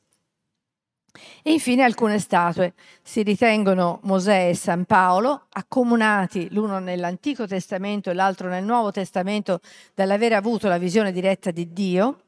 E 1.41 1.51
infine 1.51 1.83
alcune 1.83 2.19
statue. 2.19 2.73
Si 3.01 3.23
ritengono 3.23 3.99
Mosè 4.03 4.49
e 4.49 4.55
San 4.55 4.85
Paolo, 4.85 5.43
accomunati 5.51 6.47
l'uno 6.51 6.79
nell'Antico 6.79 7.47
Testamento 7.47 8.09
e 8.09 8.13
l'altro 8.13 8.49
nel 8.49 8.63
Nuovo 8.63 8.91
Testamento 8.91 9.59
dall'aver 9.93 10.33
avuto 10.33 10.67
la 10.67 10.77
visione 10.77 11.11
diretta 11.11 11.51
di 11.51 11.71
Dio. 11.73 12.21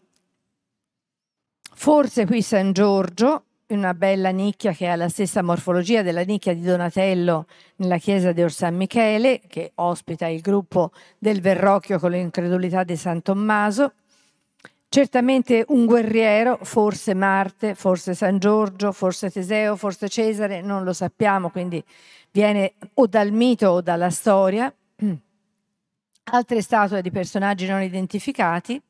Forse 1.74 2.26
qui 2.26 2.42
San 2.42 2.74
Giorgio, 2.74 3.44
una 3.68 3.94
bella 3.94 4.32
nicchia 4.32 4.74
che 4.74 4.88
ha 4.88 4.96
la 4.96 5.10
stessa 5.10 5.42
morfologia 5.42 6.02
della 6.02 6.24
nicchia 6.24 6.54
di 6.54 6.62
Donatello 6.62 7.46
nella 7.78 7.98
chiesa 7.98 8.32
di 8.32 8.42
Orsan 8.42 8.76
Michele, 8.76 9.42
che 9.48 9.72
ospita 9.76 10.28
il 10.28 10.42
gruppo 10.42 10.92
del 11.18 11.40
Verrocchio 11.40 12.00
con 12.00 12.12
l'incredulità 12.12 12.84
di 12.84 12.96
San 12.96 13.22
Tommaso. 13.22 13.94
Certamente 14.92 15.66
un 15.68 15.86
guerriero, 15.86 16.58
forse 16.64 17.14
Marte, 17.14 17.76
forse 17.76 18.16
San 18.16 18.40
Giorgio, 18.40 18.92
forse 18.92 19.30
Teseo, 19.30 19.76
forse 19.76 20.10
Cesare, 20.10 20.62
non 20.62 20.84
lo 20.84 20.94
sappiamo, 20.94 21.52
quindi 21.52 21.84
viene 22.32 22.74
o 22.96 23.06
dal 23.06 23.32
mito 23.32 23.70
o 23.70 23.82
dalla 23.82 24.10
storia. 24.10 24.74
Altre 26.32 26.62
statue 26.64 27.04
di 27.04 27.12
personaggi 27.12 27.68
non 27.68 27.84
identificati 27.84 28.82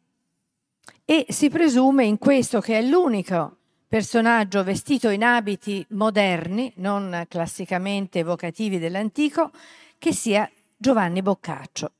e 1.04 1.26
si 1.28 1.50
presume 1.50 2.06
in 2.06 2.18
questo 2.18 2.62
che 2.62 2.78
è 2.78 2.82
l'unico 2.82 3.58
personaggio 3.86 4.64
vestito 4.64 5.10
in 5.10 5.24
abiti 5.24 5.86
moderni, 5.89 6.72
non 6.78 7.26
classicamente 7.28 8.20
evocativi 8.20 8.80
dell'antico, 8.80 9.52
che 9.97 10.14
sia 10.14 10.50
Giovanni 10.78 11.22
Boccaccio. 11.22 11.91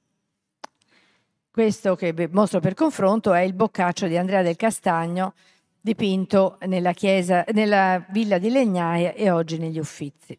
Questo 1.52 1.96
che 1.96 2.14
mostro 2.32 2.60
per 2.60 2.76
confronto 2.76 3.34
è 3.34 3.42
il 3.42 3.54
Boccaccio 3.54 4.08
di 4.08 4.18
Andrea 4.18 4.44
del 4.44 4.56
Castagno, 4.56 5.34
dipinto 5.82 6.58
nella, 6.68 6.94
chiesa, 6.94 7.44
nella 7.54 8.06
villa 8.10 8.38
di 8.38 8.50
Legnaia 8.50 9.14
e 9.14 9.32
oggi 9.32 9.58
negli 9.58 9.80
Uffizi. 9.80 10.38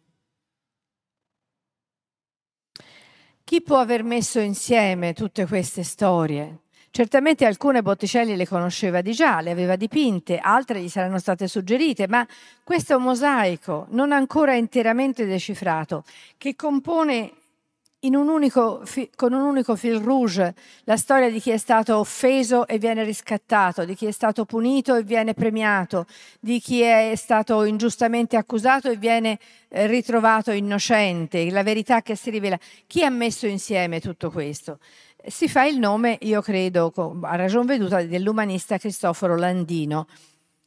Chi 3.43 3.63
può 3.63 3.79
aver 3.79 4.05
messo 4.05 4.39
insieme 4.39 5.13
tutte 5.13 5.47
queste 5.47 5.83
storie? 5.83 6.61
Certamente 6.93 7.45
alcune 7.45 7.83
Botticelli 7.83 8.37
le 8.37 8.47
conosceva 8.47 9.01
di 9.01 9.13
già, 9.13 9.41
le 9.41 9.51
aveva 9.51 9.75
dipinte, 9.75 10.39
altre 10.39 10.81
gli 10.81 10.89
saranno 10.89 11.19
state 11.19 11.49
suggerite, 11.49 12.07
ma 12.07 12.27
questo 12.63 13.01
mosaico 13.01 13.87
non 13.91 14.13
ancora 14.13 14.55
interamente 14.55 15.27
decifrato, 15.27 16.05
che 16.37 16.55
compone 16.55 17.33
un 18.09 18.29
unico, 18.29 18.83
con 19.15 19.33
un 19.33 19.43
unico 19.43 19.77
fil 19.77 19.99
rouge 19.99 20.55
la 20.85 20.97
storia 20.97 21.31
di 21.31 21.39
chi 21.39 21.51
è 21.51 21.59
stato 21.59 21.99
offeso 21.99 22.67
e 22.67 22.79
viene 22.79 23.05
riscattato, 23.05 23.85
di 23.85 23.95
chi 23.95 24.07
è 24.07 24.11
stato 24.11 24.47
punito 24.47 24.95
e 24.95 25.03
viene 25.03 25.35
premiato, 25.35 26.07
di 26.41 26.61
chi 26.61 26.81
è 26.81 27.13
stato 27.17 27.65
ingiustamente 27.65 28.37
accusato 28.37 28.91
e 28.91 28.97
viene 28.97 29.39
eh, 29.69 29.87
ritrovato 29.87 30.51
innocente, 30.51 31.51
la 31.51 31.63
verità 31.63 32.01
che 32.01 32.17
si 32.17 32.31
rivela. 32.31 32.59
Chi 32.87 33.05
ha 33.05 33.11
messo 33.11 33.47
insieme 33.47 34.01
tutto 34.01 34.31
questo? 34.31 34.79
Si 35.27 35.49
fa 35.49 35.65
il 35.65 35.79
nome, 35.79 36.17
io 36.23 36.41
credo, 36.41 36.91
a 37.23 37.37
ragion 37.37 37.67
veduta, 37.67 38.03
dell'umanista 38.03 38.79
Cristoforo 38.79 39.37
Landino 39.37 40.07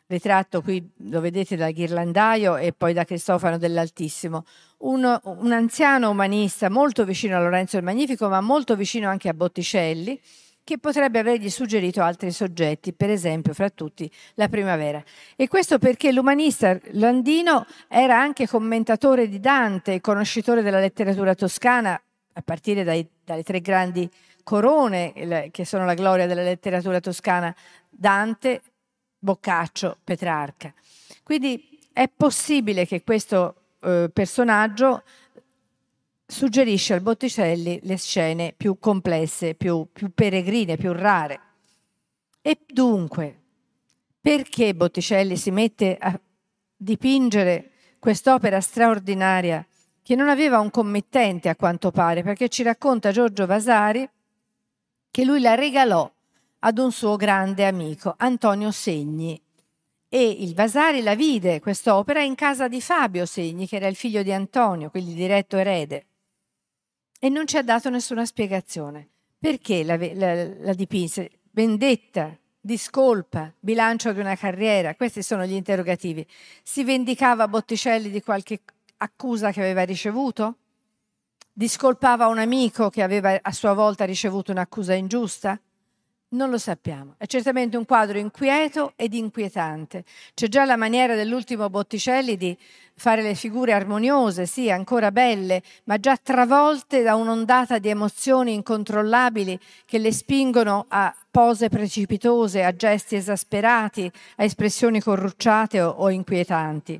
ritratto 0.08 0.62
qui 0.62 0.88
lo 1.10 1.22
vedete 1.22 1.56
da 1.56 1.72
Ghirlandaio 1.72 2.58
e 2.58 2.74
poi 2.74 2.94
da 2.94 3.04
Cristofano 3.04 3.58
dell'Altissimo, 3.58 4.46
un, 4.80 5.20
un, 5.24 5.52
anziano 5.52 6.10
umanista 6.10 6.70
molto 6.70 7.06
vicino 7.06 7.38
a 7.38 7.42
Lorenzo 7.42 7.78
il 7.78 7.84
Magnifico, 7.84 8.28
ma 8.28 8.42
molto 8.42 8.76
vicino 8.76 9.10
anche 9.10 9.30
a 9.30 9.34
Botticelli, 9.34 10.20
che 10.64 10.78
potrebbe 10.78 11.20
avergli 11.20 11.50
suggerito 11.50 12.02
altri 12.02 12.32
soggetti, 12.32 12.94
per 12.94 13.10
esempio, 13.10 13.54
fra 13.54 13.70
tutti, 13.70 14.10
la 14.36 14.48
primavera. 14.48 15.04
E 15.36 15.48
questo 15.48 15.78
perché 15.78 16.12
l'umanista 16.12 16.80
Landino 16.92 17.66
era 17.90 18.18
anche 18.18 18.48
commentatore 18.48 19.28
di 19.28 19.40
Dante, 19.40 20.00
conoscitore 20.00 20.62
della 20.62 20.80
letteratura 20.80 21.36
toscana, 21.36 22.02
a 22.36 22.42
partire 22.42 22.84
dai, 22.84 23.08
dalle 23.24 23.44
tre 23.44 23.60
grandi 23.60 24.10
corone 24.44 25.50
che 25.52 25.66
sono 25.66 25.86
la 25.86 25.94
gloria 25.94 26.28
della 26.28 26.44
letteratura 26.44 27.00
toscana, 27.00 27.54
Dante, 27.90 28.62
Boccaccio, 29.24 30.00
Petrarca. 30.04 30.74
Quindi 31.24 31.80
è 31.94 32.10
possibile 32.14 32.86
che 32.86 33.04
questo 33.04 33.56
eh, 33.80 34.10
personaggio 34.12 35.04
suggerisce 36.26 36.94
al 36.94 37.00
Botticelli 37.00 37.80
le 37.84 37.98
scene 37.98 38.54
più 38.56 38.80
complesse, 38.80 39.56
più, 39.56 39.88
più 39.94 40.12
peregrine, 40.14 40.76
più 40.76 40.92
rare. 40.92 41.40
E 42.42 42.60
dunque, 42.68 43.40
perché 44.20 44.76
Botticelli 44.76 45.38
si 45.38 45.52
mette 45.52 45.96
a 45.98 46.20
dipingere 46.76 47.72
quest'opera 48.00 48.60
straordinaria 48.60 49.66
che 50.02 50.16
non 50.16 50.28
aveva 50.28 50.60
un 50.60 50.70
committente 50.70 51.48
a 51.48 51.56
quanto 51.56 51.92
pare, 51.92 52.24
perché 52.24 52.50
ci 52.50 52.62
racconta 52.62 53.14
Giorgio 53.14 53.46
Vasari 53.46 54.06
che 55.10 55.24
lui 55.24 55.40
la 55.40 55.56
regalò 55.56 56.12
ad 56.66 56.78
un 56.78 56.92
suo 56.92 57.16
grande 57.16 57.66
amico, 57.66 58.14
Antonio 58.18 58.72
Segni. 58.72 59.40
E 60.08 60.30
il 60.30 60.54
Vasari 60.54 61.02
la 61.02 61.16
vide, 61.16 61.60
quest'opera, 61.60 62.22
in 62.22 62.36
casa 62.36 62.68
di 62.68 62.80
Fabio 62.80 63.26
Segni, 63.26 63.68
che 63.68 63.78
era 63.78 63.88
il 63.88 63.96
figlio 63.96 64.24
di 64.24 64.32
Antonio, 64.32 64.90
quindi 64.90 65.14
diretto 65.14 65.58
erede. 65.58 66.06
E 67.20 67.30
non 67.30 67.48
ci 67.48 67.58
ha 67.58 67.64
dato 67.64 67.90
nessuna 67.90 68.26
spiegazione. 68.26 69.10
Perché 69.38 69.84
la, 69.84 69.98
la, 69.98 70.48
la 70.60 70.74
dipinse? 70.74 71.40
Vendetta, 71.52 72.38
discolpa, 72.62 73.52
bilancio 73.60 74.14
di 74.14 74.20
una 74.20 74.38
carriera, 74.38 74.96
questi 74.96 75.22
sono 75.22 75.46
gli 75.46 75.54
interrogativi. 75.54 76.26
Si 76.64 76.86
vendicava 76.86 77.48
Botticelli 77.50 78.10
di 78.10 78.22
qualche 78.22 78.62
accusa 78.98 79.52
che 79.52 79.60
aveva 79.60 79.84
ricevuto? 79.84 80.58
Discolpava 81.52 82.28
un 82.28 82.38
amico 82.38 82.90
che 82.90 83.04
aveva 83.04 83.38
a 83.42 83.52
sua 83.52 83.74
volta 83.74 84.06
ricevuto 84.06 84.52
un'accusa 84.52 84.94
ingiusta? 84.94 85.60
Non 86.34 86.50
lo 86.50 86.58
sappiamo. 86.58 87.14
È 87.18 87.28
certamente 87.28 87.78
un 87.78 87.86
quadro 87.86 88.18
inquieto 88.18 88.94
ed 88.96 89.14
inquietante. 89.14 90.04
C'è 90.34 90.48
già 90.48 90.66
la 90.66 90.76
maniera 90.76 91.14
dell'ultimo 91.14 91.70
Botticelli 91.70 92.38
di 92.38 92.58
fare 92.96 93.22
le 93.22 93.36
figure 93.36 93.72
armoniose, 93.72 94.48
sì, 94.48 94.72
ancora 94.72 95.12
belle, 95.12 95.62
ma 95.84 96.00
già 96.00 96.18
travolte 96.18 97.04
da 97.04 97.14
un'ondata 97.14 97.78
di 97.78 97.90
emozioni 97.90 98.54
incontrollabili 98.54 99.60
che 99.86 100.00
le 100.00 100.12
spingono 100.12 100.86
a 100.88 101.16
pose 101.30 101.70
precipitose, 101.70 102.64
a 102.64 102.76
gesti 102.76 103.16
esasperati, 103.16 104.12
a 104.38 104.44
espressioni 104.44 105.02
corrucciate 105.02 105.82
o, 105.82 105.90
o 105.90 106.10
inquietanti. 106.10 107.00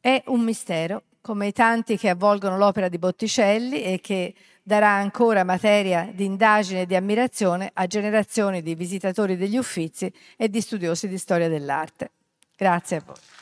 È 0.00 0.22
un 0.26 0.40
mistero, 0.40 1.02
come 1.20 1.48
i 1.48 1.52
tanti 1.52 1.98
che 1.98 2.08
avvolgono 2.08 2.56
l'opera 2.56 2.88
di 2.88 2.98
Botticelli 2.98 3.82
e 3.82 4.00
che 4.00 4.34
darà 4.62 4.90
ancora 4.90 5.44
materia 5.44 6.10
di 6.12 6.24
indagine 6.24 6.82
e 6.82 6.86
di 6.86 6.94
ammirazione 6.94 7.70
a 7.72 7.86
generazioni 7.86 8.62
di 8.62 8.74
visitatori 8.74 9.36
degli 9.36 9.56
uffizi 9.56 10.12
e 10.36 10.48
di 10.48 10.60
studiosi 10.60 11.08
di 11.08 11.18
storia 11.18 11.48
dell'arte. 11.48 12.10
Grazie 12.56 12.96
a 12.96 13.02
voi. 13.04 13.41